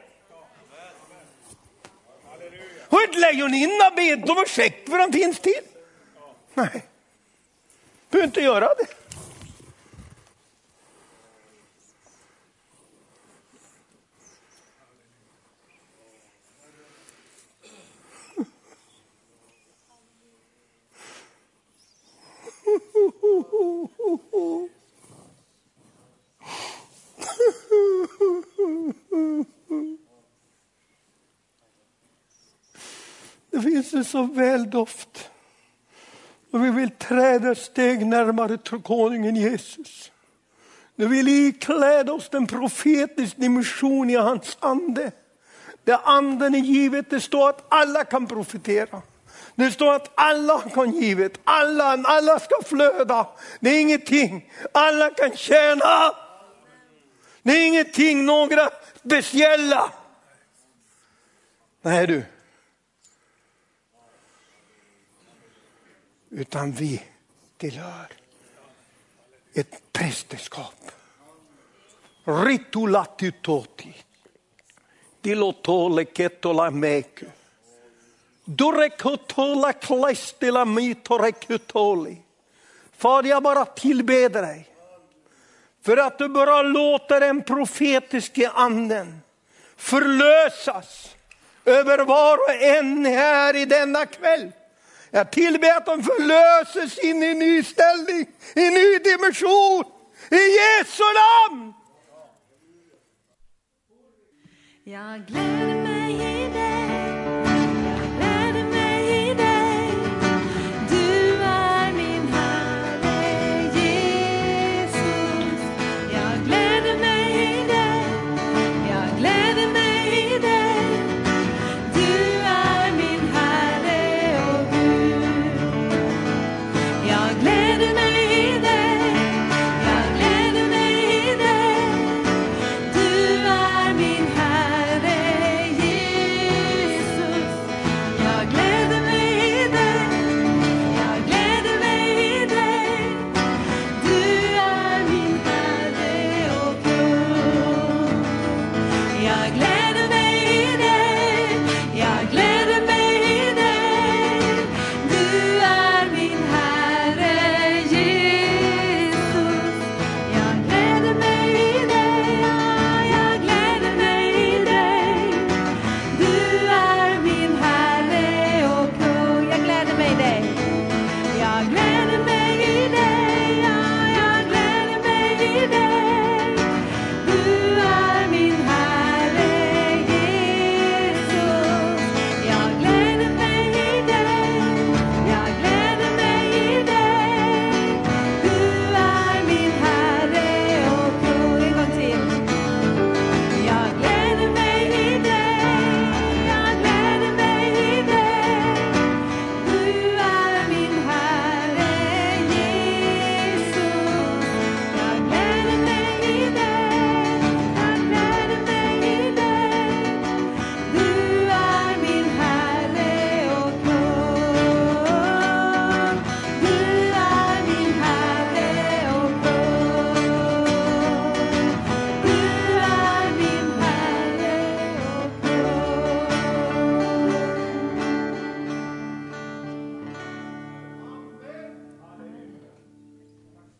Och 2.95 3.01
ett 3.01 3.15
lejoninna 3.15 3.91
bett 3.95 4.29
om 4.29 4.37
ursäkt 4.37 4.89
för 4.89 4.99
han 4.99 5.13
finns 5.13 5.39
till. 5.39 5.53
Nej, 6.53 6.85
behöver 8.09 8.27
inte 8.27 8.41
göra 8.41 8.67
det. 8.67 8.87
Jesus 33.85 34.11
finns 34.11 34.37
väldoft. 34.37 35.29
Och 36.51 36.65
vi 36.65 36.69
vill 36.69 36.91
träda 36.91 37.51
ett 37.51 37.57
steg 37.57 38.05
närmare 38.05 38.57
konungen 38.83 39.35
Jesus. 39.35 40.11
Nu 40.95 41.07
vill 41.07 41.27
ikläda 41.27 42.13
oss 42.13 42.29
den 42.29 42.47
profetiska 42.47 43.41
dimension 43.41 44.09
i 44.09 44.15
hans 44.15 44.57
ande. 44.59 45.11
Där 45.83 45.99
anden 46.03 46.55
är 46.55 46.59
givet, 46.59 47.09
det 47.09 47.21
står 47.21 47.49
att 47.49 47.65
alla 47.69 48.03
kan 48.03 48.27
profetera. 48.27 49.01
Det 49.55 49.71
står 49.71 49.93
att 49.93 50.11
alla 50.15 50.61
kan 50.61 50.91
givet, 50.91 51.39
alla, 51.43 52.03
alla 52.03 52.39
ska 52.39 52.55
flöda. 52.65 53.27
Det 53.59 53.69
är 53.69 53.81
ingenting, 53.81 54.51
alla 54.71 55.09
kan 55.09 55.35
tjäna. 55.35 56.15
Det 57.43 57.51
är 57.51 57.67
ingenting, 57.67 58.25
några 58.25 58.69
speciella. 59.05 59.91
Nej 61.81 62.07
du. 62.07 62.23
Utan 66.37 66.71
vi 66.71 67.01
tillhör 67.57 68.07
ett 69.53 69.93
prästerskap. 69.93 70.91
Ritulatitoti. 72.25 73.95
Dilotole 75.21 76.05
ketola 76.13 76.71
meku. 76.71 77.25
Dorekotola 78.45 79.73
klestila 79.73 80.65
mitorekutoli. 80.65 82.17
Fader, 82.97 83.29
jag 83.29 83.43
bara 83.43 83.65
tillbeder 83.65 84.41
dig. 84.41 84.69
För 85.81 85.97
att 85.97 86.17
du 86.17 86.27
bara 86.27 86.61
låter 86.61 87.19
den 87.19 87.41
profetiske 87.41 88.49
anden 88.49 89.21
förlösas 89.75 91.15
över 91.65 92.05
var 92.05 92.37
och 92.37 92.61
en 92.61 93.05
här 93.05 93.55
i 93.55 93.65
denna 93.65 94.05
kväll. 94.05 94.51
Jag 95.15 95.31
tillber 95.31 95.77
att 95.77 95.85
de 95.85 96.03
förlöses 96.03 96.97
in 96.97 97.23
i 97.23 97.25
en 97.25 97.39
ny 97.39 97.63
ställning, 97.63 98.27
i 98.55 98.67
en 98.67 98.73
ny 98.73 98.99
dimension. 98.99 99.83
I 100.31 100.35
Jesu 100.35 101.03
namn! 101.03 101.73
Jag 104.83 105.25
gläder 105.27 105.75
mig 105.75 106.34